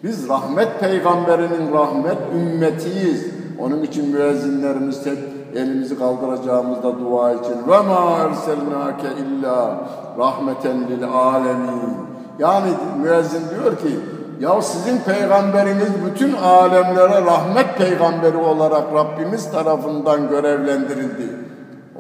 Biz 0.03 0.29
rahmet 0.29 0.81
peygamberinin 0.81 1.73
rahmet 1.73 2.19
ümmetiyiz. 2.35 3.27
Onun 3.59 3.83
için 3.83 4.09
müezzinlerimiz 4.09 5.05
tek 5.05 5.19
elimizi 5.55 5.99
kaldıracağımızda 5.99 6.99
dua 6.99 7.33
için 7.33 7.69
ve 7.69 7.81
ma 7.81 8.19
erselnake 8.19 9.09
illa 9.23 9.89
rahmeten 10.19 10.89
lil 10.89 11.05
alemin. 11.05 11.95
Yani 12.39 12.71
müezzin 13.03 13.43
diyor 13.51 13.79
ki 13.79 13.99
ya 14.41 14.63
sizin 14.63 14.99
peygamberiniz 14.99 15.89
bütün 16.07 16.33
alemlere 16.33 17.25
rahmet 17.25 17.79
peygamberi 17.79 18.37
olarak 18.37 18.95
Rabbimiz 18.95 19.51
tarafından 19.51 20.29
görevlendirildi. 20.29 21.29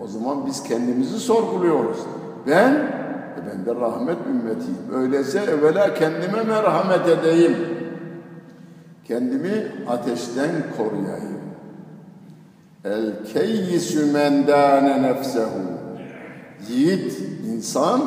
O 0.03 0.07
zaman 0.07 0.47
biz 0.47 0.63
kendimizi 0.63 1.21
sorguluyoruz. 1.21 1.99
Ben, 2.47 2.73
e 2.73 3.41
ben 3.47 3.67
de 3.67 3.81
rahmet 3.81 4.19
ümmetiyim. 4.27 4.95
Öyleyse 4.95 5.39
evvela 5.39 5.95
kendime 5.95 6.43
merhamet 6.43 7.09
edeyim. 7.09 7.57
Kendimi 9.05 9.73
ateşten 9.89 10.51
koruyayım. 10.77 11.39
El 12.85 13.25
keyyisü 13.33 14.13
mendâne 14.13 15.03
nefsehu. 15.03 15.61
Yiğit 16.69 17.19
insan 17.47 18.01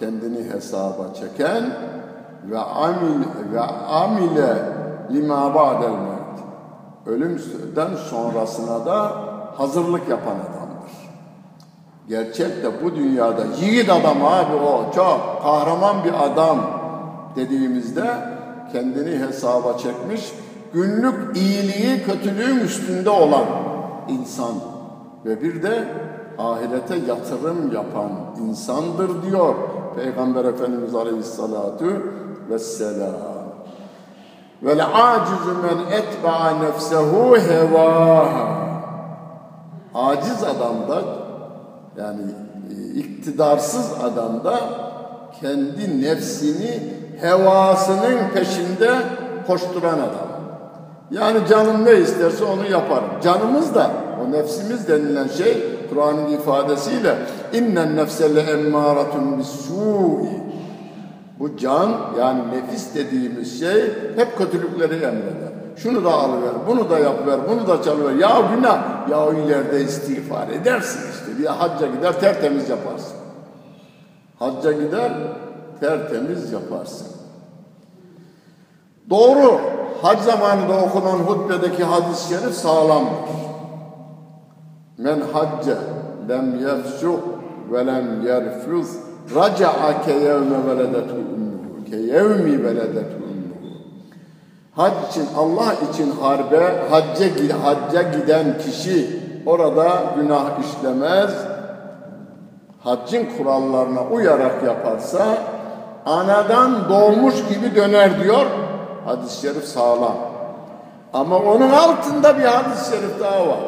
kendini 0.00 0.50
hesaba 0.52 1.14
çeken 1.14 1.62
ve 2.44 2.58
amil 2.58 3.24
ve 3.52 3.60
amile 3.90 4.78
lima 5.12 5.54
ba'del 5.54 5.90
mevt. 5.90 6.18
Ölümden 7.06 7.96
sonrasına 8.10 8.86
da 8.86 9.12
hazırlık 9.56 10.08
yapan 10.08 10.34
adamdır. 10.34 10.92
Gerçek 12.08 12.62
de 12.62 12.84
bu 12.84 12.96
dünyada 12.96 13.42
yiğit 13.60 13.90
adam 13.90 14.24
abi 14.24 14.54
o 14.54 14.92
çok 14.94 15.42
kahraman 15.42 16.04
bir 16.04 16.24
adam 16.24 16.58
dediğimizde 17.36 18.06
kendini 18.72 19.18
hesaba 19.18 19.78
çekmiş, 19.78 20.32
günlük 20.72 21.36
iyiliği 21.36 22.02
kötülüğün 22.02 22.58
üstünde 22.58 23.10
olan 23.10 23.44
insan 24.08 24.54
ve 25.24 25.42
bir 25.42 25.62
de 25.62 25.84
ahirete 26.38 26.96
yatırım 26.96 27.72
yapan 27.72 28.10
insandır 28.46 29.22
diyor 29.22 29.54
Peygamber 29.96 30.44
Efendimiz 30.44 30.94
Aleyhisselatü 30.94 32.12
Vel 34.62 34.84
acizu 34.94 35.54
men 35.62 35.98
etba'a 35.98 36.50
nefsehu 36.50 37.36
hevaha. 37.36 38.58
Aciz 39.94 40.42
adamda 40.42 41.02
yani 41.98 42.22
e, 42.70 42.98
iktidarsız 42.98 43.92
adamda 44.04 44.60
kendi 45.40 46.02
nefsini 46.02 46.80
hevasının 47.20 48.18
peşinde 48.34 48.90
koşturan 49.46 49.98
adam. 49.98 50.28
Yani 51.10 51.38
canım 51.48 51.84
ne 51.84 51.92
isterse 51.92 52.44
onu 52.44 52.70
yaparım. 52.70 53.08
Canımız 53.22 53.74
da 53.74 53.90
o 54.22 54.32
nefsimiz 54.32 54.88
denilen 54.88 55.28
şey 55.28 55.64
Kur'an'ın 55.90 56.32
ifadesiyle 56.32 57.14
innen 57.52 57.96
nefselle 57.96 58.40
emmâratun 58.40 59.38
bis-sû'i 59.38 60.47
bu 61.40 61.56
can 61.56 61.90
yani 62.18 62.42
nefis 62.52 62.94
dediğimiz 62.94 63.60
şey 63.60 63.84
hep 64.16 64.38
kötülükleri 64.38 64.94
emreder. 64.94 65.52
Şunu 65.76 66.04
da 66.04 66.12
alıver, 66.12 66.52
bunu 66.66 66.90
da 66.90 66.98
yapıver, 66.98 67.40
bunu 67.50 67.68
da 67.68 67.82
çalıver. 67.82 68.14
Ya 68.14 68.40
günah, 68.56 69.08
ya 69.10 69.30
ileride 69.30 69.80
istiğfar 69.80 70.48
edersin 70.48 71.00
işte. 71.12 71.38
Bir 71.38 71.46
hacca 71.46 71.86
gider 71.86 72.20
tertemiz 72.20 72.70
yaparsın. 72.70 73.16
Hacca 74.38 74.72
gider 74.72 75.12
tertemiz 75.80 76.52
yaparsın. 76.52 77.06
Doğru, 79.10 79.60
hac 80.02 80.20
zamanında 80.20 80.80
okunan 80.80 81.18
hutbedeki 81.18 81.84
hadis-i 81.84 82.28
şerif 82.28 82.54
sağlamdır. 82.54 83.38
Men 84.98 85.20
hacce 85.32 85.76
lem 86.28 86.60
yefsuh 86.60 87.18
ve 87.72 87.86
lem 87.86 88.26
yerfuz 88.26 88.88
raca'a 89.34 90.02
ke 90.02 90.12
yevme 90.12 90.66
veledetu 90.66 91.16
ke 91.90 91.96
yevmi 91.96 92.64
veledetu 92.64 93.16
ummuhu. 93.30 93.70
Hac 94.76 94.92
için 95.10 95.26
Allah 95.36 95.74
için 95.90 96.10
harbe 96.10 96.88
hacca, 96.90 97.26
hacca 97.62 98.02
giden 98.02 98.58
kişi 98.58 99.20
orada 99.46 100.02
günah 100.16 100.50
işlemez. 100.64 101.34
Haccın 102.80 103.26
kurallarına 103.38 104.02
uyarak 104.02 104.62
yaparsa 104.62 105.38
anadan 106.06 106.88
doğmuş 106.88 107.34
gibi 107.48 107.76
döner 107.76 108.22
diyor 108.24 108.46
hadis-i 109.04 109.40
şerif 109.40 109.64
sağlam. 109.64 110.16
Ama 111.12 111.38
onun 111.38 111.70
altında 111.70 112.38
bir 112.38 112.44
hadis-i 112.44 112.90
şerif 112.90 113.20
daha 113.20 113.48
var. 113.48 113.60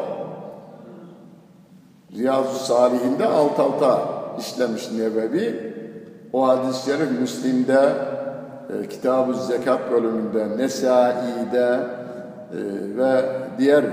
Riyazu 2.13 2.59
Salihinde 2.59 3.27
alt 3.27 3.61
alta 3.61 3.99
işlemiş 4.39 4.91
Nebevi. 4.93 5.70
O 6.33 6.49
hadis-i 6.49 6.85
şerif 6.85 7.21
Müslim'de, 7.21 7.93
e, 8.83 8.89
Kitab-ı 8.89 9.35
Zekat 9.35 9.91
bölümünde, 9.91 10.59
Nesai'de 10.59 11.81
e, 12.53 12.59
ve 12.97 13.25
diğer 13.59 13.85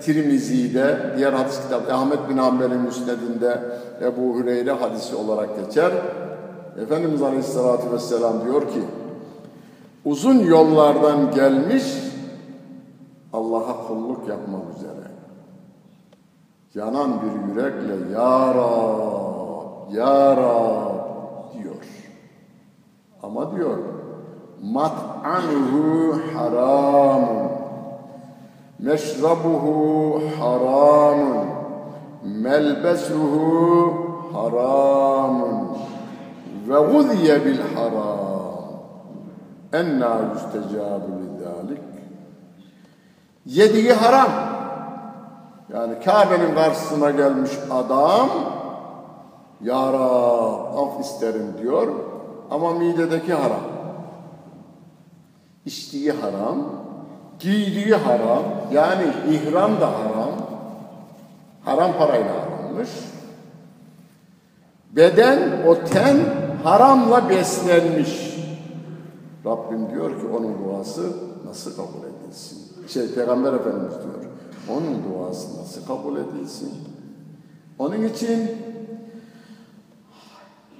Tirmizi'de, 0.00 0.96
diğer 1.16 1.32
hadis 1.32 1.62
kitabı 1.62 1.94
Ahmet 1.94 2.28
bin 2.28 2.38
Hanbel'in 2.38 2.80
müsnedinde 2.80 3.60
Ebu 4.00 4.38
Hüreyre 4.38 4.72
hadisi 4.72 5.16
olarak 5.16 5.48
geçer. 5.66 5.92
Efendimiz 6.82 7.22
Aleyhisselatü 7.22 7.92
Vesselam 7.92 8.44
diyor 8.44 8.62
ki, 8.62 8.82
uzun 10.04 10.38
yollardan 10.38 11.30
gelmiş 11.34 11.84
Allah'a 13.32 13.86
kulluk 13.86 14.28
yapmak 14.28 14.62
üzere 14.76 15.12
yanan 16.74 17.10
bir 17.22 17.48
yürekle 17.48 18.12
Ya 18.14 18.54
Rab, 18.54 19.92
Ya 19.92 20.36
Rab. 20.36 20.91
Ama 23.22 23.56
diyor 23.56 23.78
mat'anuhu 24.62 26.18
haramun 26.34 27.48
meşrabuhu 28.78 30.20
haramun 30.40 31.46
melbesuhu 32.24 33.94
haramun 34.32 35.68
ve 36.68 36.92
guziye 36.92 37.44
bil 37.44 37.60
haram. 37.74 38.22
Enna 39.72 40.16
yüstecabu 40.34 41.10
lidalik. 41.22 41.82
Yediği 43.46 43.92
haram. 43.92 44.28
Yani 45.72 46.00
Kabe'nin 46.04 46.54
karşısına 46.54 47.10
gelmiş 47.10 47.50
adam 47.70 48.28
Ya 49.60 49.92
Rab 49.92 50.78
af 50.78 51.00
isterim 51.00 51.54
diyor 51.62 51.88
ama 52.52 52.74
midedeki 52.74 53.34
haram. 53.34 53.60
İçtiği 55.66 56.12
haram, 56.12 56.58
giydiği 57.38 57.94
haram, 57.94 58.42
yani 58.72 59.04
ihram 59.30 59.80
da 59.80 59.86
haram. 59.86 60.30
Haram 61.64 61.92
parayla 61.98 62.32
harammış. 62.32 62.90
Beden, 64.90 65.62
o 65.66 65.84
ten 65.84 66.16
haramla 66.64 67.28
beslenmiş. 67.28 68.38
Rabbim 69.46 69.90
diyor 69.90 70.20
ki 70.20 70.26
onun 70.36 70.64
duası 70.64 71.12
nasıl 71.46 71.76
kabul 71.76 72.06
edilsin? 72.06 72.58
Şey 72.88 73.14
Peygamber 73.14 73.52
Efendimiz 73.52 73.94
diyor. 73.94 74.32
Onun 74.68 75.02
duası 75.04 75.60
nasıl 75.60 75.86
kabul 75.86 76.16
edilsin? 76.16 76.72
Onun 77.78 78.02
için 78.02 78.50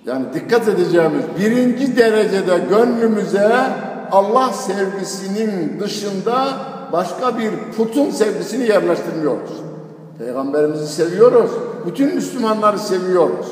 yani 0.07 0.25
dikkat 0.35 0.69
edeceğimiz 0.69 1.25
birinci 1.39 1.97
derecede 1.97 2.59
gönlümüze 2.71 3.53
Allah 4.11 4.53
sevgisinin 4.53 5.81
dışında 5.81 6.49
başka 6.93 7.39
bir 7.39 7.51
putun 7.77 8.11
sevgisini 8.11 8.69
yerleştirmiyoruz. 8.69 9.51
Peygamberimizi 10.19 10.87
seviyoruz. 10.87 11.51
Bütün 11.87 12.15
Müslümanları 12.15 12.79
seviyoruz. 12.79 13.47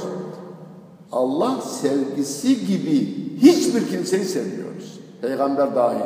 Allah 1.12 1.57
sevgisi 1.80 2.66
gibi 2.66 3.09
hiçbir 3.42 3.88
kimseyi 3.88 4.24
sevmiyoruz. 4.24 5.01
Peygamber 5.22 5.74
dahil. 5.74 6.01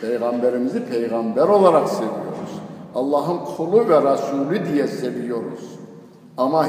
Peygamberimizi 0.00 0.84
peygamber 0.84 1.48
olarak 1.48 1.88
seviyoruz. 1.88 2.52
Allah'ın 2.94 3.38
kulu 3.56 3.88
ve 3.88 4.12
Resulü 4.12 4.72
diye 4.72 4.86
seviyoruz. 4.86 5.60
Ama 6.36 6.66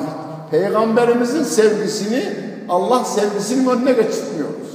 Peygamberimizin 0.51 1.43
sevgisini 1.43 2.23
Allah 2.69 3.05
sevgisinin 3.05 3.69
önüne 3.69 3.91
geçirmiyoruz. 3.91 4.73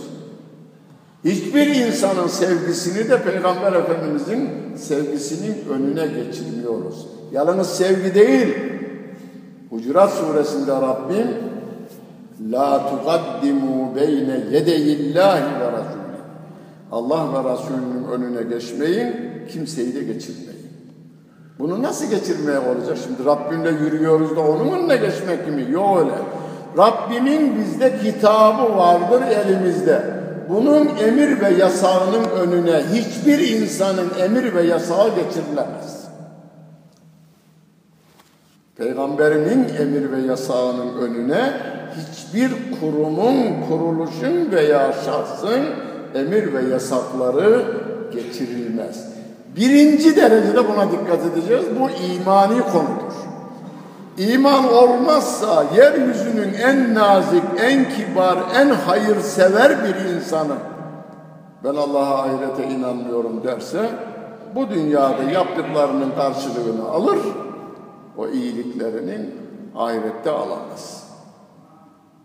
Hiçbir 1.25 1.67
insanın 1.67 2.27
sevgisini 2.27 3.11
de 3.11 3.23
Peygamber 3.23 3.73
Efendimizin 3.73 4.51
sevgisinin 4.77 5.65
önüne 5.71 6.07
geçirmiyoruz. 6.07 7.07
Yalnız 7.33 7.67
sevgi 7.67 8.15
değil. 8.15 8.55
Hucurat 9.71 10.11
suresinde 10.11 10.73
Rabbim 10.73 11.27
La 12.51 12.91
tuqaddimu 12.91 13.97
beyne 13.97 14.41
yedeyillahi 14.53 15.61
ve 15.61 15.67
Resulü. 15.73 16.19
Allah 16.93 17.29
ve 17.35 17.53
Resulünün 17.53 18.05
önüne 18.13 18.43
geçmeyin, 18.43 19.15
kimseyi 19.53 19.95
de 19.95 20.01
geçirmeyin. 20.01 20.49
Bunu 21.59 21.83
nasıl 21.83 22.11
geçirmeye 22.11 22.59
olacak? 22.59 22.99
Şimdi 23.05 23.25
Rabbimle 23.25 23.71
yürüyoruz 23.71 24.37
da 24.37 24.41
onun 24.41 24.71
önüne 24.79 24.97
geçmek 24.97 25.49
mi? 25.49 25.67
Yok 25.71 25.99
öyle. 25.99 26.13
Rabbimin 26.77 27.59
bizde 27.59 27.99
kitabı 27.99 28.77
vardır 28.77 29.23
elimizde. 29.23 30.03
Bunun 30.49 30.89
emir 30.97 31.41
ve 31.41 31.49
yasağının 31.51 32.25
önüne 32.25 32.83
hiçbir 32.93 33.39
insanın 33.39 34.11
emir 34.21 34.55
ve 34.55 34.63
yasağı 34.63 35.09
geçirilemez. 35.09 36.09
Peygamberimin 38.77 39.67
emir 39.81 40.13
ve 40.13 40.21
yasağının 40.21 40.99
önüne 41.01 41.53
hiçbir 41.97 42.51
kurumun, 42.81 43.37
kuruluşun 43.69 44.53
veya 44.53 44.93
şahsın 44.93 45.65
emir 46.15 46.53
ve 46.53 46.63
yasakları 46.63 47.65
geçirilmez. 48.13 49.09
Birinci 49.57 50.17
derecede 50.17 50.69
buna 50.69 50.93
dikkat 50.93 51.21
edeceğiz. 51.27 51.65
Bu 51.81 51.91
imani 52.15 52.61
konudur. 52.61 53.08
İman 54.19 54.73
olmazsa 54.73 55.65
yeryüzünün 55.77 56.55
en 56.55 56.95
nazik, 56.95 57.43
en 57.61 57.89
kibar, 57.89 58.39
en 58.57 58.71
hayırsever 58.71 59.85
bir 59.85 60.15
insanı 60.15 60.55
ben 61.65 61.75
Allah'a 61.75 62.23
ahirete 62.23 62.69
inanmıyorum 62.69 63.45
derse 63.45 63.91
bu 64.55 64.71
dünyada 64.71 65.23
yaptıklarının 65.23 66.11
karşılığını 66.11 66.89
alır, 66.89 67.19
o 68.17 68.29
iyiliklerinin 68.29 69.35
ahirette 69.77 70.31
alamaz. 70.31 71.09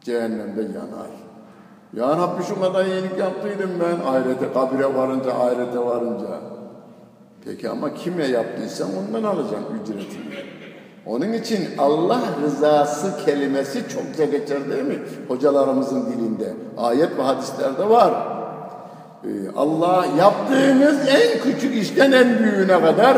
Cehennemde 0.01 0.61
yanar. 0.61 1.09
Ya 1.93 2.17
Rabbi 2.17 2.43
şu 2.43 2.61
kadar 2.61 2.85
iyilik 2.85 3.17
yaptıydım 3.17 3.71
ben 3.79 4.11
ahirete, 4.11 4.53
kabire 4.53 4.95
varınca, 4.95 5.33
ahirete 5.33 5.79
varınca. 5.79 6.27
Peki 7.45 7.69
ama 7.69 7.93
kime 7.93 8.25
yaptıysam 8.25 8.89
ondan 8.97 9.23
alacağım 9.23 9.63
ücretini. 9.81 10.62
Onun 11.05 11.33
için 11.33 11.69
Allah 11.77 12.21
rızası 12.45 13.25
kelimesi 13.25 13.83
çokça 13.89 14.25
geçer 14.25 14.69
değil 14.69 14.83
mi? 14.83 14.99
Hocalarımızın 15.27 16.05
dilinde. 16.05 16.53
Ayet 16.77 17.17
ve 17.17 17.21
hadislerde 17.21 17.89
var. 17.89 18.13
Ee, 19.23 19.27
Allah 19.57 20.05
yaptığımız 20.17 20.97
en 21.07 21.39
küçük 21.43 21.75
işten 21.75 22.11
en 22.11 22.39
büyüğüne 22.39 22.81
kadar 22.81 23.17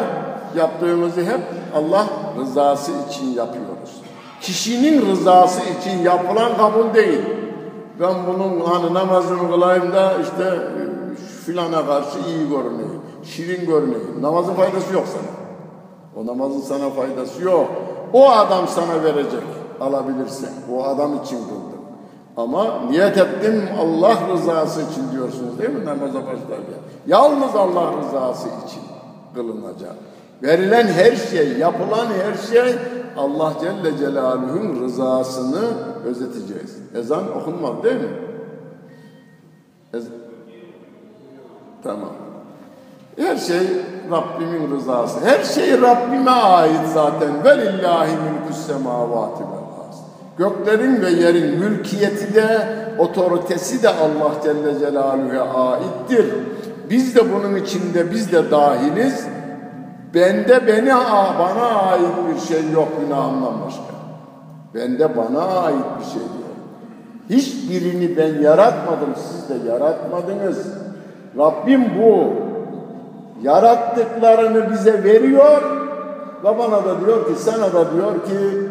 yaptığımızı 0.58 1.22
hep 1.22 1.40
Allah 1.76 2.06
rızası 2.40 2.92
için 3.10 3.26
yapıyoruz. 3.26 4.02
Kişinin 4.42 5.12
rızası 5.12 5.62
için 5.80 5.98
yapılan 6.04 6.58
kabul 6.58 6.94
değil. 6.94 7.22
Ben 8.00 8.14
bunun 8.28 8.66
hani 8.66 8.94
namazımı 8.94 9.52
kılayım 9.52 9.94
da 9.94 10.14
işte 10.22 10.44
e, 10.44 11.16
filana 11.46 11.86
karşı 11.86 12.18
iyi 12.30 12.50
görüneyim 12.50 13.02
şirin 13.24 13.66
görüneyim. 13.66 14.22
Namazın 14.22 14.54
faydası 14.54 14.94
yok 14.94 15.04
sana. 15.08 15.45
O 16.16 16.26
namazın 16.26 16.60
sana 16.60 16.90
faydası 16.90 17.44
yok. 17.44 17.68
O 18.14 18.30
adam 18.30 18.68
sana 18.68 19.04
verecek. 19.04 19.44
alabilirsin. 19.82 20.50
O 20.74 20.84
adam 20.84 21.16
için 21.24 21.38
kıldım. 21.38 21.76
Ama 22.38 22.82
niyet 22.90 23.18
ettim 23.18 23.64
Allah 23.80 24.18
rızası 24.34 24.82
için 24.82 25.12
diyorsunuz 25.12 25.60
değil 25.60 25.70
mi 25.70 25.86
namaza 25.86 26.20
başlarken? 26.20 26.80
Yalnız 27.08 27.56
Allah 27.56 27.94
rızası 27.98 28.48
için 28.48 28.82
kılınacak. 29.36 29.96
Verilen 30.44 30.88
her 30.88 31.16
şey, 31.16 31.58
yapılan 31.58 32.06
her 32.06 32.48
şey 32.48 32.76
Allah 33.18 33.54
Celle 33.62 33.98
Celaluhu'nun 33.98 34.82
rızasını 34.82 35.62
özeteceğiz. 36.06 36.78
Ezan 36.96 37.38
okunmadı 37.38 37.84
değil 37.84 38.02
mi? 38.02 38.10
Ez 39.94 40.08
tamam. 41.84 42.10
Her 43.18 43.38
şey 43.38 43.68
Rabbimin 44.12 44.76
rızası. 44.76 45.26
Her 45.26 45.44
şey 45.44 45.82
Rabbime 45.82 46.32
ait 46.32 46.88
zaten. 46.94 47.44
Velillahi 47.44 48.12
mülkü's 48.12 48.68
semavati 48.68 49.44
vel 49.44 49.66
Göklerin 50.38 51.02
ve 51.02 51.10
yerin 51.10 51.60
mülkiyeti 51.60 52.36
de 52.36 52.68
otoritesi 52.98 53.84
de 53.84 53.90
Allah 53.90 54.32
Celle 54.44 54.80
Celaluhu'ya 54.80 55.44
aittir. 55.44 56.26
Biz 56.90 57.16
de 57.16 57.22
bunun 57.34 57.56
içinde 57.56 58.12
biz 58.12 58.32
de 58.32 58.52
dahiliz. 58.52 59.28
Bende 60.14 60.68
beni 60.68 60.90
bana 61.40 61.68
ait 61.68 62.36
bir 62.36 62.48
şey 62.48 62.72
yok 62.72 62.88
günahımdan 63.02 63.54
başka. 63.66 63.84
Bende 64.76 65.18
bana 65.18 65.42
ait 65.42 65.86
bir 66.00 66.06
şey 66.06 66.22
yok. 66.22 66.46
Hiçbirini 67.30 68.18
ben 68.18 68.42
yaratmadım, 68.42 69.16
siz 69.16 69.50
de 69.50 69.70
yaratmadınız. 69.70 70.68
Rabbim 71.38 71.84
bu 72.00 72.34
yarattıklarını 73.46 74.72
bize 74.72 75.04
veriyor 75.04 75.62
ve 76.44 76.58
bana 76.60 76.86
da 76.86 77.06
diyor 77.06 77.28
ki 77.28 77.42
sana 77.42 77.74
da 77.74 77.94
diyor 77.94 78.14
ki 78.26 78.70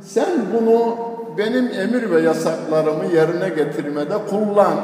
sen 0.00 0.30
bunu 0.54 0.96
benim 1.38 1.70
emir 1.80 2.10
ve 2.10 2.20
yasaklarımı 2.20 3.04
yerine 3.04 3.48
getirmede 3.48 4.14
kullan. 4.30 4.74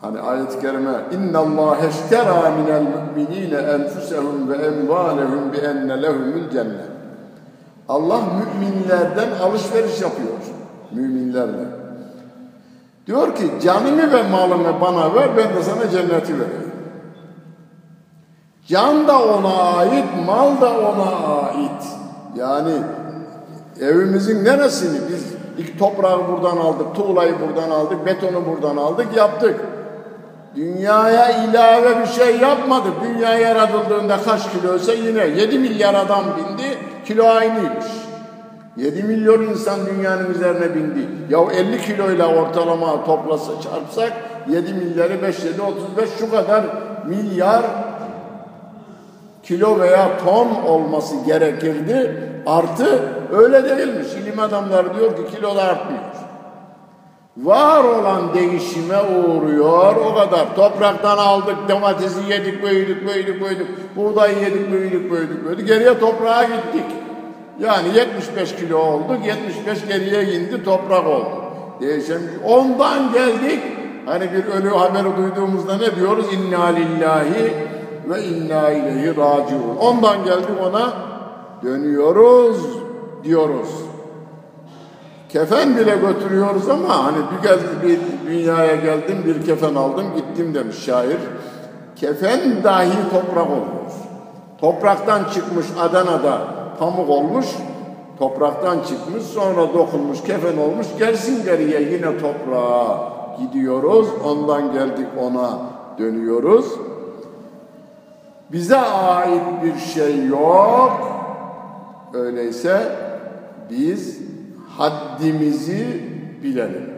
Hani 0.00 0.20
ayet-i 0.20 0.60
kerime 0.60 0.92
inna 1.12 1.38
Allah 1.38 1.76
eştera 1.86 2.50
minel 2.50 2.82
mu'minine 2.82 3.56
enfusehum 3.56 4.48
ve 4.48 4.56
emvalehum 4.56 5.52
bi 5.52 5.56
enne 5.56 6.02
lehumul 6.02 6.50
cennet. 6.52 6.94
Allah 7.88 8.20
müminlerden 8.38 9.28
alışveriş 9.42 10.00
yapıyor. 10.00 10.32
Müminlerle. 10.92 11.66
Diyor 13.06 13.34
ki 13.34 13.50
canımı 13.62 14.12
ve 14.12 14.22
malımı 14.22 14.80
bana 14.80 15.14
ver 15.14 15.28
ben 15.36 15.56
de 15.56 15.62
sana 15.62 15.90
cenneti 15.90 16.32
vereyim. 16.40 16.63
Can 18.66 19.08
da 19.08 19.22
ona 19.22 19.78
ait, 19.78 20.04
mal 20.26 20.60
da 20.60 20.78
ona 20.78 21.10
ait. 21.48 21.84
Yani 22.36 22.72
evimizin 23.80 24.44
neresini 24.44 24.98
biz 25.08 25.24
ilk 25.58 25.78
toprağı 25.78 26.28
buradan 26.28 26.56
aldık, 26.56 26.94
tuğlayı 26.94 27.34
buradan 27.40 27.70
aldık, 27.70 28.06
betonu 28.06 28.46
buradan 28.46 28.76
aldık, 28.76 29.16
yaptık. 29.16 29.60
Dünyaya 30.56 31.44
ilave 31.44 32.00
bir 32.00 32.06
şey 32.06 32.36
yapmadık. 32.36 32.92
Dünya 33.04 33.38
yaratıldığında 33.38 34.16
kaç 34.24 34.52
kiloysa 34.52 34.92
yine 34.92 35.26
7 35.26 35.58
milyar 35.58 35.94
adam 35.94 36.24
bindi, 36.36 36.78
kilo 37.04 37.26
aynıymış. 37.26 37.86
7 38.76 39.02
milyon 39.02 39.42
insan 39.42 39.86
dünyanın 39.86 40.34
üzerine 40.34 40.74
bindi. 40.74 41.08
Ya 41.30 41.38
50 41.52 41.80
kiloyla 41.80 42.26
ortalama 42.26 43.04
toplasa 43.04 43.52
çarpsak 43.60 44.12
7 44.48 44.74
milyarı 44.74 45.22
5 45.22 45.44
7 45.44 45.62
35 45.62 46.10
şu 46.18 46.30
kadar 46.30 46.64
milyar 47.06 47.62
kilo 49.44 49.80
veya 49.80 50.18
ton 50.24 50.48
olması 50.68 51.14
gerekirdi. 51.26 52.16
Artı 52.46 53.02
öyle 53.32 53.64
değilmiş. 53.64 54.08
İlim 54.12 54.38
adamları 54.38 54.94
diyor 54.94 55.16
ki 55.16 55.36
kilo 55.36 55.56
da 55.56 55.62
artmıyor. 55.62 56.02
Var 57.36 57.84
olan 57.84 58.34
değişime 58.34 59.00
uğruyor 59.00 59.96
o 59.96 60.14
kadar. 60.14 60.56
Topraktan 60.56 61.18
aldık, 61.18 61.56
domatesi 61.68 62.18
yedik, 62.30 62.62
büyüdük, 62.62 63.08
büyüdük, 63.08 63.44
büyüdük. 63.44 63.96
Buğdayı 63.96 64.38
yedik, 64.38 64.72
büyüdük, 64.72 65.12
büyüdük, 65.12 65.46
büyüdük. 65.46 65.68
Geriye 65.68 65.98
toprağa 65.98 66.44
gittik. 66.44 66.84
Yani 67.60 67.88
75 67.96 68.56
kilo 68.56 68.78
olduk, 68.78 69.26
75 69.26 69.86
geriye 69.88 70.22
indi, 70.22 70.64
toprak 70.64 71.06
oldu. 71.06 71.28
Değişen 71.80 72.20
ondan 72.44 73.12
geldik. 73.12 73.60
Hani 74.06 74.24
bir 74.32 74.44
ölü 74.44 74.68
haberi 74.68 75.16
duyduğumuzda 75.16 75.76
ne 75.76 75.96
diyoruz? 75.96 76.26
İnna 76.32 76.64
lillahi 76.64 77.54
ve 78.08 78.24
inna 78.24 78.70
ileyhi 78.70 79.16
raciun. 79.16 79.76
Ondan 79.80 80.24
geldik 80.24 80.56
ona 80.70 80.92
dönüyoruz 81.62 82.58
diyoruz. 83.24 83.68
Kefen 85.28 85.76
bile 85.76 85.96
götürüyoruz 85.96 86.68
ama 86.68 87.04
hani 87.04 87.16
bir 87.16 87.48
geldi 87.48 87.62
bir 87.82 88.30
dünyaya 88.30 88.76
geldim 88.76 89.18
bir 89.26 89.46
kefen 89.46 89.74
aldım 89.74 90.06
gittim 90.16 90.54
demiş 90.54 90.76
şair. 90.76 91.18
Kefen 91.96 92.40
dahi 92.64 93.10
toprak 93.10 93.50
olmuş. 93.50 93.92
Topraktan 94.60 95.24
çıkmış 95.34 95.66
Adana'da 95.80 96.38
pamuk 96.78 97.08
olmuş. 97.08 97.46
Topraktan 98.18 98.78
çıkmış 98.88 99.22
sonra 99.22 99.74
dokunmuş 99.74 100.22
kefen 100.22 100.56
olmuş. 100.56 100.86
Gelsin 100.98 101.44
geriye 101.44 101.82
yine 101.82 102.18
toprağa 102.18 103.12
gidiyoruz. 103.38 104.08
Ondan 104.24 104.72
geldik 104.72 105.06
ona 105.20 105.58
dönüyoruz. 105.98 106.66
Bize 108.54 108.76
ait 108.76 109.42
bir 109.64 109.78
şey 109.78 110.26
yok. 110.26 111.00
Öyleyse 112.14 112.82
biz 113.70 114.18
haddimizi 114.78 116.00
bilelim. 116.42 116.90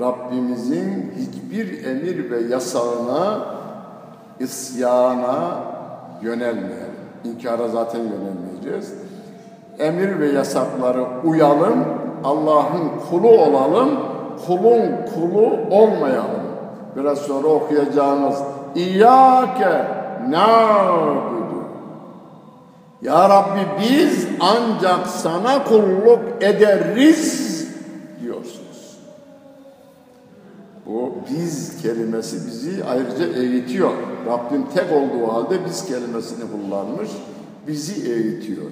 Rabbimizin 0.00 1.12
hiçbir 1.16 1.84
emir 1.84 2.30
ve 2.30 2.40
yasağına, 2.40 3.38
isyana 4.40 5.58
yönelmeyelim. 6.22 6.94
İnkara 7.24 7.68
zaten 7.68 8.00
yönelmeyeceğiz. 8.00 8.94
Emir 9.78 10.20
ve 10.20 10.28
yasakları 10.28 11.04
uyalım, 11.24 11.84
Allah'ın 12.24 12.90
kulu 13.10 13.28
olalım, 13.28 13.90
kulun 14.46 14.82
kulu 15.14 15.76
olmayalım. 15.76 16.44
Biraz 16.96 17.18
sonra 17.18 17.48
okuyacağımız 17.48 18.42
İyyâke 18.74 20.03
na'budu. 20.30 21.64
Ya 23.02 23.28
Rabbi 23.28 23.60
biz 23.80 24.26
ancak 24.40 25.06
sana 25.06 25.64
kulluk 25.64 26.20
ederiz 26.40 27.68
diyorsunuz. 28.22 28.98
Bu 30.86 31.12
biz 31.30 31.82
kelimesi 31.82 32.36
bizi 32.46 32.84
ayrıca 32.84 33.40
eğitiyor. 33.40 33.90
Rabbim 34.26 34.66
tek 34.74 34.92
olduğu 34.92 35.32
halde 35.32 35.64
biz 35.64 35.86
kelimesini 35.86 36.44
kullanmış, 36.50 37.10
bizi 37.66 38.12
eğitiyor. 38.12 38.70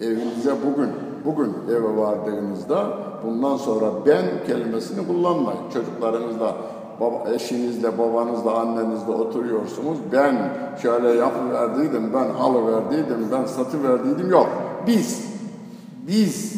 Evinize 0.00 0.52
bugün, 0.66 0.90
bugün 1.24 1.52
eve 1.70 1.96
vardığınızda 1.96 2.98
bundan 3.24 3.56
sonra 3.56 4.06
ben 4.06 4.24
kelimesini 4.46 5.06
kullanmayın. 5.06 5.60
Çocuklarınızla 5.72 6.56
baba, 7.00 7.30
eşinizle, 7.34 7.98
babanızla, 7.98 8.54
annenizle 8.54 9.12
oturuyorsunuz. 9.12 9.98
Ben 10.12 10.36
şöyle 10.82 11.08
yapıverdiydim, 11.08 12.12
ben 12.14 12.28
alıverdiydim, 12.28 13.28
ben 13.32 13.44
satıverdiydim. 13.44 14.30
Yok. 14.30 14.48
Biz. 14.86 15.24
Biz. 16.06 16.56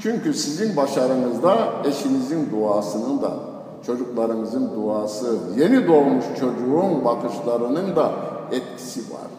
Çünkü 0.00 0.34
sizin 0.34 0.76
başarınızda 0.76 1.58
eşinizin 1.84 2.50
duasının 2.50 3.22
da, 3.22 3.32
çocuklarınızın 3.86 4.70
duası, 4.76 5.36
yeni 5.56 5.88
doğmuş 5.88 6.24
çocuğun 6.40 7.04
bakışlarının 7.04 7.96
da 7.96 8.12
etkisi 8.52 9.00
vardır. 9.00 9.38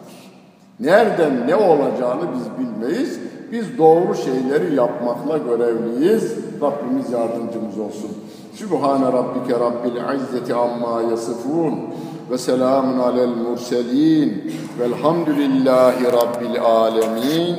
Nereden 0.80 1.46
ne 1.46 1.56
olacağını 1.56 2.22
biz 2.34 2.66
bilmeyiz. 2.66 3.18
Biz 3.52 3.78
doğru 3.78 4.14
şeyleri 4.14 4.74
yapmakla 4.74 5.38
görevliyiz. 5.38 6.34
Rabbimiz 6.62 7.12
yardımcımız 7.12 7.78
olsun. 7.78 8.10
Sübhane 8.54 9.12
rabbike 9.12 9.54
rabbil 9.60 9.98
izzeti 10.16 10.54
amma 10.54 11.02
yasifun 11.10 11.74
ve 12.30 12.38
selamun 12.38 12.98
alel 12.98 13.28
murselin 13.28 14.52
velhamdülillahi 14.78 16.04
rabbil 16.04 16.60
alemin. 16.60 17.56